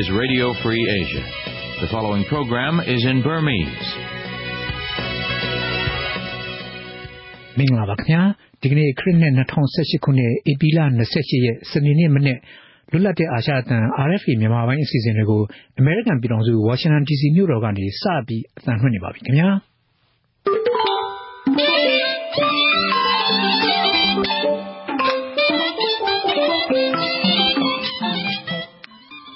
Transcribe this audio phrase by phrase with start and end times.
[0.00, 1.24] is Radio Free Asia.
[1.82, 3.88] The following program is in Burmese.
[7.58, 8.22] မင်္ဂလာပါခင်ဗျာ
[8.62, 10.78] ဒီကနေ့ခရစ်နှစ်2018ခုနှစ်ဧပြီလ
[11.12, 12.38] 28ရက်စနေနေ့မနေ့
[12.90, 13.78] လွတ်လပ်တဲ့အာရှအသံ
[14.08, 15.42] RFA မြန်မာပိုင်းအစီအစဉ်တွေကို
[15.82, 19.48] American ပြည်ထောင်စု Washington DC မြို့တော်ကနေစပြီးအသံလွှင့်နေပါပြီခင်ဗျာ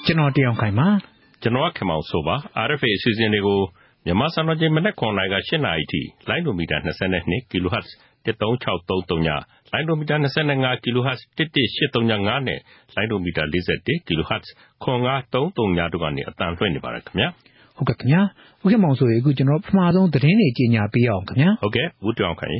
[0.08, 0.88] ကျွန်တော်တယောက်ခိုင်ပါ
[1.42, 2.36] ကျွန်တော်ခင်မောင်ဆိုပါ
[2.68, 3.60] RFA အစီအစဉ်တွေကို
[4.04, 6.76] မြန်မာစံတော်ချိန်မနက်9:00နာရီက8:00နာရီထိလိုင်းဒိုမီတာ
[7.14, 7.88] 22 kHz
[8.26, 9.28] 13633ည
[9.72, 12.60] လိုင်းဒိုမီတာ25 kHz 11835နဲ့
[12.94, 13.42] လိုင်းဒိုမီတာ
[13.76, 14.46] 41 kHz
[14.84, 17.28] 9533ညတို့ကနေအတန်လွှင့်နေပါတယ်ခင်ဗျာ
[17.76, 18.22] ဟုတ်ကဲ့ခင်ဗျာ
[18.60, 22.58] ဟုတ်ကဲ့မောင်ဆိုရင်အခုကျွန်တော်ပထမဆုံးသတင်းတွေကြီးညာပေးအောင်ခင်ဗျာဟုတ်ကဲ့ဦးတောင်ခိုင်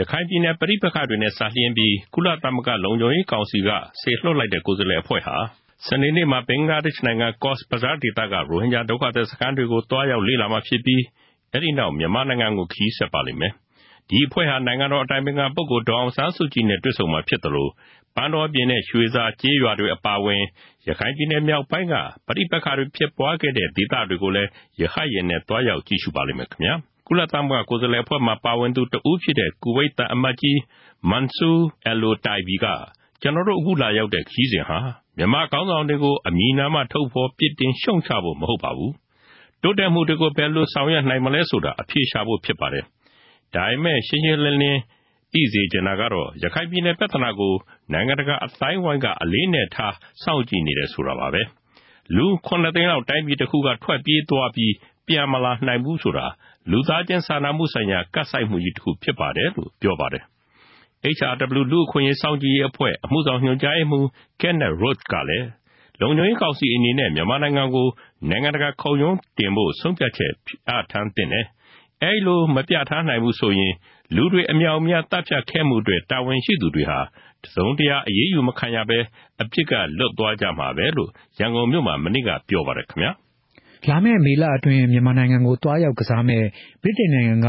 [0.00, 3.68] ရခိုင်ပြည်နယ် ပဋိပက္ခတွေနဲ့ စပ်လျဉ်းပြီး ကုလသမဂ္ဂ လုံခြုံရေးကောင်စီက
[4.00, 5.36] စေလွှတ်လိုက်တဲ့ ကိုယ်စားလှယ်အဖွဲ့ဟာ
[5.86, 11.02] စနေနေ့မှာ ဘင်္ဂလားဒေ့ရှ်နိုင်ငံကော့စ်ဘဇားဒေသက ရိုဟင်ဂျာဒုက္ခသည်စခန်းတွေကိုတွားရောက်လေ့လာမှာဖြစ်ပြီး
[11.52, 13.52] အဲဒီနောက် မြန်မာနိုင်ငံကို ခရီးဆက်ပါလိမ့်မယ်။
[14.08, 17.68] ဒီအဖွဲ့ဟာ နိုင်ငံတော်အတိုင်ပင်ခံပုဂ္ဂိုလ် ဒေါ်အောင်ဆန်းစုကြည်နဲ့ တွေ့ဆုံမှာဖြစ်သလို
[18.16, 20.42] ပန်းတောပြင်နဲ့ ရွှေစာကျေးရွာတွေအပါအဝင်
[20.88, 21.94] ရခိုင်ပြည်နယ်မြောက်ပိုင်းက
[22.26, 26.74] ပဋိပက္ခတွေဖြစ်ပွားခဲ့တဲ့ ဒေသတွေကိုလည်း ရဟတ်ယာဉ်နဲ့တွားရောက်ကြည့်ရှုပါလိမ့်မယ်ခင်ဗျာ။
[27.08, 30.60] ကုလသမဂ္ဂကိုယ်စားလှယ်အဖွဲ့မှာပါဝင်သူတဦးဖြစ်တဲ့ ကူဝိတ်သံအမတ်ကြီး
[31.10, 31.50] မန်ဆူ
[31.84, 32.66] အယ်လို တိုင်ဘီက
[33.20, 34.78] ကျနော်တို့အခုလာရောက်တဲ့ခရီးစဉ်ဟာ
[35.16, 38.92] မြန်မာခေါင်းဆောင်တွေကို အမည်နာမထုတ်ဖော်ပြစ်တင်ရှုံချဖို့ မဟုတ်ပါဘူး။
[39.62, 42.84] တိုးတက်မှုတွေကို ဘယ်လိုဆောင်ရွက်နိုင်မလဲဆိုတာ အဖြေရှာဖို့ဖြစ်ပါတယ်။
[43.54, 44.80] ဒါပေမဲ့ ရှင်းရှင်းလင်းလင်း
[45.32, 47.54] သိစေချင်တာကတော့ ရခိုင်ပြည်နယ်ပြဿနာကို
[47.92, 51.42] နိုင်ငံတကာအသိုင်းအဝိုင်းက အလေးအနက်ထား စောင့်ကြည့်နေတယ်ဆိုတာပါပဲ။
[52.16, 54.72] လူ ၇ သိန်းလောက် တိုင်းပြည်တခုက ထွက်ပြေးသွားပြီး
[55.08, 56.26] ပြန်မလာနိုင်ဘူးဆိုတာ
[56.70, 60.24] လူသားချင်းစာနာမှုဆိုင်ရာကပ်ဆိုက်မှုကြီးတခုဖြစ်ပါတယ်လို့ပြောပါတယ်။
[61.16, 64.06] HRW လူ့အခွင့်အရေးစောင့်ကြည့်ရေးအဖွဲ့အမှုဆောင်ညွှန်ကြားရေးမှူး
[64.40, 65.46] Kenneth Roth ကလည်း
[66.00, 67.88] လုံခြုံရေးကောင်စီအနေနဲ့ မြန်မာနိုင်ငံကို
[68.30, 71.46] နိုင်ငံတကာခုံရုံးတင်ဖို့ ဆုံးဖြတ်ချက်ပြဋ္ဌာန်းသင့်တယ်။
[72.02, 73.74] အဲဒီလို မပြဋ္ဌာန်းနိုင်ဘူးဆိုရင်
[74.16, 76.98] လူတွေအမြောက်အများသတ်ဖြတ်ခဲ့မှုအတွက် တာဝန်ရှိသူတွေဟာ
[77.44, 78.98] တစုံတရာအရေးယူမခံရဘဲ
[79.42, 83.12] အပြစ်ကလွတ်သွားကြမှာပဲလို့ ရန်ကုန်မြို့မှာ မနေ့က ပြောပါတယ်ခင်ဗျာ။
[83.90, 86.46] လာမယ့် မေလအတွင်း မြန်မာနိုင်ငံကို သွားရောက်ကစားမယ့်
[86.82, 87.48] ဗြိတိန်နိုင်ငံက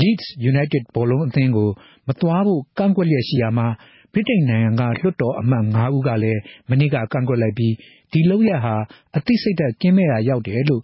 [0.00, 1.68] Leeds United ဘောလုံးအသင်းကို
[2.08, 3.66] မသွားဖို့ ကန့်ကွက်လျက်ရှိရာမှာ
[4.12, 7.74] ဗြိတိန်နိုင်ငံက လွှတ်တော်အမတ် ၅ ဦးကလည်း မနေ့က ကန့်ကွက်လိုက်ပြီး
[8.12, 8.76] ဒီလုပ်ရပ်ဟာ
[9.16, 10.82] အသိစိတ်ဓာတ်ကင်းမဲ့ရာရောက်တယ်လို့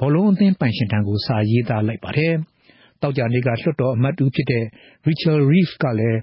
[0.00, 2.34] ဘောလုံးအသင်းပိုင်ရှင်ထံကို စာရေးသားလိုက်ပါတယ်။
[3.02, 4.64] သောကြာနေ့က လွှတ်တော်အမတ်တူဖြစ်တဲ့
[5.06, 6.18] Rachel Reeves ကလည်း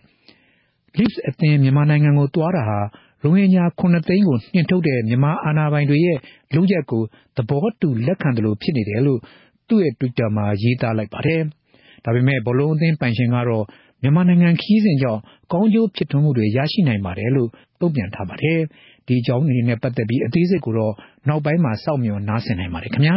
[0.98, 2.80] Leeds အသင်း မြန်မာနိုင်ငံကိုသွားတာဟာ
[3.26, 6.18] ရိုဟင်ဂျာ ၇ သိန်းကို နှင်ထုတ်တဲ့ မြန်မာအာဏာပိုင်တွေရဲ့
[6.56, 7.04] လုပ်ရပ်ကို
[7.38, 9.20] သဘောတူလက်ခံသလို ဖြစ်နေတယ်လို့
[9.68, 11.42] သူ့ရဲ့ Twitter မှာ ရေးသားလိုက်ပါတယ်။
[12.06, 13.66] ဒါပေမဲ့ ဘောလုံးအသင်းပိုင်ရှင်ကတော့
[14.02, 15.22] မြန်မာနိုင်ငံခီးစဉ်ကြောင့်
[15.52, 17.50] ကောင်းကျိုးဖြစ်ထွန်းမှုတွေ ရရှိနိုင်ပါတယ်လို့
[17.82, 18.60] တုံ့ပြန်ထားပါတယ်။
[19.08, 20.94] ဒီအကြောင်းအနေနဲ့ ပတ်သက်ပြီး အသေးစိတ်ကိုတော့
[21.28, 23.16] နောက်ပိုင်းမှာ စောင့်မျှော်နားဆင်နိုင်ပါတယ်ခင်ဗျာ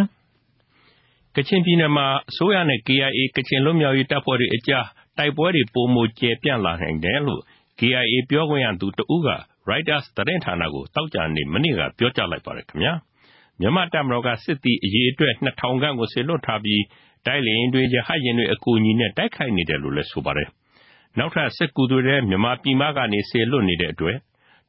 [1.37, 4.87] ။ကချင်ပြည်နယ်မှာ အစိုးရနဲ့ KIA ကချင်လွတ်မြောက်ရေးတပ်ဖွဲ့တွေအကြား
[5.19, 7.43] တိုက်ပွဲတွေ ပိုမိုကျယ်ပြန့်လာနိုင်တယ်လို့
[7.79, 9.29] KIA ပြောခွင့်ရသူတဦးက
[9.71, 12.93] Reuters သတင်းဌာနကို သောကြာနေ့ မနေ့က ပြောကြားလိုက်ပါတယ်ခင်ဗျာ။
[13.61, 16.83] မြန်မာ့တပ်မတော်က စစ်သည်အရေအတွက် ၂,၀၀၀ ခန့်ကို စေလွှတ်ထားပြီး
[17.27, 20.49] တိုက်လေယာဉ်တွေ၊ရဟတ်ယာဉ်တွေ အကူအညီနဲ့ တိုက်ခိုက်နေတယ်လို့လည်း ဆိုပါတယ်။
[21.19, 24.17] နောက်ထပ် စစ်ကူတွေလည်း မြန်မာပြည်မကနေ စေလွှတ်နေတဲ့အတွက်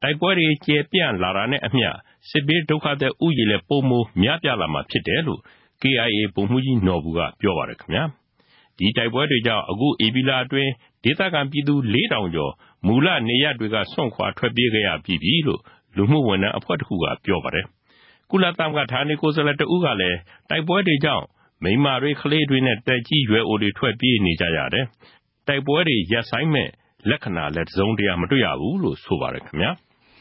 [0.02, 1.90] တိုက်ပွဲတွေ ကျယ်ပြန့်လာတာနဲ့အမျှ
[2.30, 5.42] စစ်ဘေးဒုက္ခသည်ဦးရေလည်း ပိုမိုများပြားလာမှာဖြစ်တယ်လို့
[5.82, 8.04] KIA ဗိုလ်မှူးကြီးနော်ဘူက ပြောပါတယ်ခင်ဗျာ။
[8.78, 10.72] ဒီတိုက်ပွဲတွေကြောင့် အခုဧပြီလအတွင်း
[11.04, 12.54] ဒေသခံပြည်သူ ၄,၀၀၀ ကျော်
[12.86, 15.62] မူလနေရပ်တွေကစွန့်ခွာထွက်ပြေးခဲ့ရပြီးပြီလို့
[15.98, 17.66] လူမှုဝန်ထမ်းအဖွဲ့တခုကပြောပါတယ်။
[18.30, 20.18] ကုလသမဂ္ဂဌာနေကိုယ်စားလှယ်တဦးကလည်း
[20.50, 21.26] တိုက်ပွဲတွေကြောင့်
[21.64, 24.86] မိန်းမတွေ၊ကလေးတွေနဲ့သက်ကြီးရွယ်အိုတွေထွက်ပြေးနေကြရတယ်။
[25.48, 26.72] တိုက်ပွဲတွေရပ်ဆိုင်းမယ့်
[27.10, 29.72] လက္ခဏာလည်းတစုံတရာမတွေ့ရဘူးလို့ဆိုပါတယ်ခင်ဗျာ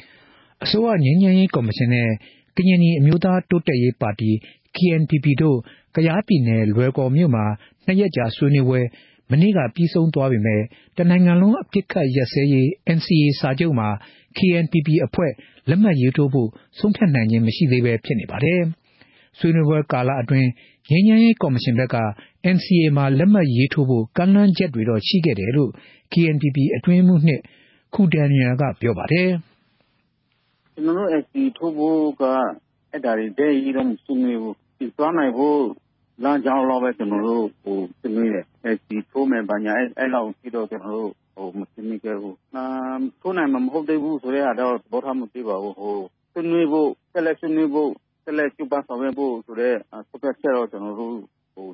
[0.64, 2.08] ။အစိုးရငြိမ်းချမ်းရေးကော်မရှင်နဲ့
[2.56, 4.30] ကရင်နီအမျိုးသားတိုးတက်ရေးပါတီ
[4.76, 5.58] KNPP တို့
[5.94, 7.44] ကယားပြည်နယ်လွိုင်ကော်မြို့မှာ
[7.86, 8.80] နှစ်ရက်ကြာဆွေးနွေးပွဲ
[9.30, 10.64] မနေ့က ပြီးဆုံးသွားပေမယ့်
[10.96, 12.66] တနိုင်ငံလုံး အပစ်အခတ်ရပ်စဲရေး
[12.96, 13.88] NCA စာချုပ်မှာ
[14.36, 15.32] KNPP အဖွဲ့
[15.68, 16.48] လက်မှတ်ရေးထိုးဖို့
[16.78, 18.60] ဆုံးဖြတ်နိုင်ခြင်း မရှိသေးဘဲ ဖြစ်နေပါတယ်။
[19.38, 20.48] ဆွေးနွေးပွဲကာလအတွင်း
[20.90, 21.96] ငြိမ်းချမ်းရေးကော်မရှင်ဘက်က
[22.56, 25.70] NCA မှာ လက်မှတ်ရေးထိုးဖို့ ကမ်းလှမ်းချက်တွေတော့ ရှိခဲ့တယ်လို့
[26.12, 27.22] KNPP အတွင်းရေးမှူး
[27.94, 29.28] ခူဒန်နီယယ်က ပြောပါတယ်။
[30.74, 32.22] “ကျနော်တို့ NCA ထိုးဖို့က
[32.92, 34.54] အဲဒါတွေတိုက်ရိုက်တော့ မဆွေးနွေးဘူး။
[34.98, 35.58] သွားနိုင်ဖို့
[36.24, 38.44] လမ်းကြောင်းလောက်ပဲ ကျနော်တို့ ဆွေးနွေးတယ်။
[38.74, 41.12] NCA ထိုးမယ် ဘာညာ အဲလောက်အထိတော့ ကျနော်တို့
[41.58, 42.34] မဆွေးနွေးခဲ့ဘူး။
[43.20, 45.74] ထိုးနိုင်မှာမဟုတ်သေးဘူးဆိုတဲ့ဟာတော့ သဘောထားမပေးပါဘူး။
[46.32, 47.90] ဆွေးနွေးဖို့ ဆက်လက်ဆွေးနွေးဖို့
[48.24, 49.74] ဆက်လက်ကြိုးပမ်းဆောင်ရွက်ဖို့ဆိုတဲ့
[50.08, 51.14] ဆုံးဖြတ်ချက်တော့ ကျနော်တို့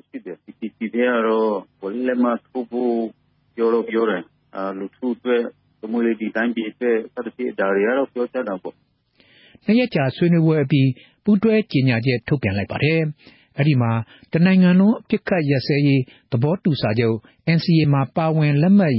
[0.07, 2.95] ရှိတယ်။ PPST ထဲကတော့ လက်မှတ်ထိုးဖို့
[3.55, 4.23] ပြောတော့ပြောတယ်။
[4.79, 5.41] လူထုအတွက်၊
[5.81, 8.75] တိုင်းပြည်အတွက် စသဖြင့် ဒါတွေကတော့ ပြောကြတာပေါ့။”
[9.65, 10.89] နှစ်ရက်ကြာဆွေးနွေးပွဲအပြီး
[11.23, 13.01] ပူးတွဲကြေညာချက် ထုတ်ပြန်လိုက်ပါတယ်။
[13.57, 13.91] အဲဒီမှာ
[14.33, 17.17] တနိုင်ငံလုံးအပစ်အခတ်ရပ်စဲရေး သဘောတူစာချုပ်
[17.55, 18.93] NCA မှာ ပါဝင်လက်မှတ်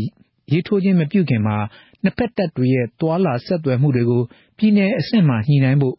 [0.53, 1.57] ရေးထိုးခြင်းမပြုခင်မှာ
[2.03, 4.23] နှစ်ဖက်တပ်တွေရဲ့ သွားလာဆက်သွယ်မှုတွေကို
[4.59, 5.95] ပြည်နယ်အဆင့်မှာ ညှိနှိုင်းဖို့၊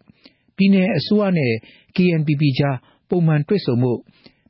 [0.58, 1.54] ပြည်နယ်အစိုးရနဲ့
[1.96, 2.78] KNPP ကြား
[3.10, 3.98] ပုံမှန်တွေ့ဆုံဖို့၊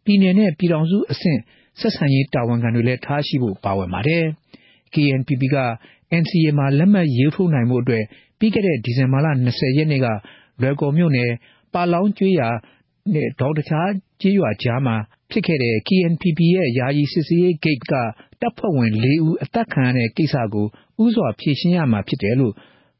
[0.05, 1.39] ပြည်နယ်နဲ့ပြည်ထောင်စုအဆင့်
[1.79, 4.25] ဆက်ဆံရေးတာဝန်ခံတွေလည်း ထားရှိဖို့ ပါဝင်ပါတယ်။
[4.93, 5.57] KNPP က
[6.21, 8.03] NCA မှာ လက်မှတ်ရေးထိုးနိုင်ဖို့အတွက်
[8.39, 10.07] ပြီးခဲ့တဲ့ ဒီဇင်ဘာလ ၂၀ ရက်နေ့က
[10.61, 11.31] လွိုင်ကော်မြို့နယ်
[11.73, 12.49] ပါလောင်းကျေးရွာ
[13.15, 13.89] နဲ့ ဒေါတခြား
[14.21, 14.95] ကျေးရွာကြားမှာ
[15.31, 17.93] ဖြစ်ခဲ့တဲ့ KNPP ရဲ့ ယာယီစစ်ဆေးရေးဂိတ်က
[18.41, 20.67] တပ်ဖွဲ့ဝင်လေးဦး အသတ်ခံရတဲ့ကိစ္စကို
[21.03, 22.53] ဦးစွာဖြေရှင်းရမှာဖြစ်တယ်လို့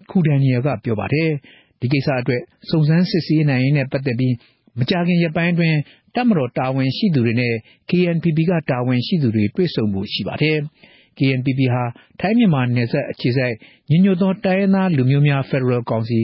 [0.09, 1.31] ခူဒန်နီယယ်က ပြောပါတယ်။
[1.79, 4.33] ဒီကိစ္စအတွက် စုံစမ်းစစ်ဆေးနိုင်ရေးနဲ့ပတ်သက်ပြီး
[4.79, 5.77] မကြာခင်ရက်ပိုင်းအတွင်း
[6.15, 7.53] တပ်မတော်တာဝန်ရှိသူတွေနဲ့
[7.89, 10.57] KNPP က တာဝန်ရှိသူတွေ တွေ့ဆုံဖို့ရှိပါတယ်။
[11.17, 11.83] KNPP ဟာ
[12.19, 13.55] ထိုင်းမြန်မာနယ်စပ်အခြေစိုက်
[13.89, 16.19] ညီညွတ်သောတိုင်းရင်းသားလူမျိုးများ ဖက်ဒရယ်ကောင်စီ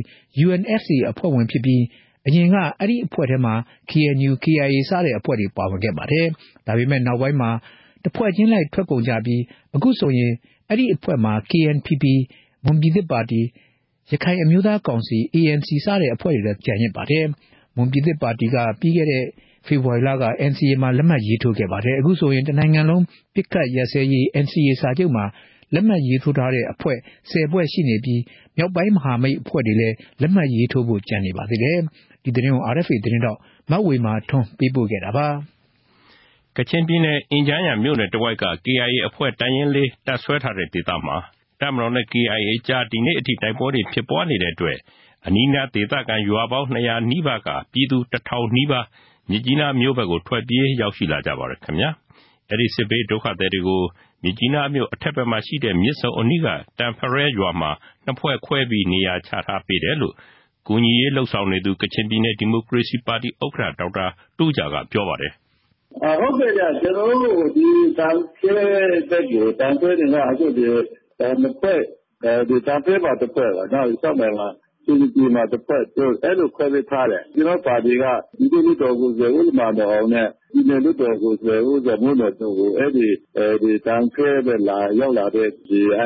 [0.45, 1.81] UNFC အဖွဲ့ဝင်ဖြစ်ပြီး
[2.28, 3.54] အရင်က အဲဒီအဖွဲ့ထဲမှာ
[3.92, 6.25] KNU၊ KIA စတဲ့အဖွဲ့တွေ ပါဝင်ခဲ့ပါတယ်။
[6.68, 7.50] ဒါပေမဲ့ နောက်ပိုင်းမှာ
[8.04, 9.42] တဖွဲ့ချင်းလိုက် ထွက်ကုန်ကြပြီး
[9.75, 10.31] အခုဆိုရင်
[10.70, 12.04] အဲဒီအဖွဲ့မှာ KNPP
[12.66, 13.42] ၊မွန်ပြည်သစ်ပါတီ၊
[14.12, 17.25] ရခိုင်အမျိုးသားကောင်စီ ANC စတဲ့အဖွဲ့တွေသာကျန်ရစ်ပါတယ်။
[17.75, 19.26] မွန်ပြည်သစ်ပါတီက ပြီးခဲ့တဲ့
[19.66, 23.04] ဖေဖော်ဝါရီလက NCA မှာ လက်မှတ်ရေးထိုးခဲ့ပါတယ်။အခုဆိုရင် တနိုင်ငံလုံး
[23.34, 25.26] ပစ်ခတ်ရပ်စဲရေး NCA စာချုပ်မှာ
[25.74, 26.98] လက်မှတ်ရေးထိုးထားတဲ့ အဖွဲ့
[27.31, 28.22] ၁၀ ဖွဲ့ ရှိနေပြီး
[28.58, 31.80] မြောက်ပိုင်းမဟာမိတ်အဖွဲ့တွေလည်း လက်မှတ်ရေးထိုးဖို့ ကျန်နေပါသေးတယ်။
[32.24, 33.40] ဒီသတင်းကို RFA သတင်းထောက်
[33.72, 35.38] မဝေမာထွန်းပေးပို့ထားပါတယ်။
[36.58, 39.78] ကချင်ပြည်နယ်အင်ဂျန်းယန်မြို့နယ်တဝိုက်က KIA အဖွဲ့တပ်ရင်းတ
[40.14, 41.18] ပ်စွဲထားတဲ့ဒေသမှာ
[41.62, 44.78] တပ်မတော်နဲ့ KIA အကြားဒီနေ့အထိတိုက်ပွဲတွေဖြစ်ပွားနေတဲ့အတွက်
[45.28, 48.86] အနီးနားဒေသခံရွာပေါင်း၂၀၀နီးပါးကပြည်သူတထောင်နီးပါး
[49.30, 51.60] မြစ်ကြီးနားမြို့ဘက်ကိုထွက်ပြေးရောက်ရှိလာကြပါတယ်။
[52.52, 53.81] အဲဒီစစ်ဘေးဒုက္ခသည်တွေကို
[54.24, 56.48] မြစ်ကြီးနားမြို့အထက်ဘက်မှာရှိတဲ့မြစ်ဆုံအနီးက
[56.80, 57.72] တန်ဖရဲရွာမှာ
[58.06, 60.16] နှစ်ဖွဲ့ခွဲပြီးနေရာချထားပေးတယ်လို့
[60.68, 64.06] ကူညီရေးလုပ်ဆောင်နေသူ ကချင်ပြည်နယ် ဒီမိုကရေစီပါတီ ဥက္ကဋ္ဌ ဒေါက်တာ
[64.38, 65.31] တူးဂျာက ပြောပါတယ်။
[66.19, 67.48] “ဟုတ်ကဲ့ဗျ။ကျနော်တို့
[68.00, 68.51] တန်ဖဲ
[69.10, 71.81] ဘက်ကိုတန်ဖဲတွေကနှစ်ဖွဲ့။
[72.68, 74.48] တန်ဖဲမှာ တဖွဲ့ နောက် ကျောက်မယ်မှာ
[74.86, 75.81] ရွှေကျင်မှာ တဖွဲ့
[76.24, 78.06] အဲလို ခွဲပေးထားတယ်။ကျနော်တို့ပါတီက
[78.38, 84.62] ပြည်သူ့လွှတ်တော်ကိုယ်စားလှယ် ဦးလမာနော်အောင်နဲ့ ပြည်နယ်လွှတ်တော်ကိုယ်စားလှယ် ဦးဇော်မိုးနော်တို့ကို အဲဒီတန်ဖဲဘက်
[85.00, 85.50] ရောက်လာတဲ့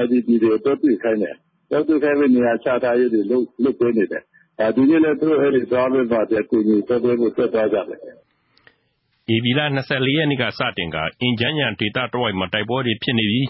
[0.01, 1.35] IDP တွေကို သွားတွေ့ခိုင်းတယ်။
[1.69, 3.37] သွားတွေ့ခိုင်းပြီး နေရာချထားရေးတွေ လု
[3.71, 4.23] ပ်ပေးနေတယ်။
[4.75, 5.39] ဒီနေ့လည်း သူတို့
[5.71, 7.99] သွားပြီးမှအကူအညီသွားပေးဖို့ထွက်သွားကြတယ်။”
[9.33, 9.67] ဧပြီလ ၂
[10.05, 13.49] ၄ ရက်နေ့က စတင်ကာ အင်ဂျန်းယန်ဒေသတဝိုက်မှာ တိုက်ပွဲတွေဖြစ်နေပြီး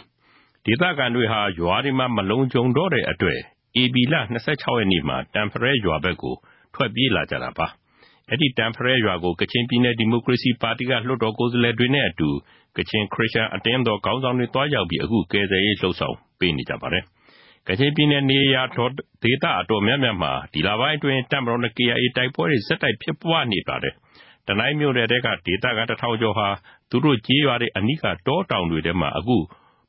[0.66, 3.40] ဒေသခံတွေဟာ ရွာတွေမှာ မလုံခြုံတော့တဲ့အတွက်
[3.82, 6.36] ဧပြီလ ၂၆ ရက်နေ့မှာ တန်ဖရဲရွာဘက်ကို
[6.74, 7.68] ထွက်ပြေးလာကြတာပါ။
[8.32, 12.30] အဲဒီ တန်ဖရဲရွာကို ကချင်ပြည်နယ် ဒီမိုကရေစီပါတီက လွှတ်တော်ကိုယ်စားလှယ်တွေနဲ့အတူ
[12.78, 17.04] ကချင် ခရစ်ယာန်အသင်းတော် ခေါင်းဆောင်တွေ သွားရောက်ပြီး အခု ကယ်ဆယ်ရေး လုပ်ဆောင်ပေးနေကြပါတယ်။
[17.68, 23.94] ကချင်ပြည်နယ်နေရာဒေသအတော်များများမှာဒီလပိုင်းအတွင်းတပ်မတော်နဲ့ KIA တိုက်ပွဲတွေဆက်တိုက်ဖြစ်ပွားနေပါတယ်။
[24.48, 26.48] တနိုင်းမြို့နယ်ထဲကဒေသခံတထောင်ကျော်ဟာ
[26.90, 29.38] သူတို့ကျေးရွာတွေအနီးကတောတောင်တွေထဲမှာအခု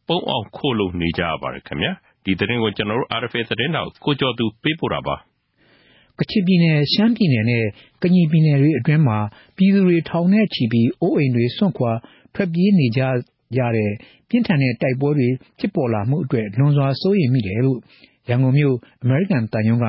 [0.09, 1.63] ပုန်းအောင်းခိုလှုံနေကြရပါတယ်။
[2.25, 2.73] ဒီသတင်းကို
[3.21, 5.23] RFA သတင်းထောက်ကိုကျော်သူပေးပို့ထားပါတယ်။
[6.19, 7.65] ကချင်ပြည်နယ်၊ရှမ်းပြည်နယ်နဲ့
[8.03, 9.19] ကရင်ပြည်နယ်တွေအတွင်းမှာ
[9.57, 11.93] ပြည်သူတွေထောင်နဲ့ချီပြီးအိုးအိမ်တွေစွန့်ခွာ
[12.35, 13.01] ထွက်ပြေးနေကြ
[13.57, 13.93] ရတဲ့
[14.29, 15.29] ပြင်းထန်တဲ့ တိုက်ပွဲတွေ
[15.59, 17.79] ဖြစ်ပေါ်လာမှုအတွက် လွန်စွာ စိုးရိမ်မိတယ်လို့
[18.29, 19.87] ရန်ကုန်မြို့ အမေရိကန်သံရုံးက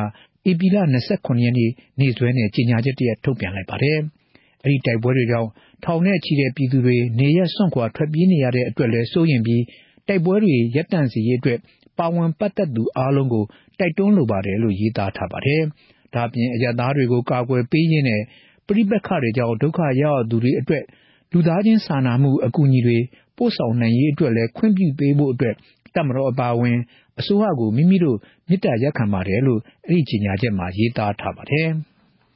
[0.49, 1.55] ဧပြီလ ၂၇ ရက်
[1.99, 3.97] နေ့စွဲနဲ့ ကြေညာချက်တရပ် ထုတ်ပြန်လိုက်ပါတယ်။
[4.63, 5.49] အဲဒီတိုက်ပွဲတွေကြောင့်
[5.85, 9.63] ထောင်နဲ့ချီတဲ့ ပြည်သူတွေ နေရပ်စွန့်ခွာ ထွက်ပြေးနေရတဲ့အတွက်လည်း စိုးရိမ်ပြီး
[10.07, 11.59] တိုက်ပွဲတွေ ရပ်တန့်စေရေးအတွက်
[11.97, 13.45] ပါဝင်ပတ်သက်သူ အားလုံးကို
[13.79, 15.61] တိုက်တွန်းလိုပါတယ်လို့ ရေးသားထားပါတယ်။
[16.13, 18.21] ဒါ့အပြင် အရပ်သားတွေကို ကာကွယ်ပေးရေးနဲ့
[18.67, 20.83] ပဋိပက္ခတွေကြောင့် ဒုက္ခရောက်ရသူတွေအတွက်
[21.31, 22.97] လူသားချင်းစာနာမှု အကူအညီတွေ
[23.39, 25.55] ပို့ဆောင်နိုင်ရေးအတွက်လည်းခွင့်ပြုပေးဖို့အတွက်
[25.95, 26.77] တပ်မတော်အပါအဝင်
[27.19, 28.17] အစိုးရကိုမိမိတို့
[28.49, 31.69] မေတ္တာရပ်ခံပါတယ်လို့အဲဒီကြေညာချက်မှာရေးသားထားပါတယ်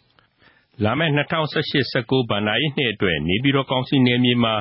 [0.84, 4.54] ။လာမယ့်၂၀၁၈-၁၉ဘဏ္ဍာရေးနှစ်အတွက်နေပြည်တော်ကောင်စီနယ်မြေမှာ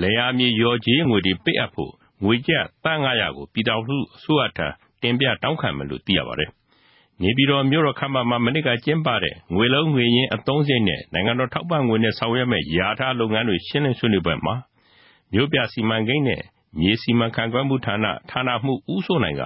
[0.00, 1.92] လယ်ယာမြေလျော်ကြေးငွေတွေပေးအပ်ဖို့
[2.24, 4.66] ငွေကျပ်သန်း၅၀၀ကိုပြည်ထောင်စုအစိုးရထံ
[5.02, 6.50] တင်ပြတောင်းခံမယ်လို့သိရပါတယ်။
[7.22, 14.54] နေပြည်တော်မြို့တော်ခန်းမမှာမနေ့ကကျင်းပတဲ့ငွေလုံးငွေရင်းအသုံးစရိတ်နဲ့နိုင်ငံတော်ထောက်ပံ့ငွေနဲ့ဆောင်ရွက်မယ့်လျာထားလုပ်ငန်းတွေရှင်းလင်းဆွေးနွေးပွဲမှာ
[15.32, 16.42] မြို့ပြစီမံကိန်းနဲ့
[16.80, 19.42] မြေစီမံခန့်ခွဲမှုဌာနဌာနမှူးဦးစိုးနိုင်က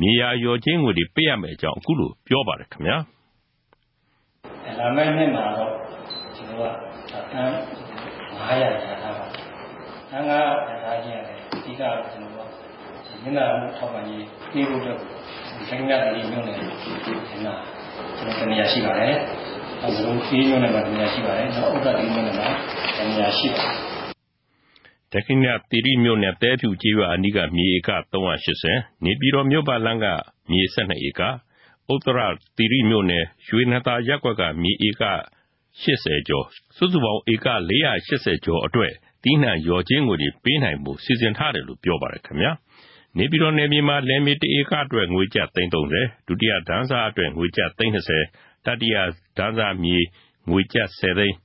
[0.00, 2.68] မြေယာလျော်ကြေးငွေတွေပေးအပ်မယ့်အကြောင်းအခုလိုပြောပါတယ်။
[4.78, 5.70] “လာမယ့်နှစ်မှာတော့
[6.36, 6.70] ကျနော်တို့
[7.10, 7.50] ကသန်း
[8.38, 9.42] ၅၀၀လျာထားပါတယ်။
[10.10, 10.38] သန်း၅၀၀
[10.68, 11.82] လျာထားခြင်းကလည်းအဓိကကျ
[12.22, 12.48] နော်တို့
[13.06, 14.20] ကနစ်နာမှုထောက်ပံ့ကြေး
[14.52, 16.56] ပေးဖို့အတွက်ကိုချမ်းမြသာစည်မြို့နယ်
[17.28, 17.54] ထဲမှာ
[18.38, 19.14] တနေရာရှိပါတယ်။
[19.80, 22.48] နောက်ဇလွန်ခရီးမြို့နယ်မှာတနေရာရှိပါတယ်။နောက်ဥက္ကဋ္ဌမြို့နယ်မှာ
[22.98, 23.93] တနေရာရှိပါတယ်
[25.14, 30.06] တက္ကသိုလ်သီရိမြို့နယ် သဲဖြူကျေးရွာအနီးက မြေဧက380နေပြည်တော်မြို့ပါလမ်းက
[30.50, 31.22] မြေ12ဧက
[31.92, 32.20] ဥတရ
[32.56, 35.04] သီရိမြို့နယ် ရွှေနတာရက်ကွက်က မြေဧက
[35.82, 37.46] 80ကျော် စုစုပေါင်း ဧက
[37.94, 38.92] 480ကျော်အတွက်
[39.22, 42.52] တီးနှံရော်ချင်းငွေတွေ ပေးနိုင်မှုစီစဉ်ထားတယ်လို့ ပြောပါတယ်ခင်ဗျာ
[43.18, 45.74] နေပြည်တော်နယ်မြေမှာ လယ်မြေတဧကအတွက် ငွေကျပ်330
[46.28, 48.96] ဒုတိယဒန်းစားအတွက် ငွေကျပ်330တတိယ
[49.38, 49.98] ဒန်းစားမြေ
[50.50, 51.36] ငွေကျပ်10သိန်း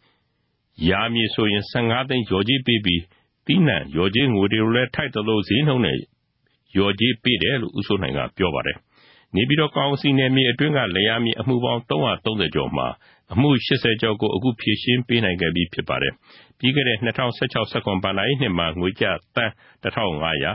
[0.90, 3.02] ရာမြေဆိုရင်15သိန်းရော်ကြီးပေးပြီး
[3.46, 5.98] တီးနှံရော်ကြီးငွေတွေကိုလည်းထိုက်သလိုဈေးနှုန်းနဲ့
[6.78, 8.78] ရော်ကြီးပေးတယ်လို့ဦးစိုးနိုင်ကပြောပါတယ်
[9.36, 12.88] နေပြည်တော်ကောင်စီနယ်မြေအတွင်းကလျာမြေအမှုပေါင်း330ကျော်မှာ
[13.34, 16.14] အမှု80ကျော်ကိုအခုဖြည့်ရှင်းပေးနိုင်ခဲ့ပြီးဖြစ်ပါတယ်။
[16.60, 19.52] ပြီးခဲ့တဲ့2016-17ဘဏ္ဍာရေးနှစ်မှာငွေကျပ်တန်း
[19.84, 20.54] 1500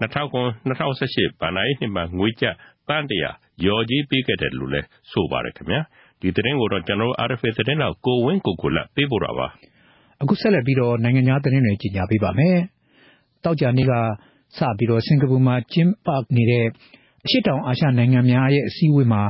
[0.00, 2.54] 2009-2018ဘဏ္ဍာရေးနှစ်မှာငွေကျပ်
[2.88, 5.80] တန်း100ရော်ကြီးပေးခဲ့တယ်လို့လည်းဆိုပါတယ်ခင်ဗျာ။
[6.20, 9.46] ဒီသတင်းကိုတော့ကျွန်တော် RFA သတင်းတော်ကိုဝင်းကိုကိုလက်ပေးပို့တာပါ။
[10.22, 12.56] အခုဆက်လက်ပြီးတော့ နိုင်ငံခြားသတင်းတွေ ကြီးညာပေးပါမယ်။
[13.44, 13.92] တောက်ကြနေ့က
[14.58, 16.66] စပြီးတော့ စင်ကာပူမှာ ကျင်းပနေတဲ့
[17.24, 19.22] အရှိတောင်အာရှနိုင်ငံများရဲ့ အစည်းအဝေးမှာ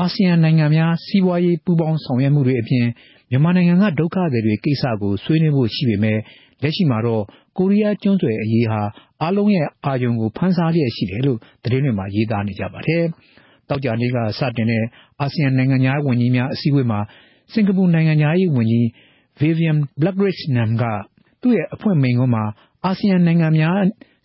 [0.00, 2.86] အာဆီယံနိုင်ငံများ စီးပွားရေးပူးပေါင်းဆောင်ရွက်မှုတွေအပြင်
[3.30, 6.18] မြန်မာနိုင်ငံက ဒုက္ခသည်တွေကိစ္စကို ဆွေးနွေးဖို့ရှိပေမဲ့
[6.62, 7.22] လက်ရှိမှာတော့
[7.58, 8.80] ကိုရီးယားကျွန်းဆွယ်အရေးဟာ
[9.22, 13.04] အားလုံးရဲ့ အာရုံကို ဖန်ဆားလျက်ရှိတယ်လို့ သတင်းတွေမှာ ရေးသားနေကြပါတယ်။
[13.68, 14.84] တောက်ကြနေ့က စတင်တဲ့
[15.20, 17.00] အာဆီယံနိုင်ငံသားဝန်ကြီးများ အစည်းအဝေးမှာ
[17.52, 18.86] စင်ကာပူနိုင်ငံသားရေးဝန်ကြီး
[19.40, 20.84] Vivian Balakrishnan က
[21.42, 22.44] သူ့ရဲ့အဖွင့်မိန့်ခွန်းမှာ
[22.84, 23.78] အာဆီယံနိုင်ငံများ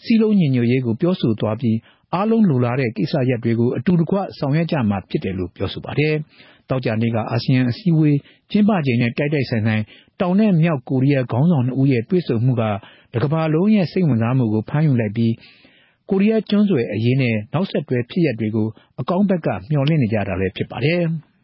[0.03, 1.77] စီးလုံးညီညွတ်ရေးကို ပြောဆိုသွားပြီး
[2.13, 6.13] အားလုံးလိုလားတဲ့ ကိစ္စရပ်တွေကို အတူတကွ ဆောင်ရွက်ကြမှာဖြစ်တယ်လို့ ပြောဆိုပါတယ်။
[6.69, 8.17] တောက်ကြနေ့က အာဆီယံအစည်းအဝေး
[8.51, 9.83] ကျင်းပချိန်နဲ့ တိုက်တိုက်ဆိုင်ဆိုင်
[10.21, 12.63] တောင်နဲ့မြောက်ကိုရီးယား ခေါင်းဆောင်နှစ်ဦးရဲ့ တွေ့ဆုံမှုက
[13.13, 15.33] တကမ္ဘာလုံးရဲ့ စိတ်ဝင်စားမှုကို ဖမ်းယူလိုက်ပြီး
[16.09, 18.67] ကိုရီးယားကျွန်းဆွယ်အရေးနဲ့ နောက်ဆက်တွဲ ဖြစ်ရပ်တွေကို
[19.01, 21.03] အကောင်းဘက်က မျှော်လင့်နေကြတာလည်း ဖြစ်ပါတယ်။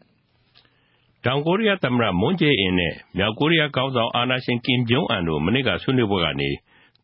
[1.26, 6.50] တောင်ကိုရီးယားသမ္မတ မွန်ဂျေအင်နဲ့ မြောက်ကိုရီးယားခေါင်းဆောင် အာနာရှင် ကင်ဂျုံအန်တို့ မနေ့က ဆွေးနွေးပွဲကနေ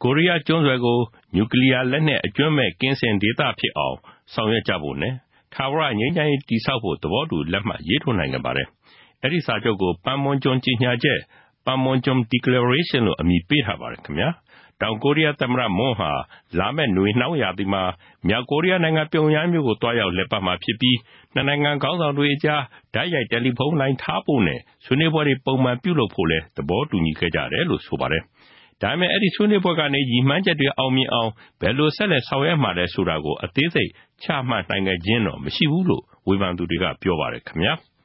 [0.03, 0.99] ကိုရီးယားကျွန်းဆွယ်ကို
[1.35, 3.97] နျူကလီးယားလက်နက် အကြွင်းမဲ့ကင်းစင်ဒေသဖြစ်အောင်
[4.33, 5.13] ဆောင်ရွက်ကြဖို့နဲ့
[5.53, 8.67] ထာဝရငြိမ်းချမ်းရေး တည်ဆောက်ဖို့ သဘောတူလက်မှတ်ရေးထိုးနိုင်ခဲ့ပါတယ်။
[9.23, 11.19] အဲဒီစာချုပ်ကိုပန်မွန်ကျွန်းကြေညာချက်
[11.65, 14.29] Panmunjom Declaration လို့ အမည်ပေးထားပါတယ်ခင်ဗျာ။
[14.81, 16.11] တောင်ကိုရီးယားသမ္မတမွန်းဟာ
[16.59, 17.83] လာမယ့်နွေနှောင်းရာသီမှာ
[18.27, 20.97] မြောက်ကိုရီးယားနိုင်ငံ ပြုံယမ်းမြို့ကိုတွားရောက်လည်ပတ်မှာဖြစ်ပြီး
[21.33, 22.61] နှစ်နိုင်ငံခေါင်းဆောင်တွေအကြား
[22.93, 28.23] ဓာတ်ရိုက်တယ်လီဖုန်းလိုင်းထားဖို့နဲ့ ဆွေးနွေးပွဲတွေ ပုံမှန်ပြုလုပ်ဖို့လည်း သဘောတူညီခဲ့ကြတယ်လို့ ဆိုပါတယ်။
[28.81, 31.31] ဒါပေမဲ့ အဲ့ဒီဆွေးနွေးပွဲကနေ ရည်မှန်းချက်တွေအောင်မြင်အောင်
[31.61, 33.89] ဘယ်လိုဆက်လက်ဆောင်ရွက်မှာလဲဆိုတာကို အသေးစိတ်
[34.23, 37.73] ချမှတ်နိုင်ခဲ့ခြင်းတော့ မရှိဘူးလို့ ဝေဖန်သူတွေက ပြောပါတယ်ခင်ဗျာ။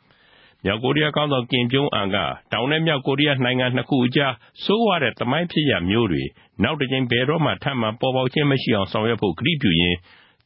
[0.65, 2.17] မြောက်ကိုရီးယားခေါင်းဆောင်ကင်ဂျုံအန်က
[2.53, 4.33] တောင်နဲ့မြောက်ကိုရီးယားနိုင်ငံနှစ်ခုအကြား
[4.65, 6.23] ဆိုးဝါးတဲ့သမိုင်းဖြစ်ရပ်မျိုးတွေ
[6.63, 9.99] နောက်တစ်ကြိမ်ဘယ်တော့မှထပ်မံပေါ်ပေါက်ခြင်းမရှိအောင်ဆောင်ရွက်ဖို့ကတိပြုရင်း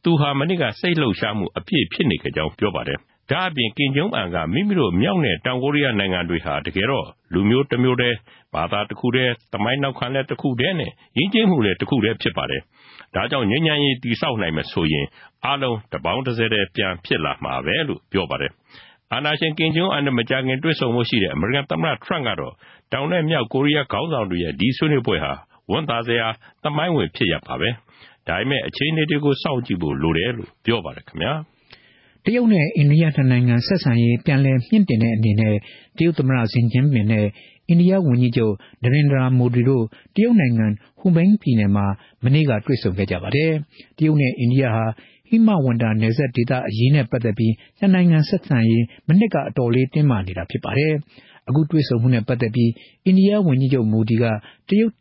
[0.04, 2.99] သူဟာမနေ့ကစိတ်လှုပ်ရှားမှုအပြည့်ဖြစ်နေကြကြောင်းပြောပါတယ်။
[3.30, 8.16] ဒါအပြင်ကင်ဂျုံအန်ကမိမိတို့မြောက်နဲ့တောင်ကိုရီးယားနိုင်ငံတွေဟာတကယ်တော့လူမျိုးတစ်မျိုးတည်း
[8.54, 12.62] ဘာသာတစ်ခုတည်းသမိုင်းနောက်ခံလည်းတစ်ခုတည်းနဲ့ရင်းချင်းမှုလည်းတစ်ခုတည်းဖြစ်ပါတယ်။
[13.14, 15.06] ဒါကြောင့်ငြိမ်းချမ်းရေးတည်ဆောက်နိုင်မယ်ဆိုရင်
[15.44, 18.52] အားလုံးတပေါင်းတစ်စဲတည်းပြန်ဖြစ်လာမှာပဲလို့ပြောပါတယ်။
[19.14, 22.54] အာဏာရှင် ကင်ဂျုံအန်နဲ့ မကြာခင် တွေ့ဆုံဖို့ရှိတဲ့ အမေရိကန်သမ္မတ ထရမ့်ကတော့
[22.92, 25.32] တောင်နဲ့ မြောက် ကိုရီးယားခေါင်းဆောင်တွေရဲ့ ဒီဆွေးနွေးပွဲဟာ
[25.70, 26.26] ဝန်သားစရာ
[26.62, 27.68] သမိုင်းဝင်ဖြစ်ရပါပဲ။
[28.28, 31.32] ဒါပေမဲ့ အခြေအနေတွေကို စောင့်ကြည့်ဖို့လိုတယ်လို့ ပြောပါတယ်ခင်ဗျာ။
[32.25, 35.54] တရုတ်နဲ့ အိန္ဒိယနှစ်နိုင်ငံ ဆက်ဆံရေး ပြန်လည်မြင့်တင်တဲ့အနေနဲ့
[35.96, 37.26] တရုတ်သမ္မတဇင်ကျင်းပင်နဲ့
[37.68, 39.84] အိန္ဒိယဝန်ကြီးချုပ်နရင်ဒရာမိုဒီတို့
[40.16, 40.66] တရုတ်နိုင်ငံ
[40.98, 41.86] ဟူဘိန်းပြည်နယ်မှာ
[42.25, 43.52] မနေ့က တွေ့ဆုံခဲ့ကြပါတယ်။
[43.96, 44.84] တရုတ်နဲ့ အိန္ဒိယဟာ
[45.28, 50.92] ဟိမဝန္တာနယ်စပ်ဒေသအရေးနဲ့ပတ်သက်ပြီး နှစ်နိုင်ငံဆက်ဆံရေး မနှစ်က အတော်လေးတင်းမာနေတာဖြစ်ပါတယ်။
[51.49, 52.71] အခုတွေ့ဆုံမှုနဲ့ပတ်သက်ပြီး
[53.04, 54.25] အိန္ဒိယဝန်ကြီးချုပ် မိုဒီက
[54.68, 54.92] တရုတ်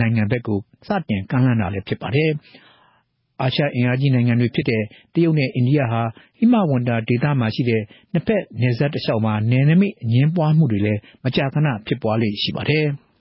[0.00, 2.30] နိုင်ငံဘက်ကို စတင်ကမ်းလှမ်းတာလည်းဖြစ်ပါတယ်။
[3.42, 4.82] အာရှအင်အားကြီးနိုင်ငံတွေဖြစ်တဲ့
[5.14, 6.02] တရုတ်နဲ့ အိန္ဒိယဟာ
[6.38, 12.86] ဟိမဝန္တာဒေသမှာရှိတဲ့ နှစ်ဖက်နယ်စပ်တလျှောက်မှာ နယ်နိမိတ်အငင်းပွားမှုတွေလည်း မကြာခဏဖြစ်ပွားလေ့ရှိပါတယ်။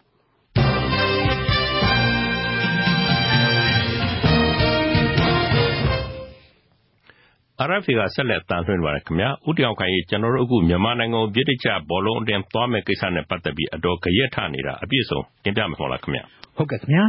[7.62, 16.24] RFA ကဆက်လက်တန်လှည့်ပါတယ်ခင်ဗျာဦးတောင်ခိုင်ကြီးကျွန်တော်တို့အခုမြန်မာနိုင်ငံကိုပြည်တကျဘောလုံးအတင်းသွားမဲ့ကိစ္စနဲ့ပတ်သက်ပြီးအတော်ကြရက်ထနေတာအပြည့်စုံတင်ပြမှာဟုတ်လားခင်ဗျာ
[16.58, 17.06] ဟုတ်ကဲ့ခင်ဗျာ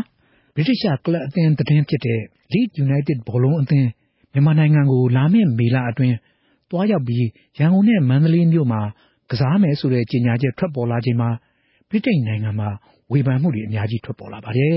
[0.54, 2.20] ဗြိတိရှကလပ်အသင်းသတင်းဖြစ်တဲ့
[2.52, 3.88] Leeds United ဘောလုံးအသင်း
[4.32, 6.16] မြန်မာနိုင်ငံကိုလာမယ့်မေလအတွင်း
[6.70, 7.26] တွားရောက်ပြီး
[7.58, 8.80] ရန်ကုန်နဲ့မန္တလေးမြို့မှာ
[9.30, 11.30] ကစားမယ်ဆိုတဲ့ကြေညာချက်ထွက်ပေါ်လာချိန်မှာ
[11.90, 12.68] ဗြိတိန်နိုင်ငံမှာ
[13.10, 14.76] ဝေဖန်မှုတွေအများကြီးထွက်ပေါ်လာပါတယ်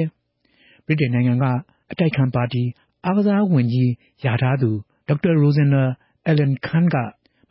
[0.85, 1.45] ဗြိတိန်နိုင်ငံက
[1.91, 2.63] အတိုက်ခံပါတီ
[3.05, 3.91] အားကစားဝင်ကြီး
[4.25, 4.71] ယာထားသူ
[5.07, 5.83] ဒေါက်တာရိုဇင်နာ
[6.27, 6.95] အလန်ခန်းက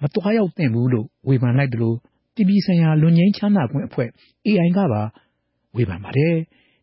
[0.03, 1.97] မသွားရောက်သင့်ဘူးလို့ ဝေဖန်လိုက်တယ်လို့
[2.35, 4.09] ပြည်ပြည်ဆိုင်ရာ လွန်ငင်းချမ်းသာခွင့်အဖွဲ့
[4.47, 5.03] AI ကပါ
[5.77, 6.35] ဝေဖန်ပါတယ်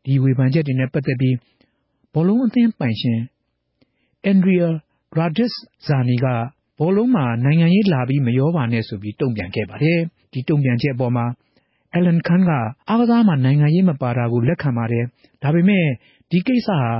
[0.05, 1.35] ဒီဝေဖန်ချက်တွေနဲ့ပတ်သက်ပြီး
[2.13, 3.19] ဘောလုံးအသင်းပိုင်ရှင်
[4.25, 4.69] အန်ဒရီယာ
[5.17, 5.51] ရာဒစ်
[5.87, 6.25] ဇာနီက
[6.79, 9.99] ဘောလုံးမှာ နိုင်ငံရေးလာပြီး မရောပါနဲ့ဆိုပြီး တုံ့ပြန်ခဲ့ပါတယ်
[10.31, 11.25] ဒီတုံ့ပြန်ချက်အပေါ်မှာ
[11.95, 12.51] အလန်ခန်းက
[12.89, 15.05] အားကစားမှာ နိုင်ငံရေးမပါတာကို လက်ခံပါတယ်
[15.43, 15.85] ဒါပေမဲ့
[16.31, 16.91] ဒဒီကိစ္စဟာ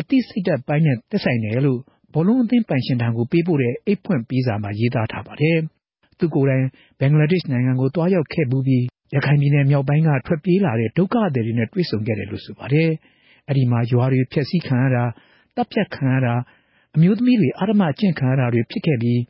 [0.00, 1.80] အသိစိတ်ဓာတ်ပိုင်းနဲ့ သက်ဆိုင်တယ်လို့
[2.14, 5.58] ဘောလုံးအသင်းပိုင်ရှင်ထံကိုပေးပို့တဲ့ အိတ်ဖွင့်ပေးစာမှာ ရေးသားထားပါတယ်။
[6.18, 6.66] သူကိုယ်တိုင်
[6.98, 12.90] ဘင်္ဂလားဒေ့ရှ်နိုင်ငံကိုတွားရောက်ခဲ့မှုပြီး ရခိုင်ပြည်နယ်မြောက်ပိုင်းက ထွက်ပြေးလာတဲ့ ဒုက္ခသည်တွေနဲ့ တွေ့ဆုံခဲ့တယ်လို့ ဆိုပါတယ်။
[13.48, 15.04] အဲဒီမှာ ရွာတွေဖျက်ဆီးခံရတာ
[15.56, 16.34] တပ်ဖြတ်ခံရတာ
[16.96, 19.20] အမျိုးသမီးတွေအာရမကျင့်ခံရတာတွေဖြစ်ခဲ့ပြီး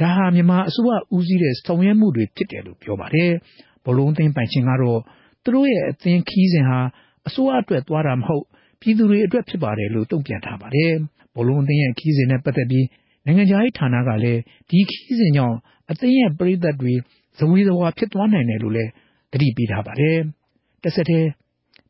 [0.00, 3.30] ဒါဟာ မြန်မာအစိုးရဦးစီးတဲ့ ဆောင်ရွက်မှုတွေဖြစ်တယ်လို့ ပြောပါတယ်။
[3.84, 5.00] ဘလုံးအသင်းပိုင်ရှင်ကတော့
[5.42, 6.80] သူတို့ရဲ့ အသင်းခီးစဉ်ဟာ
[7.26, 8.44] အစိုးရအတွက်သွားတာမဟုတ်
[8.80, 10.94] ပြည်သူတွေအတွက်ဖြစ်ပါတယ်လို့ တုံ့ပြန်ထားပါတယ်။
[11.36, 12.86] ဘလုံးအသင်းရဲ့ခီးစဉ်နဲ့ပတ်သက်ပြီး
[13.24, 15.56] နိုင်ငံခြားရေးဌာနကလည်းဒီခီးစဉ်ကြောင့်
[15.90, 16.92] အသင်းရဲ့ပရိသတ်တွေ
[17.38, 18.90] ဇဝေဇဝါဖြစ်သွားနိုင်တယ်လို့လည်း
[19.32, 20.18] သတိပေးထားပါတယ်။
[20.82, 21.28] တစ်ဆက်တည်း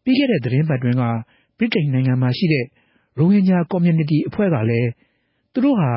[0.04, 1.02] ပြီးခဲ့တဲ့သတင်းပတ်တွင်က
[1.58, 2.64] ဗြိတိန်နိုင်ငံမှာရှိတဲ့
[3.18, 4.90] ရိုဟင်ဂျာ community အဖွဲ့ကလည်း
[5.52, 5.90] သူတို့ဟာ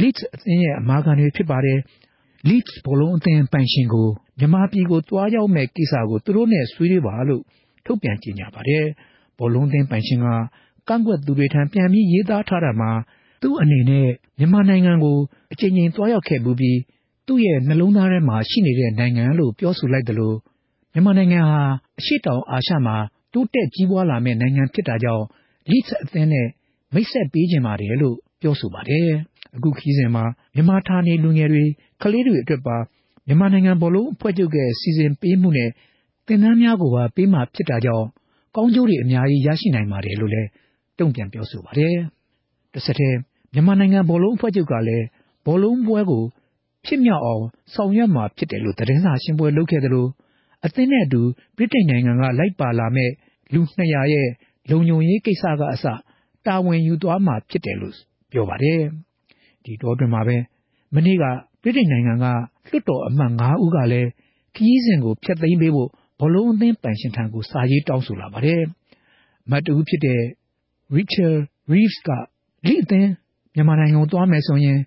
[0.00, 1.78] Leeds အသင်းရဲ့အမာခံတွေဖြစ်ပါတယ်။
[2.48, 4.08] Leeds ဘောလုံးအသင်းပိုင်ရှင်ကို
[4.38, 7.42] မြန်မာပြည်ကိုတွားရောက်မဲ့ကိစ္စကိုသူတို့နဲ့ဆွေးနွေးပါလို့
[7.84, 8.84] ထုတ်ပြန်ကြေညာပါတယ်။
[9.38, 10.26] ဘောလုံးအသင်းပိုင်ရှင်က
[10.88, 12.90] ကန့်ကွက်သူတွေထံ ပြန်ပြီးရေးသားထားတာမှာ
[13.42, 15.18] သူ့အနေနဲ့ မြန်မာနိုင်ငံကို
[15.52, 16.78] အချိန်ချင်းတွားရောက်ခဲ့မှုပြီး
[17.26, 20.36] သူ့ရဲ့နှလုံးသားထဲမှာရှိနေတဲ့နိုင်ငံလို့ ပြောဆိုလိုက်တယ်လို့
[20.92, 21.62] မြန်မာနိုင်ငံဟာ
[21.98, 22.96] အရှိတောင်အာရှမှာ
[23.32, 25.24] တိုးတက်ကြီးပွားလာမဲ့နိုင်ငံဖြစ်တာကြောင့်
[25.70, 26.48] Leeds အသင်းနဲ့
[26.94, 29.08] မိတ်ဆက်ပေးခြင်းပါတယ်လို့ ပြောဆိုပါတယ်။
[29.56, 30.24] အခုခီးစဉ်မှာ
[30.54, 31.64] မြန်မာဌာနေလူငယ်တွေ
[32.02, 32.76] ကလေးတွေအတွက်ပါ
[33.26, 35.70] မြန်မာနိုင်ငံဘောလုံးအဖွဲ့ချုပ်ရဲ့ စီစဉ်ပေးမှုနဲ့
[36.26, 38.06] သင်တန်းများကိုပါ ပေးမှဖြစ်တာကြောင့်
[38.56, 40.48] ကောင်းကျိုးတွေအများကြီးရရှိနိုင်ပါတယ်လို့လည်း
[40.98, 41.96] တုံ့ပြန်ပြောဆိုပါတယ်။
[42.72, 43.18] တစ်ဆက်တည်း
[43.52, 45.06] မြန်မာနိုင်ငံဘောလုံးအဖွဲ့ချုပ်ကလည်း
[45.46, 46.24] ဘောလုံးပွဲကို
[46.86, 50.10] ဖြစ်မြောက်အောင်ဆောင်ရွက်မှာဖြစ်တယ်လို့ သတင်းစာရှင်းပွဲလုပ်ခဲ့တယ်လို့
[50.64, 51.22] အသင်းနဲ့အတူ
[51.56, 53.10] ဗြိတိန်နိုင်ငံက လိုက်ပါလာမဲ့
[53.52, 54.28] လူ200ရဲ့
[54.70, 55.84] လုံခြုံရေးကိစ္စကအစ
[56.46, 57.94] တာဝန်ယူသွားမှာဖြစ်တယ်လို့
[58.32, 58.80] ပြောပါတယ်။
[59.64, 60.36] ဒီတော့တွင်မှာပဲ
[60.94, 61.24] မနေ့က
[61.62, 62.24] ဗြိတိန်နိုင်ငံက
[62.68, 64.08] လွှတ်တော်အမတ်9ဦးကလည်း
[64.54, 68.62] ခရီးစဉ်ကို ဖျက်သိမ်းပေးဖို့ ဘောလုံးအသင်းပိုင်ရှင်ထံကို စာရေးတောင်းဆိုလာပါတယ်။
[69.50, 70.22] မတ်တူဖြစ်တဲ့
[70.94, 71.38] Richard
[71.72, 72.10] Reeves က
[72.66, 73.10] လိအသင်း
[73.54, 74.78] မြန်မာနိုင်ငံကိုသွားမယ်ဆိုရင်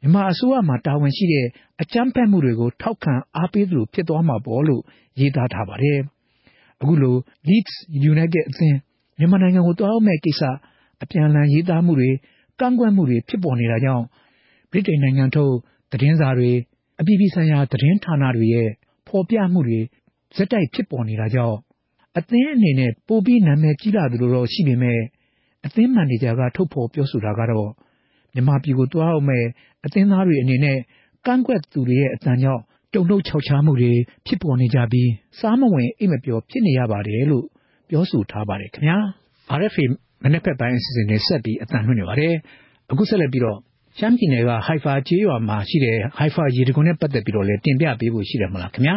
[0.00, 1.46] မြန်မာအစိုးရမှာ တာဝန်ရှိတဲ့
[1.82, 4.82] အကြမ်းဖက်မှုတွေကို ထောက်ခံအားပေးသလို ဖြစ်သွားမှာပေါ့လို့
[5.20, 5.98] ရေးသားထားပါတယ်။
[6.80, 7.16] အခုလို
[7.48, 7.74] Leeds
[8.12, 8.78] United အသင်း
[9.18, 10.42] မြန်မာနိုင်ငံကိုတွားရောက်မဲ့ကိစ္စ
[11.02, 12.10] အပြန်အလှန်ရေးသားမှုတွေ
[12.60, 14.04] ကန့်ကွက်မှုတွေ ဖြစ်ပေါ်နေတာကြောင့်
[14.70, 15.52] ဗြိတိန်နိုင်ငံထုတ်
[15.92, 16.50] သတင်းစာတွေ
[17.00, 18.68] အပြည်ပြည်ဆိုင်ရာ သတင်းဌာနတွေရဲ့
[19.08, 19.80] ဖော်ပြမှုတွေ
[20.36, 21.58] ဇက်တိုက်ဖြစ်ပေါ်နေတာကြောင့်
[22.18, 25.00] အသင်းအနေနဲ့ ပိုပြီးနာမည်ကြီးလာသလိုတော့ ရှိပေမဲ့
[25.66, 27.70] အသင်းမန်နေဂျာက ထုတ်ဖော်ပြောဆိုတာကတော့
[28.34, 29.44] မြန်မာပြည်ကိုတွားအောင်မဲ့
[29.84, 30.78] အသင်းသားတွေအနေနဲ့
[31.26, 32.62] ကန့်ကွက်သူတွေရဲ့အတန်ကြောင့်
[32.94, 33.92] တုံ့နှုတ်ခြောက်ခြားမှုတွေ
[34.26, 37.46] ဖြစ်ပေါ်နေကြပြီး စားမဝင်အိမ်မပျော် ဖြစ်နေရပါတယ်လို့
[37.88, 38.98] ပြောဆိုထားပါတယ်ခင်ဗျာ
[39.58, 39.84] RFA
[40.22, 42.34] မနေ့ဖက်ပိုင်းအစီအစဉ်နဲ့ဆက်ပြီးအတန်လွှင့်နေပါတယ်
[42.90, 43.58] အခုဆက်လက်ပြီးတော့
[43.98, 48.94] ရှမ်းပြည်နယ်က ဟိုင်ဖာကျေးရွာမှာရှိတဲ့ ဟိုင်ဖာရေတကွန်နဲ့ပတ်သက်ပြီးတော့လည်း တင်ပြပေးဖို့ရှိတယ်မလားခင်ဗျာ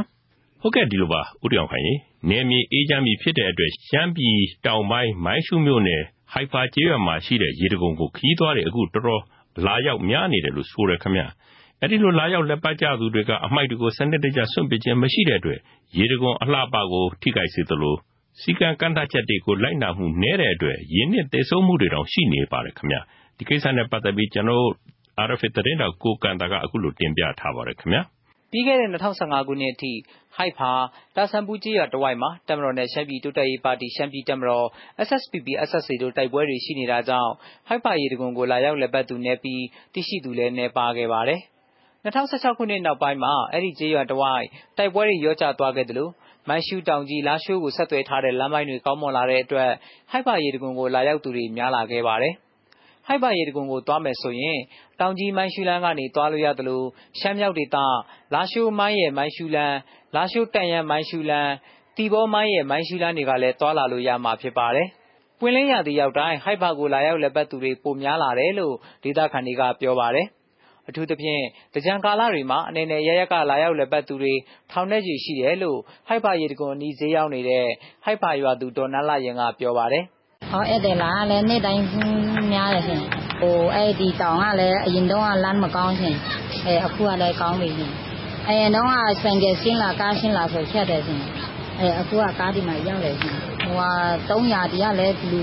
[0.62, 2.00] ဟုတ်ကဲ့ ဒီလိုပါ ဦးတောင်ခိုင်ကြီး
[2.30, 9.24] နယ်မြေအေးချမ်းပြီဖြစ်တဲ့အတွက် ရှမ်းပြည်တောင်ပိုင်း မိုင်းရှုမြို့နယ် ဟိုင်ဖာကျေးရွာမှာရှိတဲ့ရေတကွန်ကိုခီးသွားတယ်အခုတော်တော်
[9.66, 11.22] လာရောက်များနေတယ်လို့ဆိုရခင်ဗျ
[11.82, 15.60] အဲ့ဒီလိုလာရောက်လက်ပတ်ကြသူတွေကအမိုက်တွေကိုစနစ်တကျစွန့်ပစ်ခြင်းမရှိတဲ့အတွက်
[15.98, 17.96] ရေတကွန်အလှပကိုထိခိုက်စေသလို
[18.42, 22.98] စီကံကန့်သတ်ချက်တွေကိုလိုက်နာမှုနည်းတဲ့အတွက်ရင်းနှင့်သေဆုံးမှုတွေတောင်ရှိနေပါတယ်ခင်ဗျ
[23.38, 24.66] ဒီကိစ္စနဲ့ပတ်သက်ပြီးကျွန်တော်
[25.28, 28.02] RFA သတင်းတော်ကိုကန်တာကအခုလိုတင်ပြထားပါတယ်ခင်ဗျာ
[28.52, 29.94] ပြီးခဲ့တဲ့2015ခုနှစ်အထိ
[30.36, 30.72] ဟိုက်ဖာ
[31.16, 34.66] တာဆန်ပူကြီးရတဝိုက်မှာတမတော်နဲ့ ရှမ်းပြည်တိုးတက်ရေးပါတီ ရှမ်းပြည်တမတော်
[35.08, 37.32] SSPP SSA တို့ တိုက်ပွဲတွေ ရှိနေတာကြောင့်
[37.68, 41.42] ဟိုက်ဖာရေတကွန်ကို လာရောက်လက်ပတ်သူနေပြီးတိရှိသူလည်းနေပါခဲ့ပါတယ်
[42.04, 44.46] 2016ခုနှစ်နောက်ပိုင်းမှာ အဲ့ဒီကျေးရွာတဝိုက်
[44.78, 46.12] တိုက်ပွဲတွေရောကျသွားခဲ့တယ်လို့
[46.50, 49.70] မိုင်းရှူတောင်ကြီး လာရှိုးကို ဆက်သွယ်ထားတဲ့ လမ်းပိုင်းတွေ ကောင်းမွန်လာတဲ့အတွက်
[50.12, 52.36] ဟိုက်ပါရေတကွန်ကို လာရောက်သူတွေ များလာခဲ့ပါတယ်။
[53.08, 54.60] ဟိုက်ပါရေတကွန်ကို သွားမယ်ဆိုရင်
[55.00, 56.82] တောင်ကြီးမိုင်းရှူလန်းကနေ သွားလို့ရသလို
[57.20, 57.78] ရှမ်းမြောက်ဒေသ
[58.34, 59.78] လာရှိုးမိုင်းရဲ့မိုင်းရှူလန်း
[60.16, 61.52] လာရှိုးတန်ရန်မိုင်းရှူလန်း
[61.98, 64.88] တီဘောမိုင်းရဲ့မိုင်းရှူလန်းတွေကလည်း သွားလာလို့ရမှာ ဖြစ်ပါတယ်။
[65.40, 70.28] ပွင့်လင်းရသည့်ရောက်တိုင်း ဟိုက်ပါကို လာရောက်လက်ပတ်သူတွေ ပိုများလာတယ်လို့ ဒေသခံတွေက ပြောပါတယ်
[70.88, 71.44] အထူးသဖြင့်
[71.74, 74.34] တကြံကာလတွေမှာ အနေနဲ့ရရက်က လာရောက်လက်ပတ်သူတွေ
[74.72, 77.66] ထောင်ထဲကြီးရှိတယ်လို့ ဟိုက်ပါရေတကွန်နီး ဈေးရောက်နေတဲ့
[78.04, 80.17] ဟိုက်ပါရွာသူ ဒေါ်နတ်လာရင်က ပြောပါတယ်ဟော
[80.54, 81.84] ဧည့်သည်လာလည်း နေ့တိုင်း
[82.54, 83.02] များတယ်ရှင်
[83.40, 86.16] ဟိုအဲ့ဒီတောင်ကလည်း အရင်တော့လမ်းမကောင်းရှင်
[86.66, 87.92] အဲအခုကလည်း ကောင်းပြီရှင်
[88.48, 88.88] အရင်တော့
[89.22, 91.22] ဆိုင်ကယ်ဆင်းလာ ကားဆင်းလာဆိုဖြတ်တယ်ရှင်
[91.80, 93.92] အဲအခုက ကားဒီမှာရောက်တယ်ရှင်ဟိုဟာ
[94.28, 95.40] 300တီးကလည်း လူ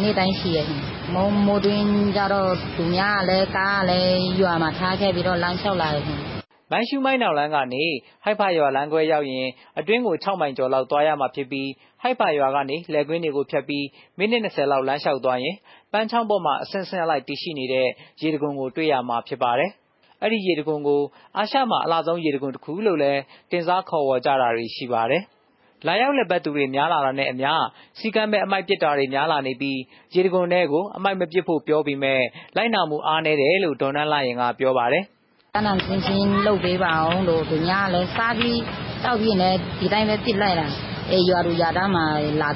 [0.00, 0.82] နေ့တိုင်းရှိရရှင်
[1.14, 1.84] မိုးမိုးတွင်
[2.16, 6.37] ကြတော့ သူများလည်း ကားလည်း ရွာမှာထားခဲ့ပြီးတော့ လမ်းလျှောက်လာတယ်ရှင်
[6.72, 7.84] မိုင်းရှူမိုင်းနောင်လန်းကနေ
[8.24, 11.68] ဟိုက်ဖာရွာလမ်းခွဲရောက်ရင် အတွင်းကို6မိုင်ကျော်လောက် သွားရမှာဖြစ်ပြီး
[12.02, 13.86] ဟိုက်ဖာရွာကနေ လယ်ကွင်းတွေကိုဖြတ်ပြီး
[14.18, 15.56] မိနစ်20လောက် လမ်းလျှောက်သွားရင်
[15.92, 17.88] ပန်းချောင်းပေါ်မှာ အဆင့်ဆင့်လိုက် တည်ရှိနေတဲ့
[18.22, 19.70] ရေတကွန်ကို တွေ့ရမှာဖြစ်ပါတယ်။
[20.22, 21.00] အဲ့ဒီရေတကွန်ကို
[21.36, 25.22] အာရှမှာ အလားဆုံး ရေတကွန်တစ်ခုလို့လည်း တင်စားခေါ်ဝေါ်ကြတာတွေ ရှိပါတယ်။
[25.86, 27.50] လာရောက်လည်ပတ်သူတွေ များလာတာနဲ့အမျှ
[27.98, 29.78] စည်းကမ်းမဲ့ အမှိုက်ပစ်တာတွေ များလာနေပြီး
[30.14, 32.20] ရေတံခွန်ထဲကို အမှိုက်မပစ်ဖို့ ပြောပေမဲ့
[32.56, 35.04] လိုက်နာမှု အားနည်းတယ်လို့ ဒေါ်နန်းလှယဉ်က ပြောပါတယ်။
[35.54, 38.60] “သန့်သန့်ရှင်းရှင်းလုပ်ပေးပါဦးလို့ သူများကလည်း စားပြီး
[39.04, 40.66] သောက်ပြီးရင်လည်း ဒီအတိုင်းပဲ ပစ်လိုက်တာ။
[41.28, 42.04] ရွာသူရွာသားမှာ
[42.42, 42.50] လာ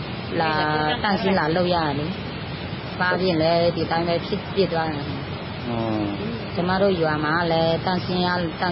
[1.03, 2.07] သန့်ရှင်း လာလုပ်ရတာလေ။
[2.99, 4.29] စားပြီးရင်လည်း ဒီအတိုင်းပဲ ပ
[4.63, 5.03] စ်သွားတာ။
[6.55, 8.63] ကျမတို့ရွာမှာလည်း သန့်ရှင်းရေးက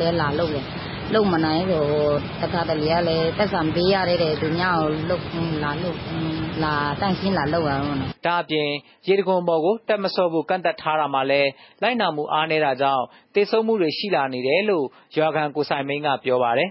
[0.00, 0.66] လည်း လာလုပ်တယ်
[1.14, 1.90] လုပ်မနိုင်လို့
[2.40, 5.24] တခါတလေကလည်းတက်ဆံပေးရတယ်တဲ့သူများကိုလုပ်
[5.64, 5.98] လာလုပ်
[6.62, 8.68] လာတန့်ရှင်းလာလုပ်ရတော့နော်ဒါအပြင်
[9.06, 11.50] ရေတခွန်ပေါ်ကိုတက်မစော့ဖို့ကန့်သက်ထားတာမှလည်း
[11.82, 14.84] လိုက်နာမှုအားနည်းတာကြောင့်တေဆုံးမှုတွေရှိလာနေတယ်လို့
[15.16, 16.68] ရွာခံကိုဆိုင်မင်းကပြောပါတယ်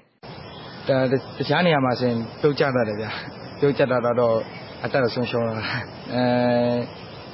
[0.87, 0.97] ဒါ
[1.37, 3.11] တခြားနေရာမှာဆိုရင်ပြုတ်ကျတတ်တယ်ဗျာ
[3.59, 4.35] ပြုတ်ကျတတ်တော့
[4.83, 5.53] အတက်ဆုံးရှုံးလာ
[6.13, 6.23] အဲ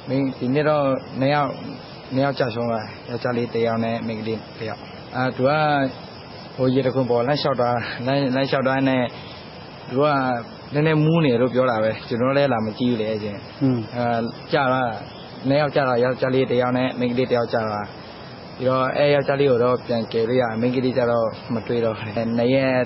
[0.08, 0.84] မင်းဒီနေ့တော့
[1.20, 1.50] နှစ်ယောက်
[2.14, 4.82] နှစ်ယောက်ကြာဆုံးလာယောက်ျားလေးတစ်ယောက်နဲ့မိန်းကလေးတစ်ယောက်
[5.16, 5.52] အဲသူက
[6.56, 7.70] ဟိုရေတခွန်ပေါ်လမ်းလျှောက်တာ
[8.06, 9.02] လမ်းလမ်းလျှောက်တာနဲ့
[9.90, 10.06] သူက
[10.74, 13.38] နည်းနည်းမူးနေလို့ပြောတာပဲကျွန်တော်လည်းလာမကြည့်ဘူးလေအချင်း
[13.96, 14.18] အဲ
[14.52, 14.82] ကြာတာ
[15.48, 17.80] နှစ်ယောက်ကြာတာယောက်ျားလေးတစ်ယောက်နဲ့မိန်းကလေးတစ်ယောက်ကြာတာ
[18.58, 21.96] ပြီးတော့အဲယောက်ျားလေးကိုတော့ပြန်ကယ်လို့ရမိန်းကလေးကျတော့မတွေ့တော့
[22.36, 22.82] နှစ်ရက်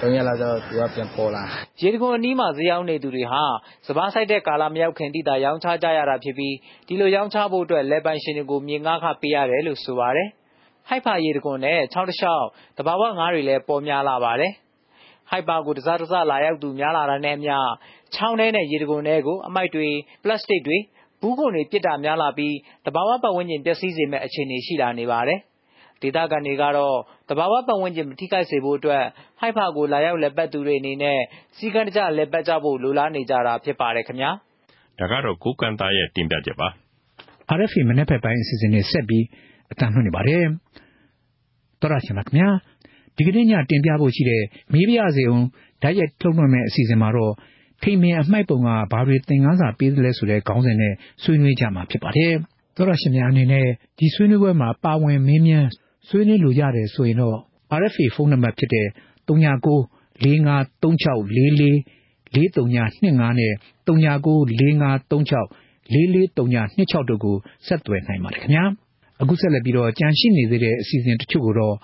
[0.00, 1.42] တုံးရလာတော့သူကပြန်ပေါ်လာ
[1.80, 3.42] ရေတခွန်အနီးမှာဈေးရောက်နေသူတွေဟာ
[3.86, 6.54] စပားဆိုင်တဲ့ကာလမရောက်ခင်တိတာရောင်းချကြရတာဖြစ်ပြီး
[6.86, 10.28] ဒီလိုရောင်းချဖို့အတွက်လက်ပိုင်ရှင်တွေကိုမြေငှားခပေးရတယ်လို့ဆိုပါတယ်
[10.88, 12.46] ဟိုက်ဖာရေတခွန်နဲ့ချောင်းတစ်လျှောက်
[12.78, 14.52] တဘာဝငါးတွေလည်းပေါ်များလာပါတယ်။
[15.30, 17.54] ဟိုက်ပါကိုတစားတစားလာရောက်သူများလာတာနဲ့အမျှ
[18.14, 19.88] ချောင်းထဲနဲ့ရေတခွန်ထဲကိုအမိုက်တွေ
[20.22, 20.78] ပလတ်စတစ်တွေ
[21.20, 22.54] ဘူးကုန်တွေပစ်တာများလာပြီး
[22.86, 25.40] တဘာဝပတ်ဝန်းကျင်ပျက်စီးစေမဲ့အခြေအနေရှိလာနေပါတယ်။
[26.02, 26.96] ဒေသခံတွေကတော့
[27.28, 29.04] တဘာဝပတ်ဝန်းကျင်မထိခိုက်စေဖို့အတွက်
[29.40, 31.18] ဟိုက်ဖာကိုလာရောက်လက်ပတ်သူတွေအနေနဲ့
[31.56, 34.30] စီကံတကြလက်ပတ်ကြဖို့လိုလားနေကြတာဖြစ်ပါတယ်ခင်ဗျာ။
[34.98, 36.68] ဒါကတော့ကိုကန်သားရဲ့တင်ပြချက်ပါ
[37.58, 39.24] RFA မနေ့ဖက်ပိုင်းအစီအစဉ်နဲ့ဆက်ပြီး
[39.72, 40.44] အတန်လွှင့်နေပါတယ်
[41.80, 42.48] တော်ရရှင်ပါခင်ဗျာ
[43.16, 45.44] ဒီကနေ့ညတင်ပြဖို့ရှိတဲ့မေးပြစေအောင်
[45.82, 47.34] ဓာတ်ရိုက်ထုတ်လွှင့်မဲ့အစီအစဉ်မှာတော့
[47.82, 52.32] ထိမင်အမှိုက်ပုံကဘာတွေသင်ခန်းစာပေးသလဲဆိုတဲ့ခေါင်းစဉ်နဲ့ဆွေးနွေးကြမှာဖြစ်ပါတယ်
[52.76, 53.66] တော်ရရှင်များအနေနဲ့
[53.98, 55.68] ဒီဆွေးနွေးပွဲမှာပါဝင်မင်းမြန်း
[56.08, 57.38] ဆွေးနွေးလိုရတယ်ဆိုရင်တော့
[57.80, 58.86] RFA ဖုန်းနံပါတ်ဖြစ်တဲ့
[59.28, 61.72] 39 453644
[62.34, 63.52] 4325နဲ့
[63.86, 65.46] 39 4536
[65.92, 68.64] 443926တို့ကိုဆက်သွယ်နိုင်ပါတယ်ခင်ဗျာ
[69.22, 71.76] အခုဆက်လက်ပြီးတော့ကြံရှိနေသေးတဲ့အစီအစဉ်တချို့ကိုတော့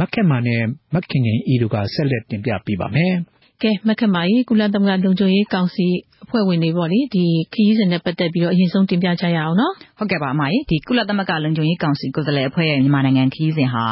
[0.00, 0.62] မခက်မာနဲ့
[0.94, 3.14] မခင်ငင်ဤတို့က ဆက်လက်တင်ပြပေးပါမယ်။
[3.62, 5.86] ကဲမခက်မာကြီးကုလသမဂ္ဂလုံခြုံရေးကောင်စီ
[6.24, 13.86] အဖွဲ့ဝင်တွေပေါ့လေ ဒီခရီးစဉ်နဲ့ပတ်သက်ပြီးတော့ အရင်ဆုံးတင်ပြကြရအောင်နော်။ဟုတ်ကဲ့ပါအမကြီးဒီကုလသမဂ္ဂလုံခြုံရေးကောင်စီကိုယ်စားလှယ်အဖွဲ့ရဲ့ မြန်မာနိုင်ငံခရီးစဉ်ဟာ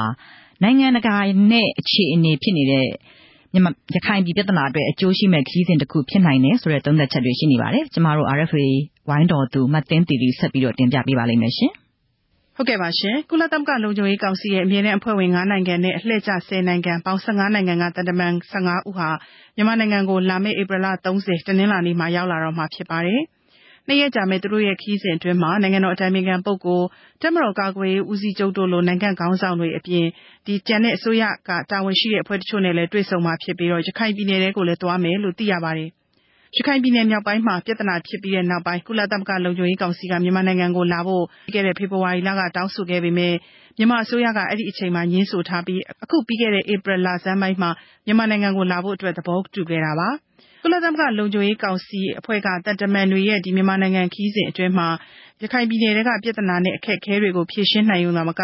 [0.63, 1.17] နိုင်ငံတကာ
[1.51, 2.89] နဲ့ အခြေအနေဖြစ်နေတဲ့
[3.53, 8.67] မြန်မာရခိုင်ပြည်ပြဿနာအတွက် အကျိုးရှိမဲ့ခရီးစဉ်တစ်ခုဖြစ်နိုင်တယ်ဆိုတဲ့ သုံးသပ်ချက်တွေရှိနေပါတယ်။ကျမတို့ RFA
[9.09, 11.80] ဝိုင်းတော်သူမတ်တင်းတီတီဆက်ပြီးတော့ တင်ပြပေးပါလိမ့်မယ်ရှင်။ဟုတ်
[12.69, 19.09] ကဲ့ပါရှင်။ကုလသမဂ္ဂလုံခြုံရေးကောင်စီရဲ့ အမြဲတမ်းအဖွဲ့ဝင် ၅ နိုင်ငံနဲ့ အလှည့်ကျ ၁၀ နိုင်ငံပေါင်း ၁၅ နိုင်ငံက သံတမန် ၁၅ ဦးဟာ
[19.57, 20.95] မြန်မာနိုင်ငံကို လာမယ့် ဧပြီလ ၃
[21.27, 23.23] ၀ တနင်္လာနေ့မှာ ရောက်လာတော့မှာ ဖြစ်ပါတယ်။
[23.87, 26.87] နှစ်ရက်ကြာမယ့် သူတို့ရဲ့ ခရီးစဉ်အတွင်းမှာနိုင်ငံတော်အတိုင်ပင်ခံပုဂ္ဂိုလ်၊
[27.23, 30.07] တပ်မတော်ကာကွယ်ရေးဦးစီးချုပ်တို့လို နိုင်ငံ့ခေါင်းဆောင်တွေအပြင်
[30.67, 35.91] ကျန်တဲ့အစိုးရကတာဝန်ရှိတဲ့ အဖွဲ့တချို့နဲ့လည်း တွေ့ဆုံမှာဖြစ်ပြီး ရခိုင်ပြည်နယ်ထဲကိုလည်း သွားမယ်လို့ သိရပါတယ်
[36.57, 43.37] ရခိုင်ပြည်နယ်မြောက်ပိုင်းမှာ ပြဿနာဖြစ်ပြီးတဲ့နောက်ပိုင်း ကုလသမဂ္ဂလုံခြုံရေးကောင်စီက မြန်မာနိုင်ငံကိုလာဖို့ ပြီးခဲ့တဲ့ ဖေဖေါ်ဝါရီလက တောင်းဆိုခဲ့ပေမယ့်
[43.79, 47.71] မြန်မာအစိုးရက အဲဒီအချိန်မှာ ငြင်းဆိုထားပြီး အခု ပြီးခဲ့တဲ့ ဧပြီလဆန်းပိုင်းမှာ
[48.07, 50.09] မြန်မာနိုင်ငံကိုလာဖို့အတွက် သဘောတူခဲ့တာပါ။
[50.65, 54.89] ကုလသမဂ္ဂလုံခြုံရေးကောင်စီအဖွဲ့က သံတမန်တွေရဲ့ မြန်မာနိုင်ငံခရီးစဉ်အတွင်းမှာ
[55.43, 58.43] ရခိုင်ပြည်နယ်ထဲက ပြဿနာနဲ့ အခက်အခဲတွေကို ဖြေရှင်းနိုင်ရုံသာမက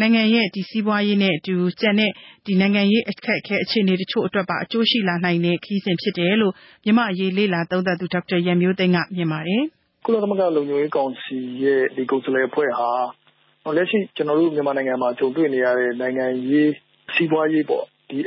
[0.00, 2.12] နိုင်ငံရဲ့ စီးပွားရေးနဲ့အတူ ကျန်တဲ့
[2.60, 9.62] နိုင်ငံရေးအခက်အခဲ အခြေအနေတချို့အတွက်ပါ အကျိုးရှိလာနိုင်တဲ့ ခရီးစဉ်ဖြစ်တယ်လို့ မြန်မာ့အရေး လေ့လာသုံးသပ်သူ ဒေါက်တာရန်မျိုးသိမ်းက မြင်ပါတယ်။
[10.04, 12.90] “ကုလသမဂ္ဂ လုံခြုံရေးကောင်စီရဲ့ ကိုယ်စားလှယ်အဖွဲ့ဟာ
[13.76, 16.68] လက်ရှိ ကျနော်တို့ မြန်မာနိုင်ငံမှာ ကြုံတွေ့နေရတဲ့ နိုင်ငံရေး၊
[17.14, 17.64] စီးပွားရေး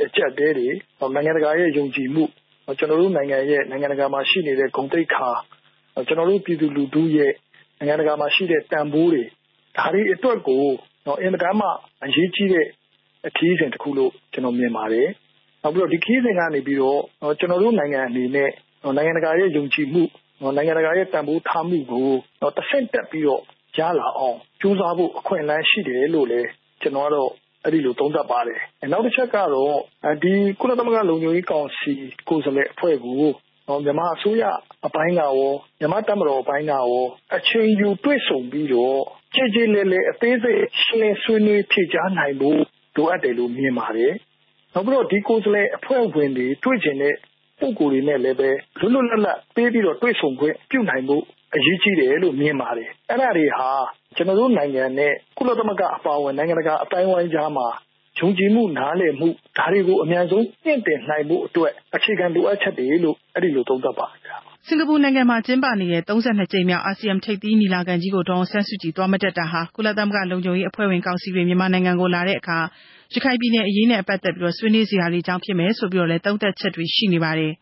[0.04, 0.68] အကျပ်အတည်းတွေ၊
[1.14, 2.24] နိုင်ငံတကာရဲ့ ယုံကြည်မှု၊
[2.78, 5.30] ကျနော်တို့နိုင်ငံရဲ့ နိုင်ငံတကာမှာရှိနေတဲ့ ဂုဏ်သိက္ခာ၊
[6.08, 7.32] ကျနော်တို့ ပြည်သူလူထုရဲ့
[7.78, 9.24] နိုင်ငံတကာမှာရှိတဲ့ တန်ဖိုးတွေ
[9.76, 10.66] ဒါတွေအတွက်ကို
[11.22, 11.66] အင်မတန်မှ
[12.04, 12.66] အရေးကြီးတဲ့
[13.36, 15.08] ခရီးစဉ်တခုလို့ ကျနော်မြင်ပါတယ်။
[15.62, 17.00] နောက်ပြီးတော့ ဒီခရီးစဉ်ကနေပြီးတော့
[17.40, 18.50] ကျနော်တို့နိုင်ငံအနေနဲ့
[18.96, 20.02] နိုင်ငံတကာရဲ့ ယုံကြည်မှု၊
[20.56, 22.08] နိုင်ငံတကာရဲ့ တန်ဖိုးထားမှုကို
[22.56, 23.42] တဆင့်တက်ပြီးတော့
[23.78, 26.48] ရလာအောင် ကြိုးစားဖို့ အခွင့်အလမ်းရှိတယ်လို့လည်း
[26.82, 27.30] ကျနော်ကတော့
[27.64, 28.60] အဲဒီလို သုံးသပ်ပါတယ်။
[28.92, 29.76] နောက်တချက်ကတော့
[30.22, 31.92] ဒီကုလသမဂ္ဂ လုံခြုံရေးကောင်စီ
[32.28, 33.22] ကိုယ်စားလှယ်အဖွဲ့ကို
[33.66, 34.44] မြန်မာအစိုးရ
[34.86, 35.32] အပိုင်းကရော
[35.78, 36.86] မြန်မာ့တပ်မတော်အပိုင်းကရော
[37.36, 39.00] အချိန်ယူတွေ့ဆုံပြီးတော့
[39.34, 42.60] ကျေကျေလည်လည် အသေးစိတ် ရှင်းလင်းဆွေးနွေးဖြေကြားနိုင်ဖို့
[42.96, 44.12] လိုအပ်တယ်လို့ မြင်ပါတယ်။
[44.74, 47.14] နောက်ပြီးတော့ ဒီကိုယ်စားလှယ်အဖွဲ့ဝင်တွေ တွေ့ချင်တဲ့
[47.60, 51.22] ပုဂ္ဂိုလ်တွေနဲ့လည်း လွတ်လွတ်လပ်လပ် ပေးပြီးတော့ တွေ့ဆုံခွင့်ပြုနိုင်ဖို့
[51.54, 53.70] အရေးကြီးတယ်လို့ မြင်ပါတယ်။အဲဒါတွေဟာ
[54.16, 57.66] ကျနော်တို့နိုင်ငံနဲ့ ကုလသမဂ္ဂအပါအဝင် နိုင်ငံတကာအသိုင်းအဝိုင်းကြားမှာ
[58.18, 64.36] ယုံကြည်မှု နားလည်မှု ဒါတွေကို အမြန်ဆုံး မြင့်တင်နိုင်ဖို့အတွက် အခြေခံလိုအပ်ချက်တွေလို့ အဲ့ဒီလို သုံးသပ်ပါတယ်ဗျာ
[64.68, 72.58] စင်ကာပူနိုင်ငံမှာ ကျင်းပနေတဲ့32ကြိမ်မြောက် အာဆီယံထိပ်သီးညီလာခံကြီးကို ဒေါအောင်ဆန်းစုကြည် သွားမတက်တာဟာ ကုလသမဂ္ဂလုံခြုံရေးအဖွဲ့ဝင်ကောင်စီတွေ မြန်မာနိုင်ငံကိုလာတဲ့အခါ
[73.14, 77.52] ရခိုင်ပြည်နယ်အရေးနဲ့ ပတ်သက်ပြီးတော့ဆွေးနွေးစရာတွေကြောင့် ဖြစ်မယ်ဆိုပြီးတော့လည်း သုံးသပ်ချက်တွေ ရှိနေပါတယ်။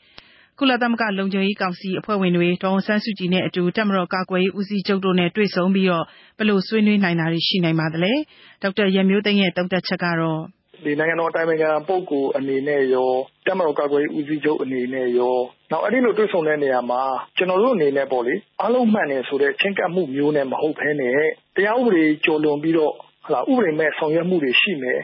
[0.59, 6.05] ကုလသမဂ္ဂလုံခြုံရေးကောင်စီအဖွဲ့ဝင်တွေ ဒေါအောင်ဆန်းစုကြည်နဲ့အတူ တပ်မတော်ကာကွယ်ရေးဦးစီးချုပ်တို့နဲ့ တွေ့ဆုံပြီးတော့
[6.39, 8.13] ဘယ်လိုဆွေးနွေးနိုင်တာတွေ ရှိနိုင်ပါသလဲ။
[8.63, 10.41] ဒေါက်တာရန်မျိုးသိန်းရဲ့ သုံးသပ်ချက်ကတော့
[10.85, 13.11] ဒီနိုင်ငံတော်အတိုင်ပင်ခံပုဂ္ဂိုလ်အနေနဲ့ရော
[13.47, 15.37] တပ်မတော်ကာကွယ်ရေးဦးစီးချုပ်အနေနဲ့ရော
[15.71, 17.01] နောက်အဲ့ဒီလိုတွေ့ဆုံတဲ့နေရာမှာ
[17.37, 21.19] ကျွန်တော်တို့အနေနဲ့ပေါ့လေ အားလုံးမှန်တယ်ဆိုတဲ့ ချင်းကပ်မှုမျိုးနဲ့ မဟုတ်ဘဲနဲ့
[21.57, 22.93] တရားဥပဒေကျော်လွန်ပြီးတော့
[23.25, 25.01] ဟလာဥပဒေမဲ့ဆောင်ရွက်မှုတွေရှိမယ်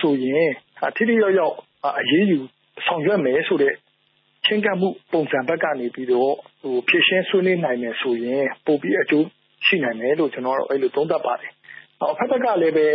[0.00, 0.50] ဆိုရင်
[0.96, 1.54] ထိထိရောက်ရောက်
[2.00, 2.38] အရေးယူ
[2.86, 3.74] ဆောင်ရွက်မယ်ဆိုတဲ့
[4.48, 6.32] ချင်းကပ်မှု ပုံစံဘက်ကနေပြီးတော့
[6.62, 9.26] ဟိုဖြည့်ရှင်းဆွေးနွေးနိုင်မယ်ဆိုရင် ပိုပြီးအကျိုး
[9.66, 11.52] ရှိနိုင်မယ်လို့ ကျွန်တော်တို့အဲ့လို သုံးသပ်ပါတယ်။
[12.00, 12.86] အော်ဖက်ဖက်ကလည်းပဲ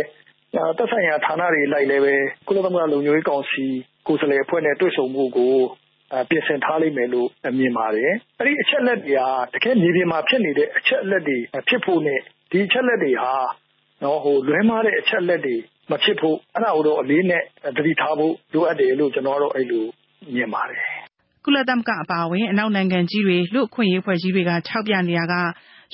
[0.78, 2.14] သက်ဆိုင်ရာဌာနတွေလိုက်လည်းပဲ
[2.46, 3.66] ကုလသမဂ္ဂ လုံခြုံရေးကောင်စီ
[4.06, 5.54] ကိုယ်စားလှယ်အဖွဲ့နဲ့ တွေ့ဆုံမှုကို
[6.30, 11.38] ပြင်ဆင်ထားလိမ့်မယ်လို့ မြင်ပါတယ်။အဲ့ဒီအချက်လက်တွေဟာ တကယ်မြေပြင်မှာ ဖြစ်နေတဲ့ အချက်လက်တွေ
[11.68, 13.34] ဖြစ်ဖို့နဲ့ ဒီအချက်လက်တွေဟာ
[14.02, 15.56] နော်ဟိုလွဲမှားတဲ့ အချက်လက်တွေ
[15.90, 17.42] မဖြစ်ဖို့ အဲ့ဒါကိုတော့ အလေးနဲ့
[17.76, 19.84] သတိထားဖို့ လိုအပ်တယ်လို့ ကျွန်တော်တို့အဲ့လို
[20.34, 21.03] မြင်ပါတယ်
[21.46, 25.34] ကုလသမဂ္ဂအပါအဝင် အနောက်နိုင်ငံကြီးတွေ လူ့အခွင့်အရေးဖွဲ့ကြီးတွေက ထောက်ပြနေတာက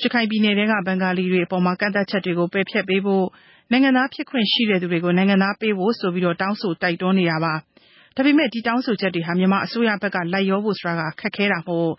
[0.01, 3.25] ရခိုင်ပြည်နယ်ကဘင်္ဂါလီတွေအပေါ်မှာကန့်သက်ချက်တွေကို ပယ်ဖျက်ပေးဖို့
[3.71, 7.53] နိုင်ငံသားဖြစ်ခွင့်ရှိတဲ့သူတွေကို နိုင်ငံသားပေးဖို့ဆိုပြီး တော့တောင်းဆိုတိုက်တွန်းနေတာပါ။
[8.15, 11.89] ဒါပေမဲ့ ဒီတောင်းဆိုချက်တွေဟာ မြန်မာအစိုးရဘက်က လိုက်ရောဖို့ဆိုတာကခက်ခဲတာမို့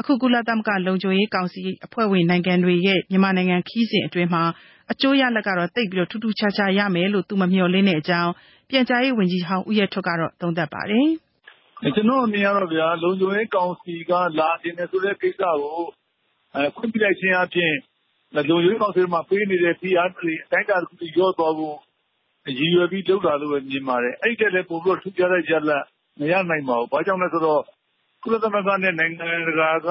[0.00, 4.42] အခု ကုလသမဂ္ဂလုံခြုံရေးကောင်စီအဖွဲ့ဝင်နိုင်ငံတွေရဲ့ မြန်မာနိုင်ငံခီးစဉ်အတွင်းမှာ
[4.92, 8.30] အကျိုးရလဒ်ကတော့ သိပ်ပြီးတော့ထူးထူးခြားခြားရမယ်လို့ သူမမျှော်လင့်တဲ့အကြောင်း
[8.70, 11.08] ပြန်ကြားရေးဝန်ကြီးဟောင်း ဦးရဲထွဋ်ကတော့သုံးသပ်ပါတယ်။
[11.82, 15.84] ကျွန်တော်အမြင်ကတော့ဗျာလုံခြုံရေးကောင်စီက လာတင်တယ်ဆိုတဲ့ကိစ္စကို
[16.54, 17.74] အဲခွင့်ပြုလိုက်ခြင်းအပြင်
[18.34, 21.76] လုံခြုံရေးကောင်စီမှာ ပေးနေတဲ့ PR တွေ အတိုင်းအတာတစ်ခုထိရော့သွားဖို့
[22.58, 25.84] ရည်ရွယ်ပြီးလုပ်တာလို့ပဲမြင်ပါတယ်။အဲ့ဒီတည်းလည်း ပို့ပြီးထူးခြားတဲ့ရလဒ်
[26.20, 27.62] မရနိုင်ပါဘူး။ဘာကြောင့်လဲဆိုတော့
[28.22, 29.88] ကုလသမဂ္ဂနဲ့ နိုင်ငံတကာက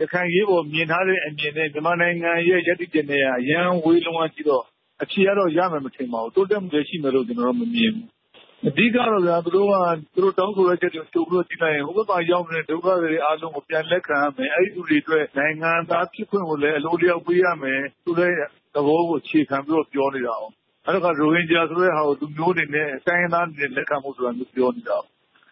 [0.00, 4.64] ရခိုင်ရေးပေါ် မြင်ထားတဲ့အမြင်နဲ့ မြန်မာနိုင်ငံရဲ့ရည်တည်ချက်နဲ့အရန်ဝေးလုံးဝကြည့်တော့
[5.02, 8.17] အဖြေကတော့ ရမယ်မထင်ပါဘူး တိုးတက်မှုလည်း ရှိမယ်လို့ ကျွန်တော်တို့မမြင်ဘူး
[8.66, 9.74] အဓိကတော့ဗျာ သူတို့က
[10.14, 18.36] သူတို့တောင်းဆိုတဲ့ချက်တွေကို ကြိုပြီးတော့ ကြည့်လိုက်ရင် ဟိုဘက်မှာ ရောက်နေတဲ့ ဒုက္ခတွေအားလုံးကို ပြန်လက်ခံရမယ် အဲ့ဒီလူတွေအတွက် နိုင်ငံသားဖြစ်ခွင့်ကိုလည်း အလိုလျောက်ပေးရမယ်သူလည်း
[18.74, 20.52] သဘောကို အခြေခံပြီးတော့ ပြောနေတာအောင်
[20.86, 24.98] အဲ့တော့ရိုဟင်ဂျာဆိုတဲ့ဟာကိုသူမျိုးနေနဲ့ တိုင်းသားတွေလက်ခံမှုဆိုတာမျိုး ပြောနေတာ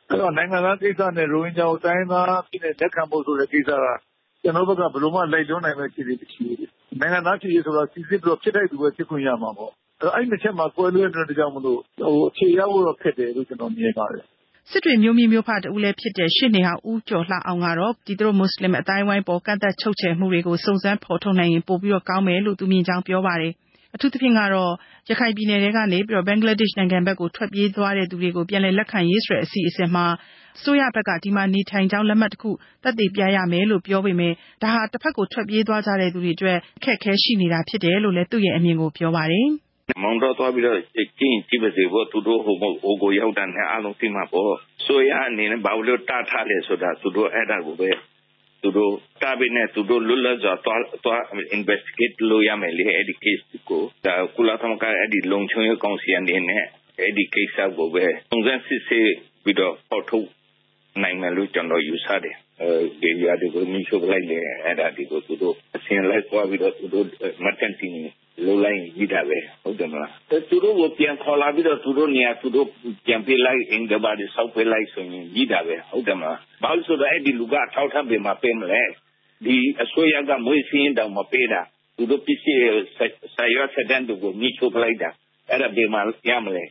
[0.08, 3.86] အဲ့တော့ နိုင်ငံသားကိစ္စနဲ့ ရိုဟင်ဂျာကို တိုင်းသားဖြစ်တဲ့ လက်ခံဖို့ဆိုတဲ့ကိစ္စက
[4.42, 14.24] ကျွန်တော်ဘက်က ဘယ်လိုမှ လိုက်လွန်နိုင်မဲ့ခြေတွေမရှိဘူးနိုင်ငံသားဖြစ်ရေးဆိုတော့စီစစ်ပြီးတော့ ဖြစ်တဲ့သူပဲ ဖြစ်ခွင့်ရမှာပေါ့ အဲ့အဲ့ဒီချက်မှာ ကွဲလွဲတဲ့ကြောင့်မလို့ဟိုအခြေရောက်တော့ဖြစ်တယ်လို့ ကျွန်တော်မြင်ပါတယ်
[14.70, 23.52] စစ်တွေမျိုးမြင့်မျိုးဖတူလည်းဖြစ်တဲ့ ရှစ်နေဟာဦးကျော်လှအောင်ကတော့ဒီသူတို့ မွတ်စလင်အတိုင်းဝိုင်းပေါ် ကန့်သက်ချုပ်ချယ်မှုတွေကို စုံစမ်းဖော်ထုတ်နိုင်ရင် ပို့ပြီးတော့ကောင်းမယ်လို့ သူမြင်ကြောင်း ပြောပါတယ်
[23.94, 24.72] အထူးသဖြင့်ကတော့
[25.08, 30.06] ရခိုင်ပြည်နယ်ကနေပြီးတော့ဘင်္ဂလားဒေ့ရှ်နိုင်ငံဘက်ကို ထွက်ပြေးသွားတဲ့သူတွေကို ပြန်လည်လက်ခံရေးဆိုတဲ့ အစီအစဉ်မှာ
[30.58, 32.50] အစိုးရဘက်က ဒီမှာနေထိုင်ကြောင်း လက်မှတ်တစ်ခု
[32.82, 34.32] သက်သေပြရမယ်လို့ ပြောပေမဲ့
[34.62, 39.48] ဒါဟာတစ်ဖက်ကို ထွက်ပြေးသွားကြတဲ့သူတွေအတွက် အခက်အခဲရှိနေတာဖြစ်တယ်လို့လည်း သူ့ရဲ့အမြင်ကို ပြောပါတယ်
[40.02, 44.54] မောင်တော့သွားပြီးတော့ကျင်းကြည့်ပါစေဖို့သူတို့ဟိုဟိုကိုရောက်တဲ့ အားလုံးသိမှာပေါ့
[44.86, 47.90] ဆိုရအနေနဲ့ ဘာလို့တားထားလဲဆိုတာ သူတို့ အဲ့ဒါကိုပဲ
[48.62, 51.22] သူတို့ တာဘီနဲ့သူတို့ လွတ်လပ်စွာသွားသွား
[51.56, 56.64] investigate လုပ်ရမယ်လေ အဲ့ဒီ case ကိုဒါကုလသမဂ္ဂအဲ့ဒီလုံခြုံရေးကောင်စီအနေနဲ့
[57.00, 59.12] အဲ့ဒီကိစ္စကိုပဲ စုံစမ်းစစ်ဆေး
[59.44, 60.28] ပြီးတော့ပေါ်ထုတ်
[61.02, 62.68] နိုင်မယ်လို့ ကျွန်တော်ယူဆတယ်အဲ
[63.02, 67.06] ဒီရတဲ့ကိုမိရှုလိုက်လေအဲ့ဒါဒီကို သူတို့ အစင်လိုက်သွားပြီးတော့သူတို့
[67.44, 67.92] မတန်တင်
[68.44, 70.12] လိုလိုက်ပြီးတာပဲ ဟုတ်တယ်မလား
[70.48, 72.66] သူတို့ကို ပြန်ခေါ်လာပြီးတော့ သူတို့နေရာ သူတို့
[73.06, 78.82] ပြန်ပေးလိုက်အင်္ဂဘာတွေ ဆောက်ပေးလိုက်ဆိုရင်ကြီးတာပဲ ဟုတ်တယ်မလား ဘာလို့ဆိုတော့ အဲ့ဒီလူကထောက်ထပ်ပေးမှာပေးမလဲ
[79.44, 81.62] ဒီအစိုးရက မွေးစင်းတောင် မပေးတာ
[81.96, 82.62] သူတို့ပစ္စည်း
[83.34, 85.10] ဆာရွက်ဆက်တန်းတို့ကိုမိချုပ်လိုက်တာ
[85.50, 86.64] အဲ့ဒါ ဘယ်မှာရမလဲ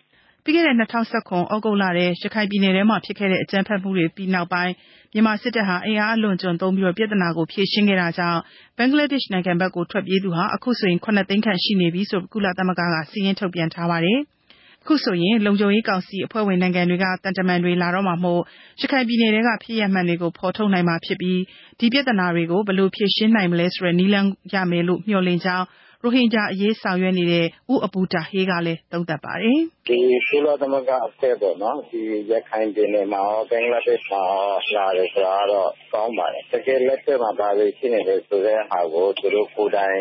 [0.44, 4.74] ပြီးခဲ့တဲ့2019ဩဂုတ်လထဲ ရခိုင်ပြည်နယ်ထဲမှာ ဖြစ်ခဲ့တဲ့ အကြမ်းဖက်မှုတွေပြီးနောက်ပိုင်း
[5.16, 8.40] မြန်မာစစ်တပ်ဟာ အင်အားအလွန်ကျွံသုံးပြီးတော့ပြဿနာကို ဖြေရှင်းခဲ့တာကြောင့်
[8.78, 14.20] ဘင်္ဂလားဒေ့ရှ်နိုင်ငံဘက်ကို ထွက်ပြေးသူဟာ အခုဆိုရင်9သိန်းခန့် ရှိနေပြီဆိုကုလသမဂ္ဂကစီရင်ထုတ်ပြန်ထားပါတယ်။
[14.84, 18.42] အခုဆိုရင် လုံခြုံရေးကောင်စီအဖွဲ့ဝင်နိုင်ငံတွေကတန်တမန်တွေ လာတော့မှာမို့
[18.82, 21.40] ရခိုင်ပြည်နယ်ကဖြစ်ရမှန်တွေကို ဖော်ထုတ်နိုင်မှာဖြစ်ပြီး
[21.80, 25.66] ဒီပြဿနာတွေကို ဘယ်လိုဖြေရှင်းနိုင်မလဲဆိုတဲ့ နည်းလမ်းရမယ်လို့ မျှော်လင့်ကြောင်း
[26.06, 40.00] ရိုဟင်ဂျာအရေးဆောင်ရွက်နေတဲ့ ဦးအပူတာဟေးကလည်း သုံးသပ်ပါတယ်။“ဒီကုလသမဂ္ဂအဖွဲ့ပေါ့နော်။ဒီရခိုင်ပြည်နယ်မှာရော ဘင်္ဂလားဒေ့ရှ်မှာရော လာတယ်ဆိုတာကတော့ ကောင်းပါတယ်။တကယ်လက်တွေ့မှာ ဘာတွေဖြစ်နေတယ်ဆိုတဲ့ဟာကို သူတို့ကိုယ်တိုင်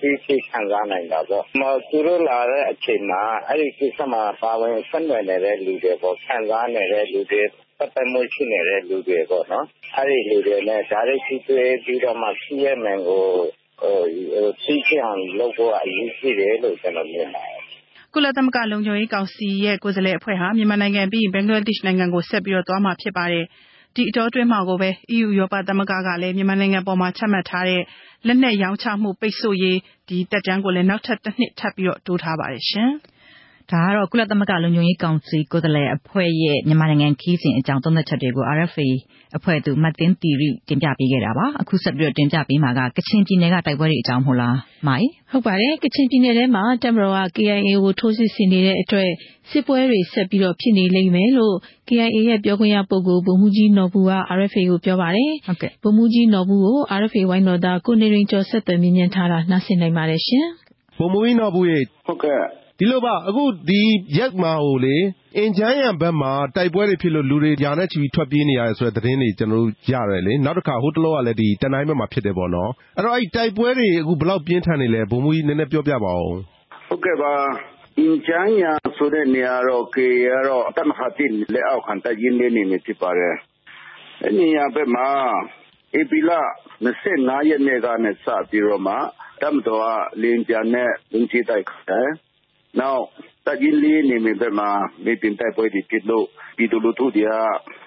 [0.00, 1.44] သိရှိခံစားနိုင်တာပေါ့။
[1.90, 7.42] သူတို့လာတဲ့အချိန်မှာ အဲဒီကိစ္စမှာ ပါဝင်ဆက်နွယ်နေတဲ့လူတွေပေါ့။ခံစားနေတဲ့လူတွေ၊
[7.78, 9.64] ပတ်သက်မှုရှိနေတဲ့လူတွေပေါ့နော်။
[9.96, 13.26] အဲဒီလူတွေနဲ့ တိုက်ရိုက်ထိတွေ့ပြီးတော့မှ ဖြစ်ရပ်မှန်ကို
[13.82, 17.60] သိရှိအောင်လုပ်ဖို့က အရေးကြီးတယ်လို့ ကျနော်မြင်ပါတယ်
[18.12, 23.44] ကုလသမဂ္ဂလုံခြုံရေးကောင်စီရဲ့ ကိုယ်စားလှယ်အဖွဲ့ဟာ မြန်မာနိုင်ငံပြီးရင် ဘင်္ဂလားဒေ့ရှ်နိုင်ငံကို ဆက်ပြီးတော့သွားမှာဖြစ်ပါတယ်။
[23.94, 27.82] ဒီအတောအတွင်းမှာကိုပဲ EU ဥရောပသမဂ္ဂကလည်း မြန်မာနိုင်ငံပေါ်မှာချမှတ်ထားတဲ့
[28.26, 32.90] လက်နက်ရောင်းချမှု ပိတ်ဆို့ရေးဒီတက်တန်းကိုလည်း နောက်ထပ် တစ်နှစ် ထပ်ပြီးတော့တိုးထားပါတယ်ရှင်။
[33.72, 38.88] ဒါကတော့ ကုလသမဂ္ဂလုံခြုံရေးကောင်စီ ကိုယ်စားလှယ်အဖွဲ့ရဲ့ မြန်မာနိုင်ငံခီးစဉ်အကြောင်း သုံးသပ်ချက်တွေကို RFA
[39.36, 49.10] အဖွဲ့သူမတ်တင်တီရီတင်ပြပေးခဲ့တာပါ အခုဆက်ပြီးတော့တင်ပြပေးမှာက ကချင်ပြည်နယ်က တိုက်ပွဲတွေအကြောင်းမဟုတ်လား မိုင် ဟုတ်ပါတယ် ကချင်ပြည်နယ်ထဲမှာတမတော်က KIA ကို ထိုးစစ်ဆင်နေတဲ့အတွက်
[49.50, 51.54] စစ်ပွဲတွေ ဆက်ပြီးတော့ဖြစ်နေလိမ့်မယ်လို့
[51.88, 60.46] KIA ရဲ့ ပြောခွင့်ရပုဂ္ဂိုလ် ဗိုလ်မှူးကြီးနော်ဘူးက RFA ကို ပြောပါတယ်ဟုတ်ကဲ့ဗိုလ်မှူးကြီးနော်ဘူးကို RFA ဝိုင်းတော်သား ကိုနေရင်ကျော် ဆက်သွယ်မြင်ထားတာနှာစင်နိုင်ပါတယ်ရှင်
[60.98, 63.80] ဗိုလ်မှူးကြီးနော်ဘူးရေ ဟုတ်ကဲ့ ဒီလိုပါအခုဒီ
[64.18, 64.96] ရက်မှာဟိုလေ
[65.36, 76.36] အင်ဂျန်းယန်ဘက်မှာတိုက်ပွဲတွေဖြစ်လို့လူတွေယာနဲ့ချီပြီးထွက်ပြေးနေရတယ်ဆိုတဲ့သတင်းတွေကျွန်တော်တို့ရတယ်လေနောက်တစ်ခါဟိုတလောကလည်းဒီတနိုင်းဘက်မှာဖြစ်တယ်ပေါ့နော်အဲ့တော့အဲ့တိုက်ပွဲတွေအခုဘယ်လောက်ပြင်းထန်နေလဲဘုံမူကြီးနည်းနည်းပြောပြပါဦး
[76.88, 77.32] ဟုတ်ကဲ့ပါ
[77.98, 83.36] အင်ဂျန်းယန်ဆိုတဲ့နေရာတော့ကေရတော့တမဟာတင်လက်အောက်ခံတရင်နေနေနေဖြစ်ပါတယ်
[84.22, 85.08] အဲ့နေရာဘက်မှာ
[85.98, 86.30] ဧပြီလ
[86.90, 88.94] 25ရက်နေ့ကနေစပြီးတော့မှ
[89.42, 89.86] တမတော်က
[90.22, 92.25] လင်းပြန်နဲ့လုံချတိုက်ခိုင်း
[92.80, 93.02] နောက်
[93.46, 94.70] တပ်ရင်းလေးနေမြေဘက်မှာ
[95.04, 97.32] မြေပြင်တိုက်ပွဲတွေဖြစ်လို့ ပြည်သူလူထုတွေက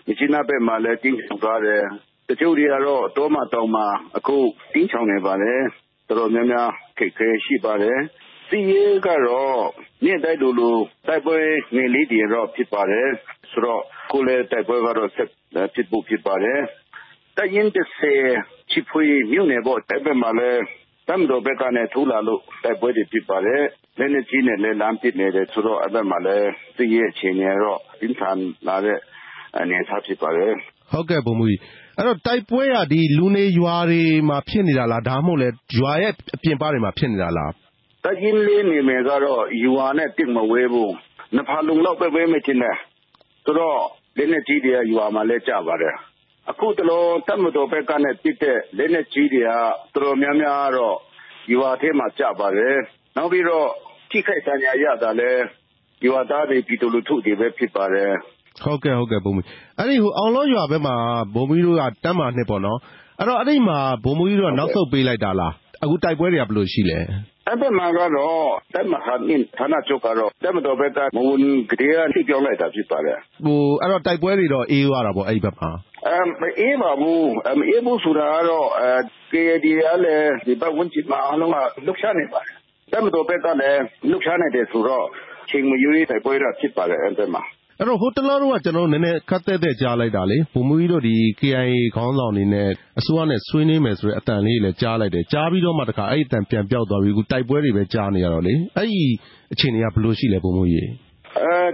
[0.07, 1.83] မြစ်နာဘက်မှာလည်းတင်းချောင်သွားတယ်
[2.27, 4.37] တချို့တွေကတော့ တောမတောင်မှာ အခု
[4.73, 5.61] တင်းချောင်နေပါတယ်
[6.07, 7.99] တော်တော်များများခိတ်ခဲရှိပါတယ်
[8.47, 9.61] စီရေးကတော့
[10.05, 11.37] နေ့တိုင်းလိုလို တိုက်ပွဲ
[11.75, 13.07] ငယ်လေးတွေတော့ ဖြစ်ပါတယ်
[13.51, 15.29] ဆိုတော့ကိုလည်း တိုက်ပွဲကတော့ ဆက်
[15.73, 16.59] ဖြစ်ဖို့ဖြစ်ပါတယ်
[17.37, 18.23] တရင်တစ်ဆယ်
[18.71, 20.61] ချီဖွေမြို့နယ်ပေါ့တိုက်ပွဲမှာလည်း
[21.09, 23.63] တမ်တော်ဘက်ကနေထူလာလို့ တိုက်ပွဲတွေဖြစ်ပါတယ်
[23.99, 28.97] လက်နက်ကြီးနဲ့လည်းလမ်းပစ်နေတယ်ဆိုတော့ အဲ့ဘက်မှာလည်းသိရဲ့အခြေအနေတော့ ပြင်းထန်လာတဲ့
[29.57, 30.53] အနေအထားဖြစ်ပါတယ်
[30.91, 31.59] ဟုတ်ကဲ့ဘုံမူကြီး
[31.97, 37.51] အဲ့တော့ တိုက်ပွဲကဒီလူနေရွာတွေမှာ ဖြစ်နေတာလား ဒါမှမဟုတ်လဲရွာရဲ့အပြင်ပတွေမှာ ဖြစ်နေတာလား
[38.05, 40.93] တကြီးလေးနေမယ်ကတော့ ရွာနဲ့တစ်မဝဲဘူး
[41.33, 42.77] နှစ်ဖာလုံလောက်ပဲပဲမတင်တယ်
[43.45, 43.79] ဆိုတော့
[44.17, 45.95] လက်နက်ကြီးတွေက ရွာမှာလဲကြပါတယ်
[46.51, 50.97] အခုတလုံးတတ်မတော်ဘက်ကနဲ့တစ်တဲ့ လက်နက်ကြီးတွေက တော်တော်များများတော့
[51.53, 52.77] ရွာထဲမှာကြပါတယ်
[53.15, 53.67] နောက်ပြီးတော့
[54.09, 55.31] ထိခိုက်ဒဏ်ရာရတာလဲ
[56.05, 58.11] ရွာသားတွေ ပြည်သူလူထုတွေပဲ ဖြစ်ပါတယ်
[58.63, 59.41] ဟုတ်ကဲ့ ဟုတ်ကဲ့ဘုံမီ
[59.77, 60.95] အဲ့ဒီဟိုအောင်လောရွာဘက်မှာ
[61.35, 62.79] ဘုံမီတို့ကတမ်းမာနှစ်ပေါ့နော်
[63.19, 66.99] အဲ့တော့အဲ့ဒီမှာဘုံမီတို့က နောက်ဆုတ်ပေးလိုက်တာလား အခုတိုက်ပွဲတွေက ဘယ်လိုရှိလဲ
[67.47, 68.37] အဲ့ဘက်မှာကတော့
[68.73, 75.88] တက်မဟာနင်းဌာနချုပ်ကတော့တက်မတော်ဘက်က မဝန်ကလေးကထိပြောင်းလိုက်တာ ဖြစ်ပါတယ်ဟိုအဲ့တော့ တိုက်ပွဲတွေတော့ အေးသွားတာပေါ့ အဲ့ဒီဘက်မှာအ
[76.45, 78.91] မ်အေးပါဘူးအမ်အေးဘူးဆိုတာကတော့အဲ
[79.31, 81.55] KD ရလည်းဒီဘက်ဝန်ချစ်မှာအလုံးက
[81.87, 82.53] လုတ်ချနေပါတယ်
[82.91, 85.05] တက်မတော်ဘက်ကလည်းလုတ်ချနေတယ်ဆိုတော့
[85.49, 87.43] ချိန်မရွေး တိုက်ပွဲတာဖြစ်ပါတယ် အဲ့ဘက်မှာ
[87.79, 99.03] အဲ့တော့ ဟိုတလောတော့ကျွန်တော်နည်းနည်းခတ်သက်သက်ကြားလိုက်တာလေဘုံမူကြီးတို့ဒီ KIA ခေါင်းဆောင်နေနဲ့ အစိုးရနဲ့ ဆွေးနွေးမယ်ဆိုတဲ့အတန်လေးလည်း ကြားလိုက်တယ် ကြားပြီးတော့မှ တခါ အဲ့အတန်ပြန်ပြောက်သွားပြီး အခု တိုက်ပွဲတွေပဲ ကြားနေရတော့လေ အဲ့ဒီ
[99.53, 100.89] အခြေအနေက ဘယ်လိုရှိလဲဘုံမူကြီးအဲ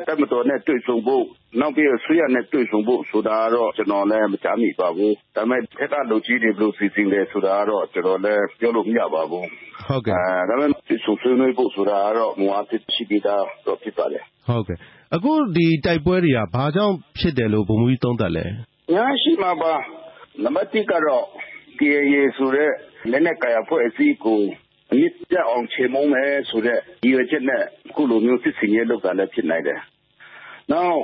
[0.07, 1.23] တမတော်နဲ့ တွေ့ဆုံဖို့
[1.59, 9.47] နောက်ပြီးဆွေးရနဲ့ တွေ့ဆုံဖို့ဆိုတာတော့ ကျွန်တော်လည်း မကြားမိပါဘူး ဒါပေမဲ့ခက်တာလူကြီးတွေ ဘယ်လိုစီစဉ်လဲဆိုတာတော့ ကျွန်တော်လည်း ပြောလို့မရပါဘူး
[9.87, 10.71] ဟုတ်ကဲ့အဲဒါပေမဲ့
[11.03, 14.77] ဆွေးနွေးဖို့ဆိုတာတော့ မူအားဖြင့် ရှိပြီးသားတော့ဖြစ်ပါတယ်ဟုတ်ကဲ့
[15.15, 18.45] အခု ဒီတိုက်ပွဲတွေက ဘာကြောင့်ဖြစ်တယ်လို့ဘုံမူကြီး သုံးသပ်လဲ
[18.95, 19.73] ညာရှိမှာပါ
[20.43, 21.23] နံပါတ်1ကတော့
[21.79, 22.71] KAA ဆိုတဲ့
[23.11, 24.64] လက်နက်ကိုင်အဖွဲ့အစည်းကိုအ
[24.95, 29.79] မြင့်ပြအောင်ချေမုံမယ်ဆိုတဲ့ ရည်ရွယ်ချက်နဲ့ အခုလိုမျိုး စစ်စင်ရေးလုပ်တာလည်း ဖြစ်နိုင်တယ်။
[30.71, 30.97] နောက်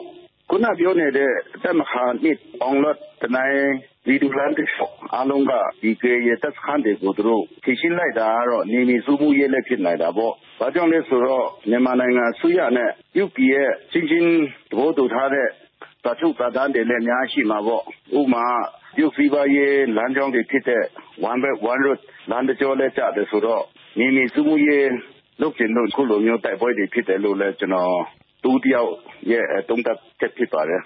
[0.49, 1.31] ခုနပြောနေတဲ့
[1.63, 3.57] တက်မဟာနစ်အောင်လတ် တနိုင်
[4.05, 4.69] ဒီဒူလန်တစ်
[5.13, 14.29] အားလုံးကဒီကေရတက်ခန်းတွေကို သူတို့ ဖြည့်ရှင်းလိုက်တာကတော့နေမီစုမှုရေးလည်း ဖြစ်နိုင်တာပေါ့။ဘာကြောင့်လဲဆိုတော့ မြန်မာနိုင်ငံဆွေရနဲ့ပြုတ်ပြရဲ့ချင်းချင်း
[14.69, 15.47] သဘောတူထားတဲ့
[16.05, 17.83] တာချုပ်တာတန်းတွေလည်း အများရှိမှာပေါ့။
[18.19, 18.45] ဥမာ
[18.95, 20.83] ပြုတ်စီပါရေးလမ်းကြောင်းတွေဖြစ်တဲ့
[21.29, 21.99] one belt one road
[22.31, 23.63] လမ်းတကြောလည်းကြတယ်ဆိုတော့
[23.99, 24.89] နေမီစုမှုရေး
[25.41, 27.93] လုပ်ကျင်လို့ခုလိုမျိုးတိုက်ပွဲတွေ ဖြစ်တယ်လို့လည်း ကျွန်တော်
[28.43, 28.91] တူတယောက်
[29.31, 30.81] ရဲ့တုံးတက်ချက် ဖြစ်ပါတယ်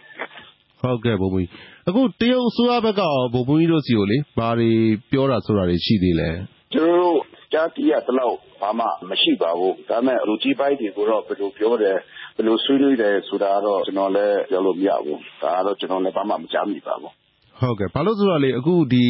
[0.81, 1.49] ဟုတ်ကဲ့ဘုံမကြီး
[1.87, 4.71] အခု တရုတ်အစိုးရဘက်ကရောဘုံမကြီးတို့စီကိုလေဘာတွေ
[5.11, 6.29] ပြောတာဆိုတာတွေ ရှိသေးလဲ
[6.73, 7.19] ကျွန်တော်တို့
[7.53, 11.97] ကြားသိရတလောက် ဘာမှမရှိပါဘူး ဒါပေမဲ့ လူကြီးပိုင်းတွေကိုတော့ ဘယ်လိုပြောတယ်
[12.35, 17.13] ဘယ်လိုဆွေးနွေးတယ် ဆိုတာတော့ ကျွန်တော်လည်း ပြောလို့မရဘူး ဒါကတော့ ကျွန်တော်လည်း ဘာမှမကြားမိပါဘူး
[17.59, 19.03] ဟုတ်ကဲ့ ဘာလို့ဆိုတော့လေအခုဒီ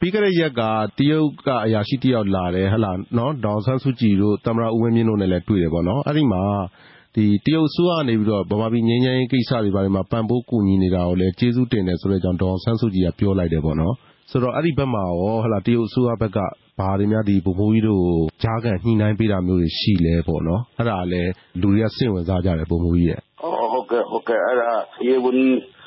[0.00, 0.62] ပြီးခဲ့တဲ့ရက်က
[0.98, 6.42] တရုတ်ကအရာရှိတယောက်လာတယ်ဟဟလားနော်ဒေါ်ဆန်းစုကြည်တို့ သမ္မတဦးဝင်းမြင့်တို့နဲ့လည်း တွေ့တယ်ပေါ့နော် အဲ့ဒီမှာ
[7.14, 13.94] ဒီတရုတ်ဆိုးကနေပြီးတော့ ဗမာပြည်ငင်းငင်းကိစ္စတွေဘာတွေမှာ ပံ့ပိုးကူညီနေတာကိုလည်း ကျေးဇူးတင်တယ်ဆိုတဲ့အကြောင်း ဒေါ်ဆန်းစုကြည်က ပြောလိုက်တယ်ပေါ့နော်
[14.30, 16.38] ဆိုတော့ အဲ့ဒီဘက်မှာရောဟလာတရုတ်ဆိုးဘက်က
[16.78, 18.04] ဘာတွေများဒီဗိုလ်မှူးကြီးတို့
[18.42, 21.30] ဂျားကန်ညှိနှိုင်းပေးတာမျိုးတွေရှိလဲပေါ့နော် အဲ့ဒါလည်း
[21.60, 23.20] လူတွေက စိတ်ဝင်စားကြတယ် ဗိုလ်မှူးကြီးရဲ့
[23.72, 24.70] ဟုတ်ကဲ့ ဟုတ်ကဲ့ အဲ့ဒါ
[25.06, 25.38] ရေဝန်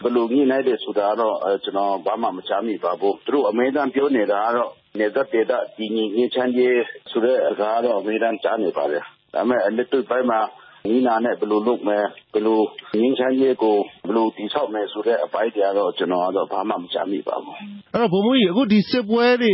[0.01, 6.81] ဘယ်လိုညှိနှိုင်းတယ်ဆိုတာတော့ ကျွန်တော် ဘာမှမချမ်းမိပါဘူး သူတို့ အမေရိကန်ပြောနေတာကတော့နေသက်တေတာဒီညီငင်းချမ်းကြီး
[7.11, 10.39] ဆိုတဲ့အကားတော့ အမေရိကန်ကြားနေပါတယ် ဒါပေမဲ့အလက်တွေ့ပိုင်းမှာ
[10.87, 12.61] နည်းနာနဲ့ ဘယ်လိုလုပ်မယ် ဘယ်လို
[12.93, 13.77] ငြိမ်းချမ်းရေးကို
[14.07, 17.55] ဘယ်လို တည်ဆောက်မယ်ဆိုတဲ့ အပိုင်းတွေကတော့ ကျွန်တော်ကတော့ ဘာမှ မကြားမိပါဘူး
[17.93, 19.53] အဲ့တော့ဘုံမကြီး အခု ဒီစစ်ပွဲတွေ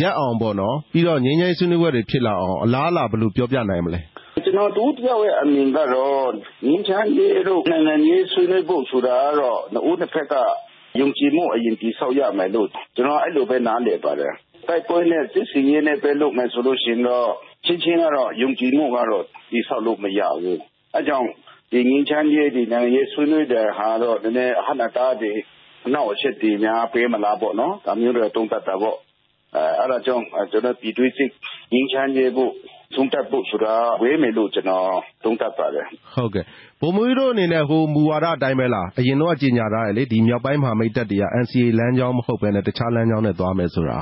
[0.00, 4.00] ရပ်အောင်ပေါ့နော် ပြီးတော့ ငြိမ်းချမ်းရေးဆွေးနွေးပွဲတွေ ဖြစ်လာအောင် အလားအလာ ဘယ်လို ပြောပြနိုင်မလဲ
[4.48, 6.30] ကျွန်တော်တူတယောက်ရဲ့အမြင်ကတော့
[6.66, 10.34] ငင်းချမ်းရေးတို့ နိုင်ငံရေးဆွေးနွေးဖို့ဆိုတာကတော့ နှစ်ဦးတစ်ဖက်က
[11.00, 14.34] ယုံကြည်မှု အရင်တည်ဆောက်ရမယ်လို့ ကျွန်တော်အဲ့လိုပဲ နားလည်ပါတယ်
[14.68, 17.30] တိုက်ပွဲနဲ့ စစ်စီရေးနဲ့ပဲ လုပ်မယ်ဆိုလို့ရှိရင်တော့
[17.64, 20.60] ချင်းချင်းကတော့ ယုံကြည်မှုကတော့ တည်ဆောက်လို့မရဘူး
[20.94, 21.28] အဲကြောင့်
[21.72, 25.32] ဒီငင်းချမ်းရေးဒီနိုင်ငံရေးဆွေးနွေးတဲ့ဟာတော့ နည်းနည်းအဟနာတာတွေ
[25.86, 28.96] အနောက်အချက်တွေများ ပေးမလားပေါ့နော် ဒါမျိုးတွေတုံးတတ်တာပေါ့
[29.54, 31.30] အဲအဲ့ဒါကြောင့်ကျွန်တော်ပြည်တွင်းစစ်
[31.72, 32.52] ငင်းချမ်းရေးဖို့
[32.94, 34.88] သုံးသပ်ဖို့ဆိုတာ ဝေးမယ်လို့ ကျွန်တော်
[35.24, 36.44] သုံးသပ်ပါတယ် ဟုတ်ကဲ့
[36.80, 43.98] ဗိုလ်မှူးကြီးတို့အနေနဲ့ ဟိုမူဝါဒအတိုင်းပဲလား အရင်တော့ကြေညာထားတယ်လေ ဒီမြောက်ပိုင်းမဟာမိတ်တပ်တွေက NCA လမ်းကြောင်းမဟုတ်ဘဲနဲ့ တခြားလမ်းကြောင်းနဲ့ သွားမယ်ဆိုတာ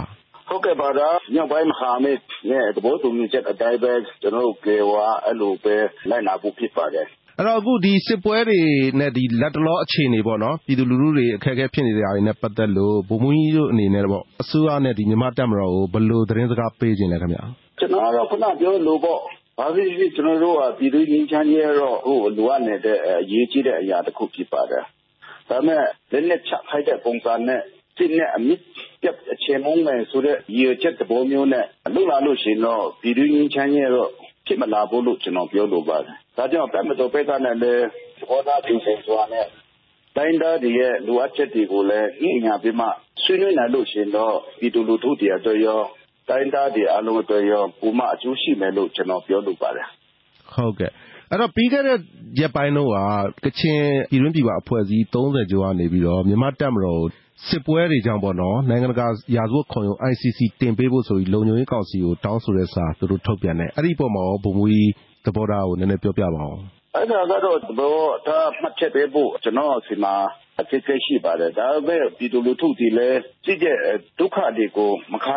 [0.49, 2.18] ဟုတ်ကဲ့ပါ ဒါ မြောက်ပိုင်းမဟာမိတ်
[2.51, 5.76] နဲ့ သဘောတူညီချက်အတိုင်းပဲ ကျွန်တော်တို့ကေဝါအဲ့လိုပဲ
[6.11, 7.07] လိုက်နာဖို့ ဖြစ်ပါတယ်
[7.39, 8.61] အဲ့တော့ အခု ဒီစစ်ပွဲတွေ
[8.99, 17.43] နဲ့ဒီလက်တလောအခြေအနေပေါ့နော် ပြည်သူလူထုတွေ အခက်အခဲဖြစ်နေတာတွေနဲ့ ပတ်သက်လို့ ဗိုလ်မှူးကြီးတို့အနေနဲ့ပေါ့အစိုးရနဲ့ဒီမြန်မာတပ်မတော်ကို ဘယ်လိုသတင်းစကား ပေးခြင်းလဲခင်ဗျာ
[17.78, 19.20] ကျွန်တော်ကတော့ခုနပြောလို့ပေါ့
[19.58, 24.84] ဘာဖြစ်ဖြစ် ကျွန်တော်တို့က ပြည်သူ့ငြိမ်းချမ်းရေးတော့ဟိုလိုအပ်နေတဲ့အရေးကြီးတဲ့အရာတစ်ခု ဖြစ်ပါတယ်
[25.48, 27.60] ဒါပေမဲ့ လက်နဲ့ချခိုက်တဲ့ပုံစံနဲ့
[27.96, 28.62] စစ်နဲ့အမြင့်
[29.02, 34.10] ပြတ်အခြေမုန်းမယ်ဆိုတဲ့ ရည်ရွယ်ချက်သဘောမျိုးနဲ့လှုပ်လာလို့ရှိရင်တော့ ပြည်သူ့ငြိမ်းချမ်းရေးတော့
[34.46, 37.84] ဖြစ်မလာဘူးလို့ ကျွန်တော်ပြောလိုပါတယ် ဒါကြောင့်ပတ်မတော်ပိတ်ကနေလည်း
[38.18, 39.46] သဘောထားပြင်ဆင်စွာနဲ့
[40.16, 42.86] တိုင်းသားတွေရဲ့ လိုအပ်ချက်တွေကိုလည်း ညှိနှိုင်းပြီးမှ
[43.22, 45.80] ဆွေးနွေးနိုင်လို့ရှိရင်တော့ ပြည်သူလူထုတွေအတွက်ရော
[46.28, 49.86] တိုင်းသားတွေ အားလုံးအတွက်ရော ပိုမှအကျိုးရှိမယ်လို့ ကျွန်တော်ပြောလိုပါတယ်
[50.54, 50.90] ဟုတ်ကဲ့
[51.30, 51.98] အဲ့တော့ ပြီးခဲ့တဲ့
[52.40, 52.90] ရက်ပိုင်းတော့
[53.44, 57.02] ကချင်ပြည်တွင်းပြည်ပ အဖွဲ့အစည်း30ကျော်ကနေပြီးတော့ မြန်မာတပ်မတော်
[57.48, 59.06] စစ်ပွဲတွေကြောင့်ပေါ့နော် နိုင်ငံတကာ
[59.36, 64.90] ရာဇဝတ်ခုံရုံး ICC တင်ပေးဖို့ဆိုပြီး လုံခြုံရေးကောင်စီကို တောင်းဆိုတဲ့စာ သူတို့ထုတ်ပြန်တယ် အဲ့ဒီအပေါ်မှာရော ဗိုလ်မှူးကြီး
[65.24, 66.56] သဘောထားကို နည်းနည်းပြောပြပါဦး
[66.94, 67.96] အဲ့ဒါကတော့ သဘော
[68.26, 70.14] ထား မှတ်ချက်ပေးဖို့ ကျွန်တော်စီမှာ
[70.60, 73.76] အဖြစ်အရှိပါတယ် ဒါပေမဲ့ ပြည်သူလူထုတွေလည်းကြည့်တဲ့
[74.18, 75.34] ဒုက္ခတွေကို မခံ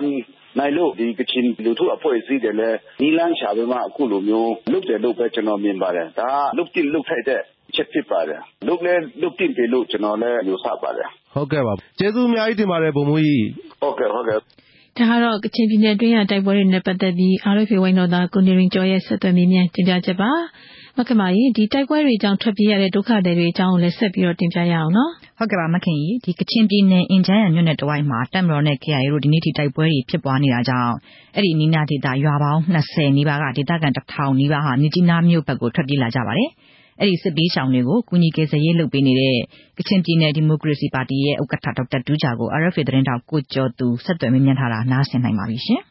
[0.58, 7.42] နိုင်လို့ ဒီကချင်လူထုအဖွဲ့အစည်းတွေလည်းနီလန်းချပြီးမှ အခုလိုမျိုး လုပ်တယ်လို့ပဲ ကျွန်တော်မြင်ပါတယ် ဒါလုတ်တိလုတ်ထိုက်တဲ့
[7.76, 13.48] ချက် ဖြစ်ပါတယ် လုတ်လဲလုတ်တင်ပြီလို့ ကျွန်တော်လည်း ယူဆပါတယ် ဟုတ်ကဲ့ပါ ကျေးဇူးအများကြီးတင်ပါတယ်ဘုံမူကြီး
[13.82, 20.32] ဟုတ်ကဲ့ ဟုတ်ကဲ့ ဒါကတော့ ကချင်ပြည်နယ်တွင်းရတိုက်ပွဲတွေနဲ့ ပတ်သက်ပြီး RFA ဝိုင်းတော်သား ကိုနေရင်ကျော်ရဲ့ ဆက်သွယ်မေးမြန်းတင်ပြချက်ပါ
[20.98, 30.94] မခင်မကြီးဒီတိုက်ပွဲတွေကြောင့် ထွက်ပြေးရတဲ့ ဒုက္ခသည်တွေအကြောင်းကိုလည်း ဆက်ပြီးတော့ တင်ပြရအောင်နော် ဟုတ်ကဲ့ပါ မခင်ကြီးဒီကချင်ပြည်နယ် အင်ဂျန်ရံမြို့နယ်တဝိုက်မှာ တပ်မတော်နဲ့ KIA တို့ ဒီနေ့ထိ တိုက်ပွဲတွေ ဖြစ်ပွားနေတာကြောင့်
[31.36, 36.50] အဲ့ဒီနီးနားဒေသ ရွာပေါင်း20နီးပါးက ဒေသခံ1000နီးပါးဟာ မြစ်ကြီးနားမြို့ဘက်ကို ထွက်ပြေးလာကြပါတယ်
[37.00, 39.38] အဲ့ဒီ စစ်ပေးရှောင်တွေကိုကုညီကေစရေးလုပ်ပေးနေတဲ့
[39.78, 45.82] ကချင်ပြည်နယ် ဒီမိုကရေစီပါတီရဲ့ ဥက္ကဋ္ဌ ဒေါက်တာတူးဂျာကို RFA သတင်းတောက် ကိုကျော်သူ ဆက်သွယ်မေးမြန်းထားတာ နားဆင်နိုင်ပါပြီရှင်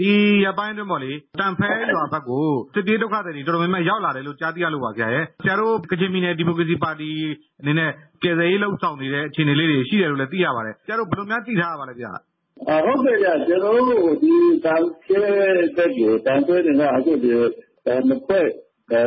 [0.00, 0.12] ဒီ
[0.44, 7.10] ရက်ပိုင်းအတွင်းပေါ့လေ တန်ဖဲရွာဘက်ကို စစ်ပြေးဒုက္ခသည်တွေ တော်တော်များများ ရောက်လာတယ်လို့ ကြားသိရလို့ပါ ဆရာရဲ့ဆရာတို့ ကချင်ပြည်နယ် ဒီမိုကရေစီပါတီ
[7.60, 7.90] အနေနဲ့
[8.22, 12.12] ကယ်ဆယ်ရေးလှုပ်ဆောင်နေတဲ့ အခြေအနေလေးတွေ ရှိတယ်လို့လည်း သိရပါတယ် ဆရာတို့ ဘယ်လိုများ သိထားရပါလဲဗျာ
[12.84, 14.34] ဟုတ်ကဲ့ဗျ ကျွန်တော်တို့ ဒီ
[14.64, 15.16] တန်ဖဲ
[15.76, 17.32] တဲ့ကို တန်ဖဲတွေက အခုဒီ
[18.08, 18.40] မခွဲ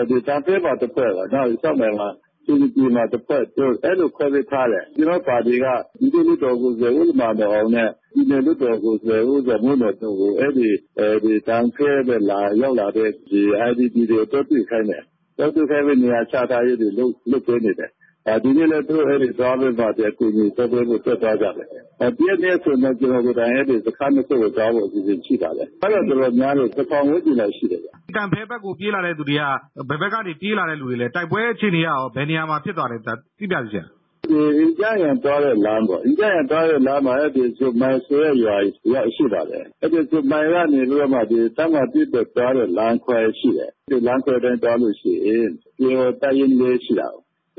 [0.09, 2.09] ဒီတန်ဖဲပါတစ်ခွဲပါနောက်ဆောက်မယ်မှာ
[2.45, 5.65] သူဒီမှာတစ်ခွက်တို့အဲ့လို ခွဲပေးထားတယ် ကျွန်တော်ပါတီက
[5.99, 10.69] ဒီလိုလူတော်ကိုဇေဝမှာတော့အောင်နဲ့ဒီလိုလူတော်ကိုဇေဝဇမုန်းတော်ကို အဲ့ဒီ
[10.99, 15.03] အဲဒီတန်ခဲပဲလာရောက်လာတဲ့ဒီ IDP တွေတော့တွေ့ခိုင်းတယ်
[15.37, 18.02] တော့တွေ့ခိုင်းပြီး နေရာချထားရေးတွေ လုပ်လုပ်ပေးနေတယ်အဲ
[18.43, 21.67] ဒီနေ့လည်း သူအဲ့ဒီသွားပြီးပါတဲ့ကိုကြီးသက်သက်ကိုတက်သွားကြတယ်။
[22.05, 29.43] အပြည့်နဲ့ဆိုတော့ ကျွန်တော်တို့တိုင်းအဲ့ဒီ စခန်းတစ်ခုကို သွားဖို့ အစီအစဉ်ရှိပါတယ်။အဲ့တော့တော်တော်များလို့တစ်ပေါင်ဝန်းကျင်လောက်ရှိတယ်ဗျ။တန်ဖဲဘက်ကို ပြေးလာတဲ့သူတွေက
[29.89, 33.13] ဘယ်ဘက်ကနေ ပြေးလာတဲ့လူတွေလဲ တိုက်ပွဲအခြေအနေရော ဘယ်နေရာမှာ ဖြစ်သွားတယ်သိ
[33.51, 33.87] ပြစီချင်။
[34.29, 38.55] ဒီအင်ဂျန်ရန်သွားတဲ့လမ်းပေါ့ အင်ဂျန်ရန်သွားတဲ့လမ်းမှာအဲ့ဒီဇုမိုင်ဆွဲရွာ
[38.93, 45.87] ရရှိပါတယ် အဲ့ဒီဇုမိုင်ကနေပြီးတော့မှဒီတမ်းမပြည့်တဲ့သွားတဲ့ လမ်းခွဲရှိတယ်ဒီလမ်းခွဲတိုင်းသွားလို့ရှိရင်ဒီ
[46.21, 47.07] တိုင်ရင်လေးရှိတာ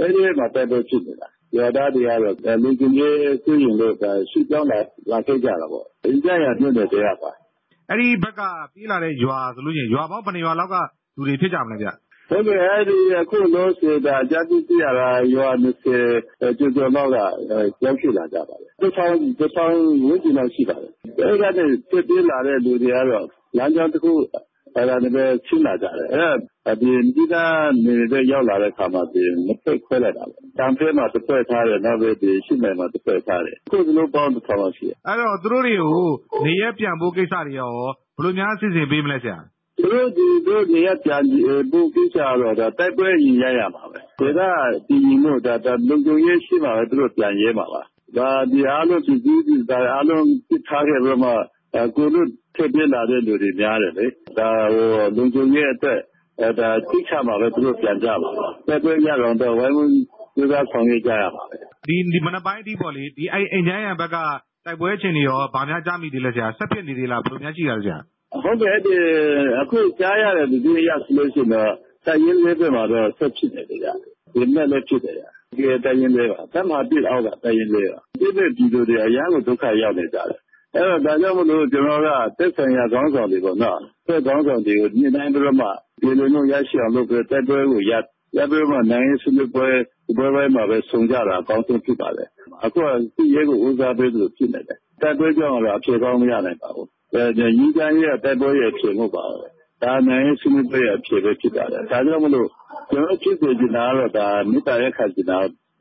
[0.01, 3.95] အဲဒီမှာ တိုက်ပွဲဖြစ်နေတာ ရွာသားတွေကတော့လူကြီးရေးသိရင်လို့
[4.31, 4.79] ရှုကြောင်းလာ
[5.11, 7.31] လာခဲ့ကြတာပေါ့အင်းကြရမြို့နယ်တရားပါ
[7.89, 8.41] အဲ့ဒီဘက်က
[8.73, 10.77] ပြေးလာတဲ့ရွာဆိုလို့ရှိရင် ရွာပေါင်း ဘယ်နှရွာလောက်က
[11.17, 11.89] လူတွေဖြစ်ကြမလဲဗျ
[12.31, 17.17] ဟုတ်ကဲ့အဲ့ဒီအခုလို့ဆိုတာဂျာတိပြရတာ ရွာ20ကျော်ကျော်လောက်က
[17.85, 19.77] ရောက်ရှိလာကြပါတယ်။တစ်ဆောင်တစ်ဆောင်
[20.07, 20.93] ဝန်းကျင်လောက်ရှိပါတယ်။
[21.25, 23.27] အဲ့ဒါနဲ့ပြည့်လာတဲ့ လူတွေကတော့
[23.57, 24.13] လမ်းကြောင်းတစ်ခု
[24.77, 27.35] အဲ့ဒါလည်းပဲ ရှင်းလာကြတယ် အဲ့ဒီဒီက
[27.85, 36.09] နေရောက်လာတဲ့ခါမှာဒီမဖိတ်ခွဲလိုက်တာပဲတံဖဲမှာတစ်ဖွဲ့ထားတယ် နောက်ပဲဒီရှင်းမယ်မှာတစ်ဖွဲ့ထားတယ်ခုဒီလို ပေါင်းတစ်ထောင်ရှိတယ် အဲ့တော့ သူတို့တွေကို
[36.47, 39.39] နေရပြန်ဖို့ ကိစ္စတွေရော ဘယ်လိုများအစီအစဉ်ပေးမလဲ ဆရာ
[39.79, 41.22] သူတို့ဒီတို့နေရပြန်
[41.70, 47.83] ဖို့ကိစ္စတော့ဒါတိုက်ပွဲရင်ရရမှာပဲဒါကဒီမျိုးဒါဒါလုံခြုံရေးရှိမှာပဲ သူတို့ ပြန်ရဲမှာပါ
[48.16, 49.14] ဒါဒီအားလုံးဒီ
[49.47, 51.31] ဒီဒါအားလုံးပြထားခဲ့ပြီးမှ
[51.97, 54.07] ကိုတို့ထည့်ပြလာတဲ့ လူတွေများတယ်လေ
[54.39, 56.01] ဒါဟိုလုံခြုံရေးအတွက်
[56.59, 59.93] ဒါသိချမှာပဲ သူတို့ပြန်ကြပါပါတိုက်ပွဲရတော့တော့ ဝိုင်းဝန်း
[60.37, 61.57] ကြိုးစားဆောင်ရွက်ကြရပါပဲ
[61.89, 64.16] ဒီဒီမနက်ပိုင်းအထိပေါ့လေဒီအဲ့အိမ်ချမ်းရံဘက်က
[64.66, 67.99] တိုက်ပွဲအခြေအနေရောဗာများကြားမိသေးလဲဆရာ ဆက်ဖြစ်နေသေးလား ဘယ်လိုများရှိရလဲဆရာ
[68.43, 68.95] ဟုတ်တယ်ဒီ
[69.61, 71.72] အခုကြားရတယ်ဒီနေ့ရဆိုလို့ရှိရင်တော့
[72.07, 73.89] တိုင်ရင်လေးပဲမှာတော့ ဆက်ဖြစ်နေတယ်ကြ
[74.35, 75.22] ဒီမဲ့လည်း ဖြစ်တယ်ကြ
[75.57, 80.44] ဒီတိုင်ရင်လေးပါတမပြစ်အောက်ကတိုင်ရင်လေးပါဒီတဲ့ဒီလိုတွေ အရန်ကို ဒုက္ခရောက်နေကြတယ်အဲ့တော့
[80.75, 82.09] ဒါကြောင့်မလို့ ကျွန်တော်က
[82.39, 85.68] တက်ဆိုင်ရာခေါင်းဆောင်တွေပေါ့နော်တက်ခေါင်းဆောင်တွေကို ညှိနှိုင်းပြီးတော့မှ
[86.01, 87.93] ဒီလိုမျိုးရရှိအောင်လုပ်ပြီးတက်ပွဲကိုရ
[88.37, 89.68] ရပြီးတော့မှ နိုင်ငံရေးဆွေးနွေးပွဲ
[90.07, 92.29] ဒီပွဲပိုင်းမှာပဲ ဆုံကြတာ အကောင်းဆုံးဖြစ်ပါတယ်
[92.64, 99.41] အခုကဒီရဲကို ဦးစားပေးလို့ဖြစ်နေတယ်တက်ပွဲကြောင့်တော့ အဖြေကောင်းမရနိုင်ပါဘူးအဲညီကန်းရဲ့တက်ပွဲရဲ့အဖြေမဟုတ်ပါဘူး
[99.83, 102.49] ဒါ နိုင်ငံရေးဆွေးနွေးပွဲရဲ့အဖြေပဲဖြစ်ပါတယ် ဒါကြောင့်မလို့
[102.91, 105.39] ကျွန်တော်ဖြစ်စေချင်တာကတော့ဒါမိသားရဲ့ခါချင်တာ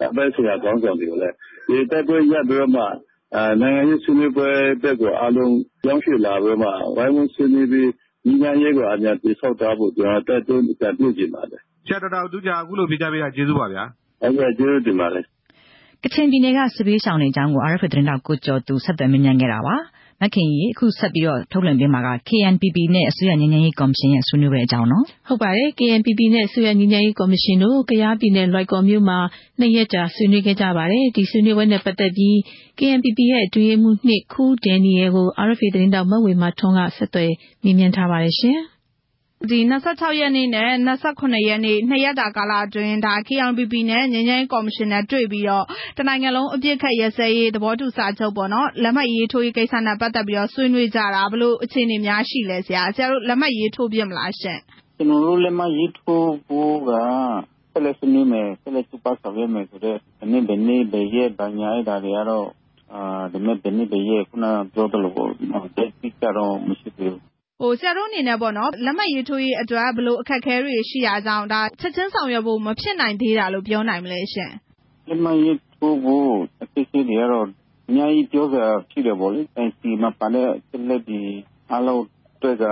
[0.10, 1.36] အပဲဆရာကောင်းဆောင်တွေကိုလည်း
[1.68, 2.92] ဒီတက်ပွဲရပြီးတော့မှအဲ
[3.62, 4.50] နိုင်ငံရေးဆွေးနွေးပွဲ
[4.84, 5.54] တက်ကို အားလုံး
[5.84, 7.90] ကြောင်းရွှေ့လာပြီးမှ ဝိုင်းဝန်းဆွေးနွေးပြီး
[8.26, 13.84] ညီကန်းရဲ့ကို အများတိဆောက်ထားဖို့ ကျွန်တော်တက်တွန်းတက်ပြည့်ချင်ပါတယ် ဆရာတော်တော်ဒုကြာအခုလိုပြကြပေးတာ ကျေးဇူးပါဗျာ
[14.22, 15.24] ဟုတ်ကဲ့ ကျေးဇူးတင်ပါတယ်
[16.04, 19.76] ကချင်ပြည်နယ်က စစ်ဘေးရှောင်တွေအကြောင်းကို RFA သတင်းတောက် ကိုကျော်သူ ဆက်သွယ်မြင်မြန်ခဲ့တာပါ
[20.22, 29.20] မခင်ကြီးအခုဆက်ပြီးတော့ ထုတ်လွှင့်ပေးမှာက KNPP နဲ့ အစိုးရငြိမ်းချမ်းရေးကော်မရှင်ရဲ့ ဆွေးနွေးပွဲအကြောင်းနော် ဟုတ်ပါတယ် KNPP နဲ့ဆွေးရငြိမ်းချမ်းရေးကော်မရှင်တို့ ကယားပြည်နယ် လွိုက်ကော်မြို့မှာ
[29.60, 32.36] နှစ်ရက်ကြာ ဆွေးနွေးခဲ့ကြပါတယ် ဒီဆွေးနွေးပွဲနဲ့ပတ်သက်ပြီး
[32.80, 37.32] KNPP ရဲ့ အတွင်းရေးမှူးနှစ်ခူးဒန်နီယယ်ကို RFA သတင်းတောက် မဝေမာထွန်းက ဆက်သွယ်
[37.64, 38.60] မြင်မြန်ထားပါတယ်ရှင်
[39.52, 45.66] ဒီ26ရက်နေ့နဲ့28ရက်နေ့ နှစ်ရက်တာကာလအတွင်းဒါ KNPP နဲ့ငញ្ញမ်းကော်မရှင်နဲ့ တွေ့ပြီးတော့
[45.98, 54.60] တနိုင်ငံလုံး အပြစ်ခတ်ရစဲရေး သဘောတူစာချုပ်ပေါ့နော်လက်မှတ်ရေးထိုးရေးကိစ္စနဲ့ ပတ်သက်ပြီးတော့ ဆွေးနွေးကြတာဘလို့အခြေအနေများရှိလဲဆရာ ဆရာတို့ လက်မှတ်ရေးထိုးပြမလားရှင့်
[54.98, 56.92] ကျွန်တော်တို့ လက်မှတ်ရေးထိုးဖို့က
[57.72, 62.48] ဆက်လက်ဆွေးနွေးမယ် ဆက်လက်စုပတ်ဆောင်ရွက်မယ်ဆိုတော့ဒီနေ့ ဘယ်နေ့ ဘယ်ရက် ဘာညာ အဲ့ဒါတွေကတော့
[62.94, 65.30] အာဒီနေ့ ဘယ်နေ့ ဘယ်ရက် ခုနပြောသလိုပေါ့
[65.78, 67.33] တက်ပြီးကြတော့ မရှိသေးဘူးဟို
[67.80, 74.52] ဆရာတို့အနေနဲ့ပေါ့နော်လက်မှတ်ရေးထိုးရေးအတွက်ဘလို့အခက်အခဲတွေရှိရကြောင်းဒါချက်ချင်းဆောင်ရွက်ဖို့ မဖြစ်နိုင်သေးတာလို့ ပြောနိုင်မလဲရှင်
[75.10, 76.30] လက်မှတ်ရေးထိုးဖို့
[76.62, 77.46] အသေးစိတ်တွေကတော့
[77.90, 81.22] အများကြီးပြောစရာဖြစ်တယ်ပေါ့လေ NC မှာပါတဲ့ဆက်လက်ဒီ
[81.72, 82.04] အားလုံး
[82.42, 82.66] တွေ့က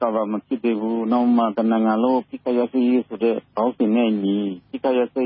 [0.00, 4.38] သာမဖြစ်သေးဘူး နောက်မှတနင်္ဂနွေလုံးပြခရစီဆိုတဲ့ဘောင်းစင်နဲ့ညီ
[4.70, 5.24] ပြခရစီ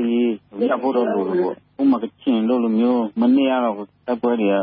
[0.69, 3.75] ရဖို့တော့ လို့ပေါ့ဥမာ ကချင်လို့လိုမျိုး မနေ့ကတော့
[4.07, 4.55] တပ်ပွဲတွေက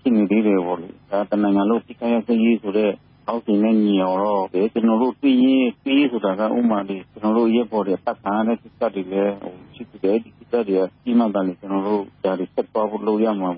[0.00, 2.92] ဖြစ်နေသေးတယ်ပေါ့လေ ဒါတနင်္ဂနွေလုံးပြခရစီဆိုတဲ့
[3.30, 13.50] အောက်စီနဲ့ညီအောင်တော့ဒီကျွန်တော်တို့ပြီးရင်ပြီးဆိုတာကဥမာဒီကျွန်တော်တို့ရက်ပေါ်တဲ့ပတ်ခံတဲ့စစ်တပ်တွေလည်းဟိုရှိတယ်ဒီစစ်တပ်တွေကြီးမှန်တယ်ကျွန်တော်တို့ဒါတွေဆက်သွားဖို့လုပ်ရမှာ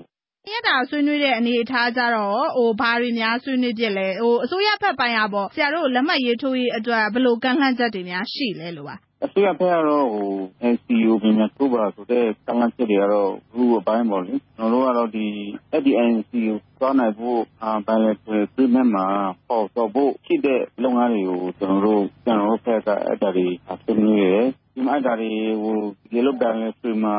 [0.51, 8.95] ရက်တာဆွေးနွေးတဲ့အနေအထားကြတော့ဟိုဘာတွေများဆွေးနွေးပြလဲဟိုအစိုးရဘက်ပိုင်းอ่ะပေါ့ဆရာတို့လက်မှတ်ရေးထိုးရေးအတွက်ဘယ်လိုကန့်လန့်ချက်တွေများရှိလဲလို့ပါ
[9.25, 10.29] အစိုးရဘက်ကတော့ဟို
[10.73, 15.25] NCO ပြန်ထိုးပါဆိုတဲ့ကန့်လန့်ချက်တွေကတော့ဘူးအပိုင်းပေါ့လေ ကျွန်တော်တို့ကတော့ဒီ
[15.71, 19.05] အဲ့ဒီ NCO သွားနိုင်ဖို့အာဘယ်လဲပြည်မဲ့မှာ
[19.49, 23.47] ပေါ့တော့ဖို့ဖြစ်တဲ့ လုပ်ငန်းတွေကို ကျွန်တော်တို့ကျွန်တော်တို့ဘက်က အဲ့ဒါတွေ
[23.83, 25.75] ဆွေးနွေးရယ်ဒီမှာအဲ့ဒါတွေဟို
[26.11, 27.15] ဒီလိုဘယ်လဲပြည်မှာ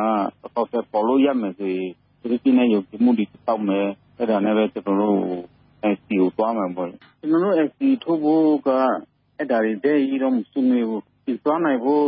[0.55, 1.91] ပေါ့ဆက်ပေါ်လို့ ရမယ်ဆိုရင်
[2.21, 3.87] ဒီပြင်းနဲ့ရုပ်မှုတွေတောက်မယ်
[4.19, 5.19] အဲ့ဒါနဲ့ပဲ ကျွန်တော်တို့
[5.93, 8.71] NCO သွားမှာပေါ့ကျွန်တော်တို့ NCO ထိုးဖို့က
[9.39, 11.14] အဲ့ဒါတွေတည်းကြီးတော့ မဆွေးနွေးဘူးဒီ
[11.45, 12.07] သွားနိုင်ဖို့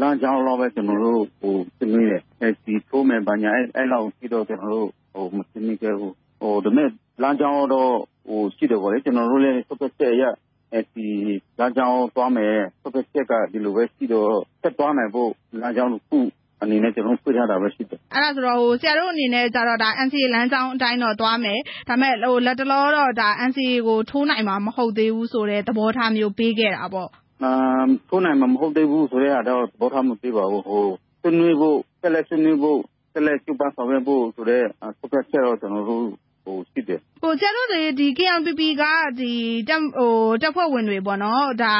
[0.00, 6.88] လမ်းကြောင်းတော့ပဲ ကျွန်တော်တို့ဟိုဆွေးနွေးတယ်အဲဒီထိုးမယ် ဘာညာ အဲ့အဲ့လောက်ရှိတော့ ကျွန်တော်တို့ဟိုမဆွေးနွေးခဲ့ဘူးဟိုဒါမဲ့
[7.22, 7.92] လမ်းကြောင်းတော့
[8.28, 10.22] ဟိုရှိတယ်ပေါ့လေကျွန်တော်တို့လည်းစုပ်သက်ရ
[10.72, 11.08] အဲဒီ
[11.58, 14.32] လမ်းကြောင်းသွားမယ်စုပ်သက်က ဒီလိုပဲရှိတော့
[14.62, 15.30] ဆက်သွားနိုင်ဖို့
[15.60, 16.18] လမ်းကြောင်းတစ်ခု
[16.62, 27.23] အနေနဲ့ ကျွန်တော်ဖွင့်ထားတာပဲ ရှိတယ် အဲ့ဒါဆိုတော့ဟိုဆရာတို့အနေနဲ့ကြတော့ဒါ NCA လမ်းကြောင်းအတိုင်းတော့ သွားမယ် ဒါမဲ့ဟိုလက်တလောတော့ဒါ NCA ကို ထိုးနိုင်မှာ မဟုတ်သေးဘူးဆိုတဲ့ သဘောထားမျိုး ပေးခဲ့တာပေါ့အာ
[28.08, 30.86] ထိုးနိုင်မှာ မဟုတ်သေးဘူးဆိုတဲ့အားတော့ဘောထားမသိပါဘူးဟို
[31.20, 32.80] ဆွေးနွေးဖို့ဆက်လက်ဆွေးနွေးဖို့
[33.12, 34.64] ဆက်လက်ကျူပဆောင်ရွက်ဖို့ဆိုတဲ့
[34.98, 36.12] ဆုတ်ဖက်ချက်တော့ ကျွန်တော်တို့ဟို
[36.70, 38.84] ရှိတယ်ဟိုဆရာတို့တွေ ဒီ KNPP က
[39.20, 39.32] ဒီ
[39.68, 41.76] တက်ဟိုတက်ဖွဲ့ဝင်တွေပေါ့နော်ဒါ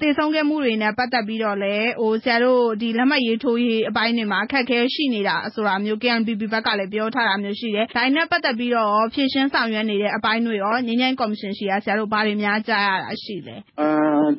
[0.00, 13.88] တည်ဆုံးခဲ့မှုတွေနဲ့ ပတ်သက်ပြီးတော့လဲဟိုဆရာတို့ဒီလက်မှတ်ရေးထိုးရေးအပိုင်းတွေမှာ အခက်အခဲရှိနေတာဆိုတာမျိုး KNPP ဘက်ကလည်း ပြောထားတာမျိုးရှိတယ် ဒါနဲ့ ပတ်သက်ပြီးတော့ဖြည့်ရှင်းဆောင်ရွက်နေတဲ့အပိုင်းတွေရောငញ្ញမ်းကော်မရှင်ရှိရဆရာတို့ ဘာတွေများ ကြားရတာရှိလဲအာ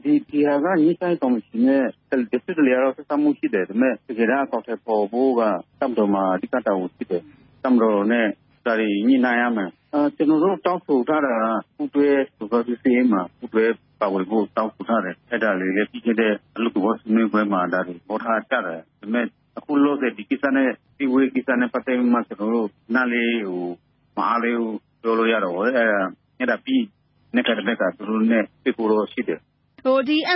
[0.04, 1.84] ဒီဒီဟာကညဆိုင်ကော်မရှင်နဲ့
[2.30, 5.42] ဒီစစ်တွေရောဆက်ဆံမှုရှိတယ် ဒါပေမဲ့ တကယ်တော့ကောက်ထပေါ်ဖို့က
[5.80, 7.22] တမ်တော်မှာ အဓိက တာဝန်ရှိတယ်
[7.64, 8.28] တမ်တော်နဲ့
[8.66, 11.34] ဒါတွေ ညှိနှိုင်းရမယ်အာကျွန်တော်တို့ တောင်းဆိုထားတာ
[11.78, 12.08] ကဥတွေ
[12.38, 13.66] ဆိုတော့ဒီစီမှာဥတွေ
[14.00, 19.26] ပါဝင်ဖို့ တောင်းဆိုထားတယ် အဲ့ဒါလေးလည်း ပြီးခဲ့တဲ့ အလုပ်တော်ဆွေးနွေးပွဲမှာ ဒါတွေပေါ်ထားကြတယ် ဒါပေမဲ့
[19.58, 23.66] အခုလို့တဲ့ဒီကိစ္စနဲ့ဒီဝေးကိစ္စနဲ့ ပတ်သက်မှ ကျွန်တော်တို့ နားလေးဟို
[24.18, 24.58] မအားလေး
[25.02, 25.84] ပြောလို့ရတော့အဲ့ဒါ
[26.40, 26.84] အဲ့ဒါပြီး
[27.36, 29.53] နေ့ကတည်းကသူတို့နဲ့ပြဖို့လို့ရှိတယ်ဟိုဒီ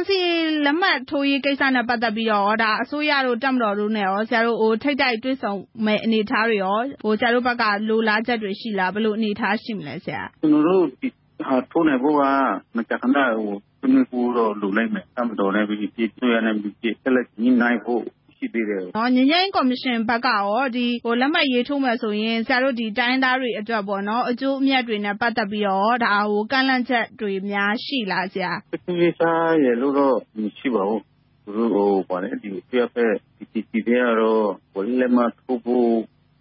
[0.02, 0.30] NCA
[0.66, 5.54] လက်မှတ်ထိုးရေးကိစ္စနဲ့ ပတ်သက်ပြီးတော့ဒါအစိုးရတို့တက်မတော်တို့နဲ့ရောဆရာတို့ဟိုထိတ်တိုက်တွေ့ဆုံ
[5.86, 11.08] မဲ့အနေအထားတွေရောဟိုဆရာတို့ဘက်က လိုလားချက်တွေ ရှိလား ဘယ်လိုအနေအထား ရှိမလဲ ဆရာ ကျွန်တော်တို့ ဒီ
[11.48, 12.24] ဟာထိုးနိုင်ဖို့က
[12.76, 18.04] မကြခဏဟိုနွေးဖို့တော့ လိုလိမ့်မယ် တပ်မတော်နဲ့ဖြစ်ဖြစ် အစိုးရနဲ့ဖြစ်ဖြစ် ဆက်လက်ညှိနှိုင်းဖို့
[18.38, 18.82] ရှိသေးတယ်။
[19.16, 23.82] ငြိမ်းချမ်းရေးကော်မရှင်ဘက်ကရော လက်မှတ်ရေးထိုးမယ်ဆိုရင် ဆရာတို့ တိုင်းရင်းသားတွေအတွက်
[24.30, 25.96] အကျိုးအမြတ်တွေနဲ့ ပတ်သက်ပြီးတော့
[26.52, 28.52] ကမ်းလှမ်းချက်တွေများ ရှိလားဆရာ။
[28.86, 31.00] ဆွေးနွေးထားတယ်လို့တော့ မရှိပါဘူး။
[31.46, 35.90] သူတို့ အစိုးရဘက် PPST ဘက်ကတော့ လက်မှတ်ထိုးဖို့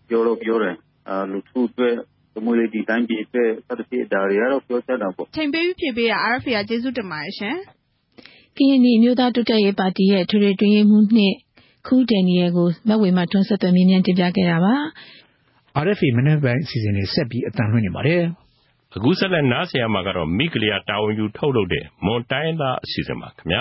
[0.09, 0.76] ပြောတော့ပြောတယ်။
[1.30, 1.94] လူထုအတွက်
[2.32, 7.57] ဒါမှမဟုတ် တိုင်းပြည်အတွက် စသဖြင့် ဒါတွေကတော့ ပြောကြတာပေါ့။အချိန်ပေးပြီး ဖြေပေးတာ RFA က ကျေးဇူးတင်ပါတယ်ရှင်။
[8.57, 11.20] ကရင်နီအမျိုးသားတိုးတက်ရေးပါတီရဲ့ အထွေထွေအတွင်းရေးမှူး(၂)
[11.87, 14.74] Cool Daniel ကိုမဝေမထွန်းဆက်သွယ်မြင်းမြန်တင်ပြခဲ့တာပါ။
[15.84, 18.22] RFA မနက်ပိုင်းအစီအစဉ်တွေဆက်ပြီးအတန်လွှင့်နေပါတယ်။
[18.97, 23.61] အခုဆက်လက်နားဆင်ရမှာကတော့မိကလျာတာဝန်ယူထုတ်လုပ်တဲ့မွန်တိုင်းသားအစီအစဉ်ပါခင်ဗျာ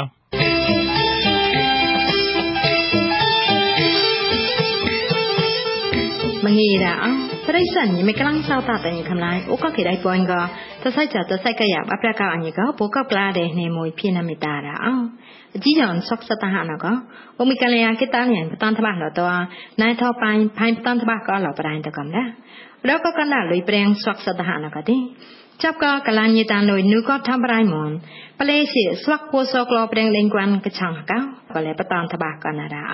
[6.43, 10.49] ။မငေးတာအောင် Сарайсан не мекран салтата не камлай, ока кидай поинга,
[10.81, 14.73] та сайча та сайка я апрака анига, пока кладе не мой пина митара.
[14.81, 15.09] А,
[15.53, 17.03] дидон сок сатахана га,
[17.37, 21.83] омикалея китален, патан табах ло тоа, най то пайн, пайн патан табах ка ло парайн
[21.83, 22.35] та камля.
[22.83, 25.15] Рока канда луй прен сок сатахана ка ди.
[25.63, 27.91] ចាប់ក៏កលាញយតានុយនោះក៏ថាប្រៃមន
[28.39, 31.19] ប្លេជាស្វាក់ពូសកលប្រេងលេងគួនកឆងកោ
[31.53, 32.85] ក៏លែបតនតបាកណារោ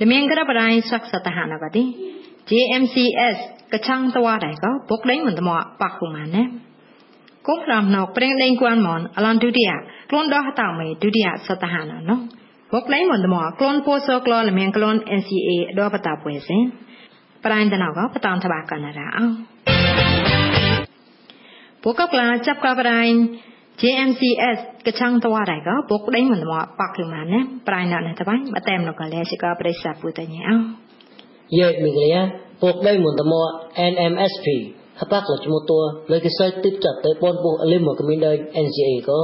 [0.00, 1.84] លមៀងក្រប្រៃស្វាក់សតហនវតិ
[2.48, 3.38] GMCS
[3.72, 6.44] កឆាំងតវ៉ាដែរក៏បុកដេញមិនត្មោះប៉ះគុំម៉ានណា
[7.48, 9.76] គុំឡាំណោប្រេងដេញគួនមនអឡនឌូឌីយ៉ា
[10.10, 12.16] ខ្លួនដោះតោមេឌូឌីយ៉ាសតហាណាណោ
[12.74, 16.60] បុកដេញមិនត្មោះខ្លួនពោសក្លលមៀងខ្លួន NCA ដោះបតាပွဲសិន
[17.44, 19.24] ប្រៃដណោក៏បតនតបាកណារ៉ាអោ
[21.82, 23.02] ពួកកក្លាចាប់កបរៃ
[23.80, 30.56] JMCS កឆាំងតវ៉ាដែរក៏បុកដេញមិនត្មោះប៉ះគុំម៉ានណាប្រៃណោណេតបាញ់បតែមណកលែសិកោប្រិសាពុតញ៉ាអោ
[31.58, 32.10] យើមិនលៀ
[32.62, 33.34] ពួកដីមុនតម
[33.92, 34.46] NMSP
[35.00, 35.80] ហបាក់លឈ្មោះតួ
[36.10, 39.18] លើគេសើចទីចាត់ទៅបនពុះអលីមកមីនដោយ NGA ក៏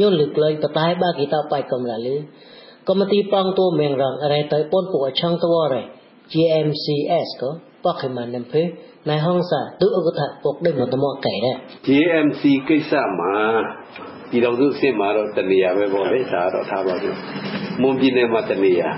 [0.00, 2.16] ញនលើកលែងបតែបាគីតាបាច់កំឡាលឺ
[2.88, 5.82] កុំទីប៉ងតួមៀងរងរ៉ែទៅបនពុះអឆងតវរ៉ែ
[6.32, 7.50] GMCS ក៏
[7.84, 8.66] បកមិននឹងពេល
[9.10, 11.52] ណៃហងសាទុអកថាពុកដីមុនតមកែរ៉ែ
[11.86, 13.36] GMC គេសាមា
[14.30, 17.16] ပြည်တော်စုအစ်မှာတော့တနေရာပဲပေါ့လေဒါတော့ထားပါဘူး
[17.82, 18.88] မွန်ပြည်နယ်မှာတနေရာ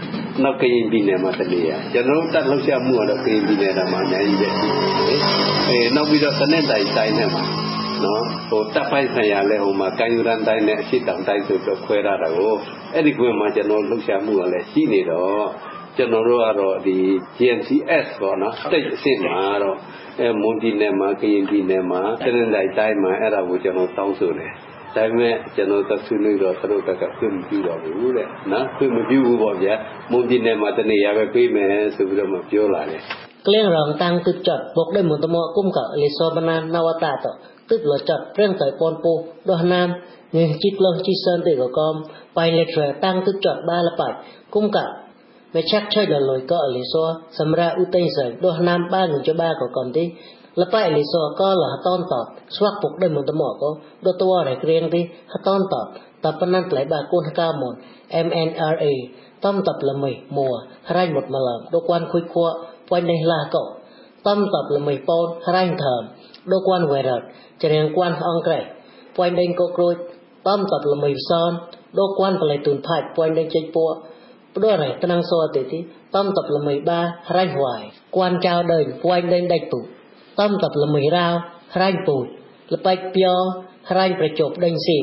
[0.43, 4.49] နောက်ကရင်ပြည်နယ်မှာတနေရာကျွန်တော်တို့တက်လှုပ်ရှားမှုကတော့ကရင်ပြည်နယ်မှာအများကြီးပဲ
[5.69, 7.45] အဲနောက်ပြီးတော့တနက်တိုင်တိုင်းနဲ့မှာ
[8.05, 12.55] နော်ဟိုတပ်ပိုင်းဆိုင်ရာလဲဟိုမှာကန်ယူရန်တိုင်းနဲ့အရှိတောင်တိုင်းဆိုတော့ခွဲရတာကို
[12.95, 15.47] အဲ့ဒီကွင်းမှာကျွန်တော်လှုပ်ရှားမှုကလည်းရှိနေတော့
[15.97, 16.97] ကျွန်တော်တို့ကတော့ဒီ
[17.37, 19.77] GNCS ပေါ့နော်တိတ်အစ်စ်မှာတော့
[20.21, 24.53] အဲမွန်ပြည်နယ်မှာကရင်ပြည်နယ်မှာတနင်္လာတိုင်းမှာအဲ့ဒါကိုကျွန်တော်တောင်းဆိုတယ်
[24.96, 29.74] ဒါပေမဲ့ကျွန်တော်သက်ဆွေးနွေးတော့သူတို့ကခွင့်မပြုတော့ဘူးတဲ့နော်ခွင့်မပြုဘူးပေါ့ဗျာ
[30.12, 33.02] မွန်ပြည်နယ်မှာတနေရာပဲပြေးမယ်ဆိုပြီးတော့မှပြောလာတယ်
[33.48, 37.18] ក្លៀងរងតាំងទឹកចត់បុកដោយមុនតមកគុំកលិសបណាននវតាត
[37.72, 39.14] ទឹកលចត់ព្រៀងតៃពនពោ
[39.50, 39.88] ដោះណាម
[40.36, 41.94] ងេជីក្លងជីសិនទេកកំ
[42.38, 44.18] បៃលេត្រតាំងទឹកចត់បាលបាច់
[44.56, 44.78] គុំក
[45.54, 46.96] មេឆាក់ឆៃលលុយក៏លិស
[47.40, 50.04] សម្រាប់ឧតៃសៃដោះណាមបាននឹងចបាក៏កំទី
[50.61, 53.69] ละไปลิซอก็ละตอนตอบสวักปกได้มันตมอก็
[54.05, 55.87] ดตัวไรเกรียนที่ฮตอนตอบ
[56.23, 57.75] ตปนันไหลบากูนกามอน
[58.27, 58.85] MNRA
[59.45, 60.55] ต้อมตอบละไม่มัว
[60.93, 62.49] ไรหมดมาลังดกวนคุยคัว
[62.89, 63.63] ปอยในลาก็
[64.27, 66.03] ต้อมตอบละไม่ปอนไรเถิม
[66.51, 67.23] ดกวนเวรัด
[67.61, 68.55] จะเรียงกวนอังเกร
[69.17, 69.97] ปอยในก็กรูด
[70.47, 71.53] ต้อมตอบละไม่ซ้อน
[71.97, 73.89] ดกวนไปเลยตุนพายปอยในใจปัว
[74.63, 75.83] ด้วยไรตนังโซติที่
[76.15, 77.01] ต้อมตอบละไม่บ้า
[77.33, 77.83] ไรหวาย
[78.15, 79.81] กวนเจ้าเดินปอยในได้ตุ
[80.39, 80.41] ប
[80.83, 81.27] លមៃរៅ
[81.83, 82.17] រៃពូ
[82.73, 83.39] លបែកពျော
[83.99, 84.99] រៃប្រជប់ដេងស៊ី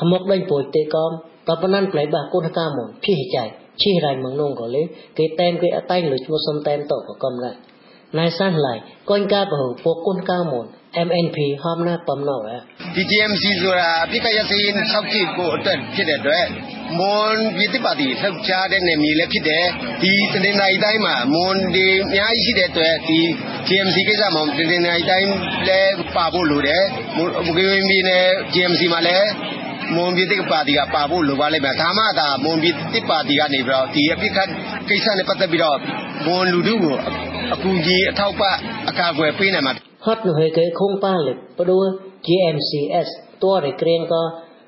[0.00, 1.10] ហមកដេងពួយទេកំ
[1.48, 3.44] តបណានផ្លែបាគុណកាមនភីចៃ
[3.82, 4.82] ឈីរៃមងនងក៏លេ
[5.18, 7.52] គេតែមគេអតៃលុចមកសំតែមតក៏កំណៃ
[8.18, 8.74] ណៃសានឡៃ
[9.10, 10.66] កូនកាបហូពគុណកាមន
[11.08, 12.54] MNP ဟမနာပမနောပဲ။
[12.96, 16.46] DTMC ဆိုတာအပြစ်ကရစင်းထောက်ကြည့်ကိုအတွက်ဖြစ်တဲ့အတွက်
[16.98, 19.64] မွန်ပြည်သူပါတီလှုပ်ရှားတဲ့နယ်မြေလည်းဖြစ်တယ်။
[20.02, 23.20] ဒီတနင်္လာရီတိုင်းမှာမွန်ဒီအများကြီးရှိတဲ့အတွက်ဒီ
[23.66, 25.30] GMC ကိစ္စမှာတနင်္လာရီတိုင်း
[25.68, 26.82] လည်းပါဖို့လိုတယ်။
[27.16, 27.60] မွန်ပြ
[27.96, 29.28] ည်နယ် GMC မှာလည်း
[29.94, 34.38] မွန်ပြည်သူပါတီကပါဖို့လိုပါလိမ့်မယ်။ဒါမှသာမွန်ပြည်သူပါတီကနေပြီးတော့ဒီအပြစ်က
[34.88, 35.78] ကိစ္စနဲ့ပတ်သက်ပြီးတော့
[36.26, 36.96] မွန်လူထုကို
[37.54, 38.54] အကူအညီအထောက်ပံ့
[38.88, 39.74] အကာအကွယ်ပေးနိုင်မှာ
[40.06, 41.82] ហត់នោះគេខុងប៉ាលិព្រោះ
[42.26, 43.08] GMCS
[43.42, 44.22] តរក្រៀងក៏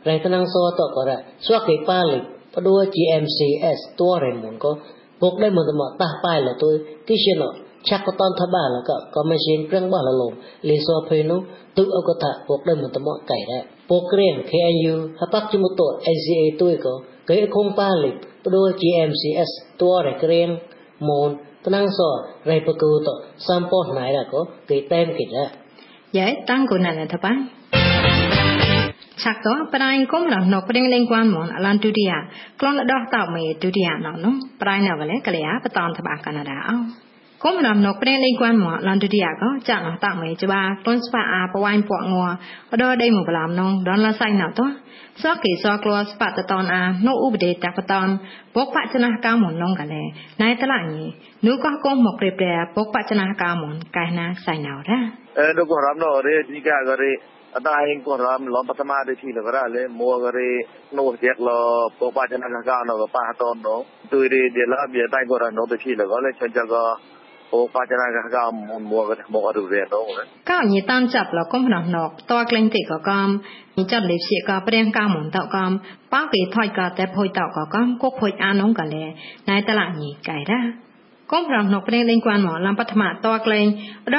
[0.08, 1.10] រែងក្នុងសតករ
[1.46, 2.18] ស្វកេប៉ាលិ
[2.54, 4.72] ព្រោះ GMCS តរមុនក៏
[5.20, 6.70] ពុកដែរមិនមកតះប៉ែលទៅ
[7.08, 7.42] ទីជាណ
[7.88, 10.32] ឆាក់ក៏តនថាបាលក៏ក៏មិនជាព្រឹងបោះលលង
[10.68, 11.40] លីសោភេនោះ
[11.78, 15.80] ទុអកថាពុកដែរមិនមកកៃដែរពុកគ្រៀង KNU ហបជុំត
[16.12, 16.94] ACA ទួយក៏
[17.28, 18.10] គេខុងប៉ាលិ
[18.46, 20.48] ព្រោះ GMCS តរក្រៀង
[21.08, 21.30] មូន
[21.68, 25.44] Penangso repukuto sampo nairako kitem kita.
[26.16, 27.36] Jai tangko nanan tapai.
[29.20, 32.16] Sakto prai kom ra nok pring ling kwan mon alan tudia.
[32.56, 34.30] Klon doh ta me tudia nok no.
[34.56, 36.80] Prai na vale kalya paton thaba kanada au.
[37.44, 42.26] គុំរំណុកព្រះនៃគួនមកឡនទទីកោចាក់ណតាក់មេច្បាក្លុនស្វាអាបវ៉ៃពក់ងัว
[42.70, 44.66] បដរដេមកឡំនងដនឡសៃណតោ
[45.22, 48.08] សកេសក្លស្បតតនអានោះឧបដេតបតន
[48.56, 50.02] បុកបចនះកាមនងកលេ
[50.42, 51.04] ណៃតឡាញី
[51.46, 54.98] នោះក៏គុំមកព្រៀប្រែបុកបចនះកាមនកែណាសៃណោរ៉ា
[55.38, 57.10] អឺនោះក៏រំណរេទីកាក៏រេ
[57.56, 60.50] អតាហិងក៏រំលំបតមាទេទីលករលេមួករេ
[60.98, 61.50] នោះជាក់ល
[62.00, 63.80] បុកបចនះកាណកប៉ះតននោះ
[64.12, 66.74] ទុយរេដេឡាបៀតៃក៏រនោះទេទីលកលេចចក
[67.50, 73.30] โอ้ปาจนากะกามมุนมัวกะมกอดุเรนโนะก้าวนี่ตั้นจับแล้วก็พนอกนอกตอกลิ้งติกะกาม
[73.76, 75.72] นี่จับเลยสิกะเปรียงกามมุนตอกาม
[76.12, 78.96] ป้าเกถอยกะแต่พอยตอกะกามก็พอยอานงกะแล
[79.48, 80.60] นายตะละนี่ไก่ดา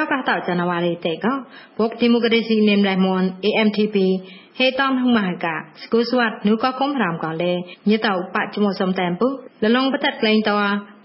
[0.02, 1.26] កកតចនវ៉ារីតេក
[1.78, 3.96] បុកឌីម៉ូក្រាស៊ីនេមរៃមុន AMTP
[4.58, 7.52] ហេតំហងមហកាស្គូស្វាត់នូក៏កុំប្រាំកលេ
[7.90, 10.50] ញិតៅបច្ចុមសំតែមពុលលងបតក្លែងត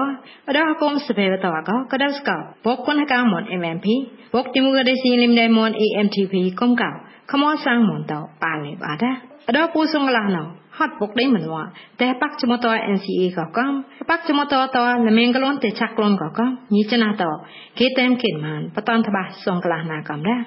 [0.54, 3.86] do ha kom se pe ta ko ka da ska book kon ka mon mmp
[4.34, 6.05] book ti mu ga de si lim ne mon em
[6.60, 6.90] គុំកោ
[7.32, 9.12] ខមសាំងមនតប៉ាលេបាដា
[9.48, 10.44] អរពូសងឡាណោ
[10.78, 11.66] ហត់ពុកដេមិនមក
[12.02, 13.72] តែបាក់ចមត NCA ក៏កំ
[14.10, 17.24] បាក់ចមតតលមៀងក្លូនទេឆាក់ក្លូនក៏កំញីចណាត
[17.80, 20.42] គេតែមគេមានបតនតបាសងក្លាណាកំដែរ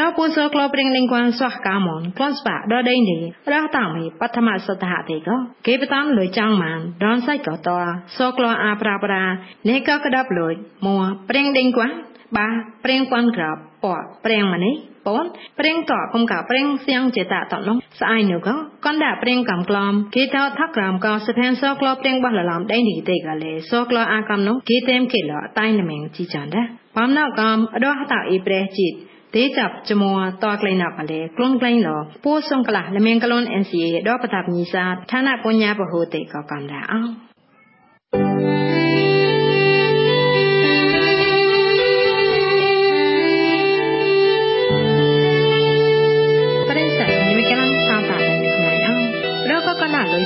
[0.00, 3.88] រពូសក្លោព្រៀងលិងគួនសោះកាមនក្លនស្បាដដេងនេះរះតាម
[4.20, 5.28] បឋមសតហទេក
[5.66, 7.68] គេបតាមលុយចាំងមានដនសៃកត
[8.16, 9.22] សក្លោអាប្រាប្រា
[9.68, 10.54] នេះក៏ក្តាប់លុយ
[10.86, 10.98] មួ
[11.28, 11.90] ព្រៀងដេងគួន
[12.36, 12.48] បា
[12.84, 14.74] ព្រៀងគួនក្របពកព្រៀងម៉នេះ
[15.06, 15.24] ពន
[15.58, 18.54] ព្រៀងតកុំកព្រៀងសៀងចេតតនងស្អៃនោះក៏
[18.86, 28.94] កណ្ដាព្រៀងកំក្លំគេតថាក្រមក៏សភានសក្លោព្រៀងបោះលឡំដេងនេះទេកលេសក្លោអាកំនោះគេតែមគេលតៃលមៀងជីចានដែរបំណកំអដោះតអ៊ីប្រេជីត
[29.34, 31.88] ទេចាប់ចមួតក្លែងណកលេក្លូនក្លែងល
[32.24, 38.83] ពូសងក្លាលមៀងក្លូន NCA ដបតាបញីសាឋានៈបញ្ញាពហូទេកកំដាអោ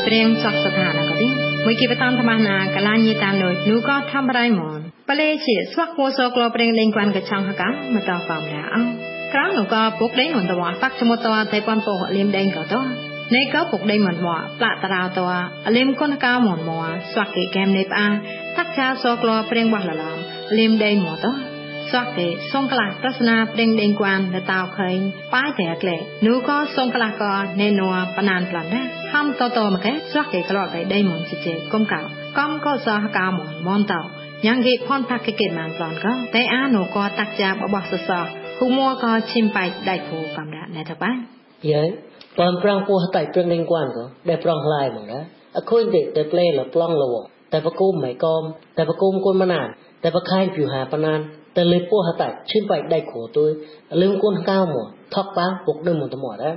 [0.08, 1.28] លុយព្រៀងសោះស្ថានក៏ទី
[1.64, 4.78] មួយគីបតានធម្មណាកលាញីតានលុយនូក៏ធម្មរៃមន
[5.08, 8.80] បលេជាស្វាក់គួសក្លោព្រៀងលេងគួនកឆងហកាមតកំដាអោ
[9.32, 12.74] ក្រៅនោះក៏ពុកដេងមិនតវ៉ាតាក់ចមុតតតែប៉ុនពោលៀមដេងក៏ត
[13.34, 15.20] នៃក៏ពុកដេងមិនមកផ្លាក់តារោត
[15.76, 20.16] លៀមគុនកៅមនមកស្វាក់គេកែមនៃផ្អាតាក់ចាសក្លោព្រៀងបោះលឡំ
[20.58, 21.26] លៀមដេងមកត
[21.92, 25.00] Soake songkla tasna preng deng kwan na tau khain
[25.32, 27.86] pai te atle nu ko songkla ko ne no
[28.16, 28.80] panan plan da
[29.12, 32.00] ham to to ma ke soake klo kai dei mon chi che kom ka
[32.36, 34.04] kom ko sa ka mon mon tau
[34.46, 37.48] yang ge phon thak ke ke man plan ko te a no ko tak cha
[37.60, 38.18] ba ba sa sa
[38.58, 41.10] khu mo ko chim pai dai phu kam da ne ta ba
[41.70, 41.80] ye
[42.36, 45.20] pon prang pu tai preng deng kwan ko de prang lai mon da
[45.58, 47.08] a khoin de te play la plong lo
[47.52, 48.42] តែបកុំមិនកំ
[48.78, 49.62] តែបកុំគុនមណា
[50.02, 51.20] តែបកខាយពីហាបណាន
[51.56, 53.50] តែលើពោះហតាឈឺបែកដៃគ្រូទួយ
[54.02, 56.54] លឹងគូនកៅមកថកបាងពុកដូចមកតមកដែរ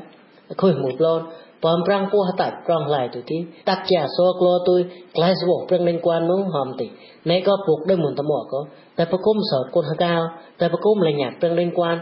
[0.61, 1.23] ខុយមកប្លន់
[1.65, 3.37] បំប្រាំងពោះតាប្រងឡាយទុទី
[3.69, 4.79] តាក់ជាសោក្លោទុយ
[5.17, 6.87] ក្លែសវប្រឹងនឹងគួននោះហមទី
[7.29, 8.59] ណែក៏ពុកដូចមុនតមកក៏
[8.97, 10.13] តែប្រគំសោគុណហកៅ
[10.59, 11.95] តែប្រគំលញ្ញាប្រឹងនឹងគួន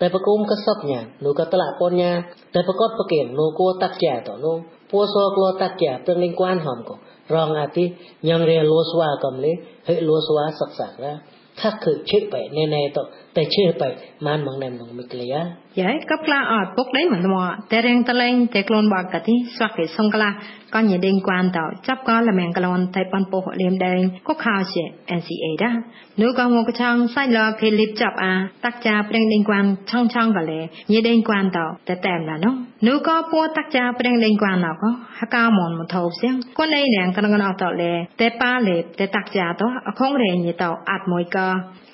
[0.00, 2.12] តែប្រគំក៏សពញានោះក៏តលពនញា
[2.54, 4.56] តែប្រកបប្រកេននោះគួតាក់ជាតនោះ
[4.92, 6.94] ពោះសោក្លោតាក់ជាប្រឹងនឹងគួនហមក៏
[7.34, 7.84] រងអាទី
[8.28, 9.52] ញងរេលោស្វាកំលេ
[9.88, 11.12] ហិលោស្វាសកសាក់ណា
[11.56, 11.74] khắc
[12.06, 13.02] chế bảy, nè nè to
[13.34, 15.38] tại chế bảy man mong nè mong mít lìa.
[15.76, 19.08] Vậy cấp la ở bốc đấy mà mò, tê rèn tê lên tê clon bạc
[19.12, 20.34] cái thì sắc cái sông la
[20.80, 24.10] nie ding kwan tao chap ka la meng kalon tai pan po ho lem deng
[24.24, 24.84] ko kha she
[25.18, 25.70] NCA da
[26.16, 29.44] nu ka ngo ka chang sai la ke lip chap a tak cha preng ding
[29.48, 32.50] kwan chang chang ka le nie ding kwan tao ta tam la no
[32.80, 36.10] nu ka po tak cha preng ding kwan na ko ha ka mon mo thau
[36.20, 39.66] siang ko nei nang kan kan tao le te pa le te tak cha to
[39.90, 41.46] a khong re ni tao at moi ka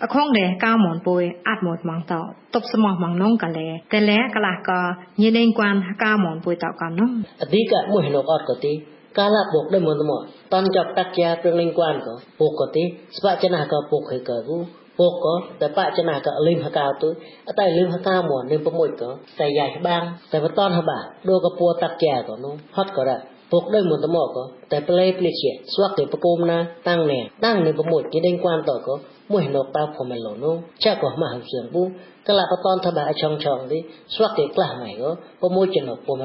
[0.04, 4.80] a khong re ka mon poi at mo mang tao តបសមោះម៉ងនងកលែកលែកលះក៏
[5.20, 7.10] ញីដេងគួនកាមនពុយតកំនង
[7.40, 8.71] អធិកមួយលោកអត់ក៏ទី
[9.17, 10.21] កាលបុកដែរមិនមក
[10.53, 12.83] តាន់ចាប់តាក់ជាព្រឹងលេងគួនក៏ពុកក៏ទី
[13.17, 14.37] ស្បាចណាក៏ពុកហេក៏
[14.99, 17.13] ពុកក៏តែបាចណាក៏លឹមហកៅទុយ
[17.47, 19.09] អតែលឹមហកៅមកនឹងប្រមួយក៏
[19.39, 20.99] តែយ៉ៃបាំងតែបតនហបា
[21.29, 26.57] ដូក៏ពួតាក់ជាក៏នោះហត់ក៏ដែរពុកដោយមុនតមកក៏តែប្លេភ្លេជាស្វាក់ទៅប្រគមណា
[26.87, 28.93] តាំងណែតាំងនៅប្រមួយគេដេញគួនតក៏
[29.33, 31.81] មួយណកតៅផមឡូនោះចាក់ក៏មកហៅសៀងពូ
[32.27, 33.79] កលបតនថាបាឆងឆងទី
[34.13, 35.09] ស្វាក់គេខ្លះម៉ៃក៏
[35.41, 36.17] ប្រមួយចំណុកផម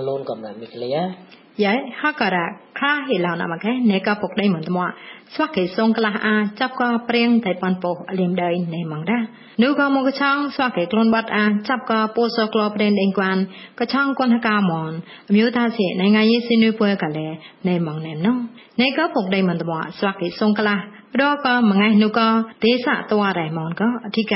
[1.66, 1.66] យ
[2.02, 2.38] ហករ
[2.80, 4.88] ខហេឡោណមកនេកពុកដៃមិនត្មោះ
[5.34, 9.20] ស្វះគេសងក្លះអាចាប់ក៏ព្រៀងតែប៉ុនពោះលៀមដៃនេម៉ងដា
[9.64, 13.38] នោះក៏មកឆងស្វះគេខ្លួនបាត់អាចាប់ក៏ពោសក្លោព្រៀងដេងគួន
[13.80, 14.92] ក៏ឆងគនហកាមន
[15.36, 17.28] មឿតាសិណងៃយេសិនុពួយកលែ
[17.68, 18.34] នេម៉ងណេណូ
[18.82, 20.78] នេកពុកដៃមិនត្មោះស្វះគេសងក្លះ
[21.22, 22.20] រកមងៃនុក
[22.64, 24.34] ទេសតវរៃមនកអធិក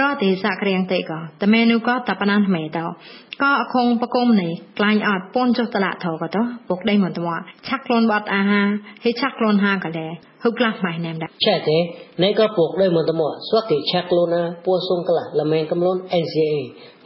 [0.00, 1.12] រទេសក្រៀងតេក
[1.42, 2.86] តមេនុកតបណានមេតោ
[3.42, 6.36] កអខងបកុំនេះក្លាញ់អត់ពនចុះតលៈធកត
[6.68, 7.28] ពុកដៃមន្តម
[7.68, 8.62] ឆាក់ខ្លួនបត់អាហា
[9.04, 10.08] ហេឆាក់ខ្លួនហាកលែ
[10.44, 11.78] ហុក្លាស់ម៉ៃណែមដែរចែកទេ
[12.22, 16.54] នៃក៏ពុកដៃមន្តមស្វតិឆាក់ខ្លួនណាពួសុងក្លាស់លមែងកំលូន NCA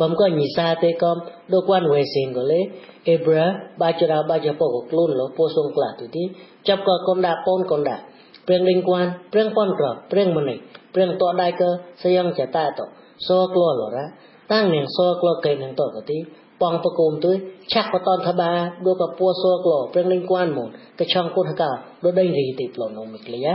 [0.01, 1.17] បំក៏ញីសាទេកំ
[1.53, 2.61] ដូចគួនវេសិងក៏លេ
[3.09, 3.47] អេប្រា
[3.83, 6.25] បាចរាបាចពកខ្លួនលពួសុងក្លាស់ទី
[6.69, 8.03] ចាប់ក៏កុនដាក់ពនកុនដាក់
[8.51, 10.59] Prang lingkungan, prang kontrol, prang menit,
[10.91, 11.69] prang tok dai ke
[12.03, 12.85] sayang jata to.
[13.19, 14.05] So klo lo ra.
[14.49, 16.19] Tang ning so klo ke ning to ka ti.
[16.59, 17.31] Pong pa kum tu
[17.71, 18.51] chak pa ton tha ba
[18.85, 20.69] do pa pu so klo prang lingkungan mon.
[20.99, 21.71] Ka chong kun ka
[22.03, 23.55] do dai ri ti plon nong mik ya.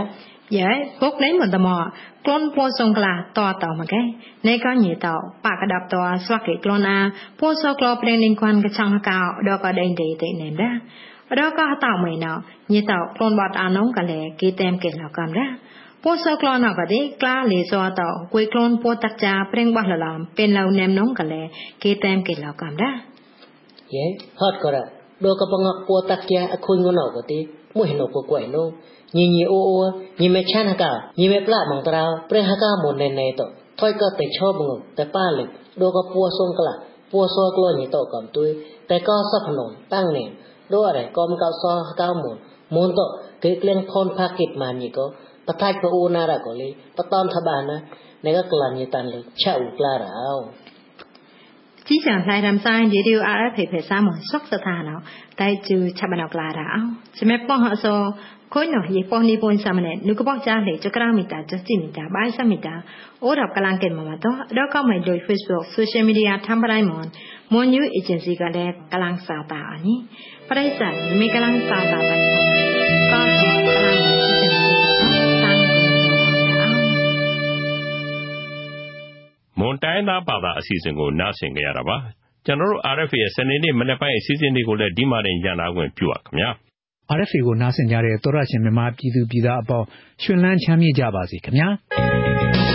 [0.50, 0.68] Dạ,
[1.02, 1.92] bốc đến mình tò mò,
[2.26, 4.00] con po sông là to tàu mà cái,
[4.44, 7.96] nay có nhiều tàu, bà cái đập tàu, xoa cái con a, po sông là
[8.06, 10.70] bên liên quan cái trong cao, đó có đèn thì tệ nền đó.
[11.32, 12.36] အတော့ကဟတောက်မေနော
[12.72, 15.46] ညစ်တောက်ပလွန်ဝတ်အာနုံကလည်းကေတမ်ကေလောက်ကန်ရာ
[16.04, 21.50] ပိုဆောကလနာကတိကလာလေဇောတောကွေကလွန်ပိုတက်ချာပရင်ဘလလမ်ပင်လောင်နမ်နုံကလည်း
[21.82, 22.90] ကေတမ်ကေလောက်ကန်ရာ
[23.94, 24.06] ယေ
[24.40, 24.84] ဟတ်ကရာ
[25.24, 27.40] ดกระปังปัวตักแกอคุยงนอกติ
[27.78, 28.58] มวยหนกกวยโน
[29.18, 29.72] ญีญีโอโอ
[30.22, 33.42] ญีเมชันกาญีเมปลามังตราเปรหกามนเนเนต
[33.80, 35.48] ถอยก็แต่ชอบงแต่ป้าเลย
[35.80, 36.76] ดกระปัวทรงกละ
[37.12, 38.50] ปัวซอกลอนี่ตกําตุย
[38.88, 40.28] แต่ก็สัพนมตั้งเนี่ย
[40.72, 42.38] doare kom kau so kau mun
[42.74, 43.06] mun to
[43.42, 45.06] ke kleng kon pakit man ni ko
[45.48, 47.76] patai ko una ra ko le patom thabana
[48.24, 50.42] ne ka klan ni tan le chau klara au
[51.86, 54.96] Jijang lai dam sai radio RFA phe mo sok sa tha no
[55.38, 57.94] dai chu cha ma nok la da ao chme pon ha so
[58.50, 61.08] khoi no ye pon ni pon sa ma ne nu ko pon cha le chakra
[61.18, 62.74] mi ta cha ti mi ta bai sa mi ta
[63.22, 66.58] o rap kalang ke ma ma to do ka mai do facebook social media tham
[66.62, 67.08] bai mon
[67.52, 69.96] mon new agency ka le kalang sa ta ani
[70.50, 70.88] prai sa
[71.20, 72.22] mi kalang sa ta bai
[73.12, 73.22] ka
[73.74, 74.05] kalang
[79.60, 81.98] မွန်တိုင်းသားဘာသာအစီအစဉ်ကိုနားဆင်ကြရတာပါ
[82.46, 86.50] ကျွန်တော်တို့ RFA ရဲ့စနေနေ့မနေ့ပိုင်းအစီအစဉ်လေးကိုလည်းဒီမှာတင်ကြနာခွင့်ပြုပါခင်ဗျာ
[87.18, 89.88] RFA ကိုနားဆင်ကြတဲ့သောရရှင်မြန်မာပြည်သူပြည်သားအပေါင်း
[90.24, 92.75] ရှင်လန်းချမ်းမြေ့ကြပါစေခင်ဗျာ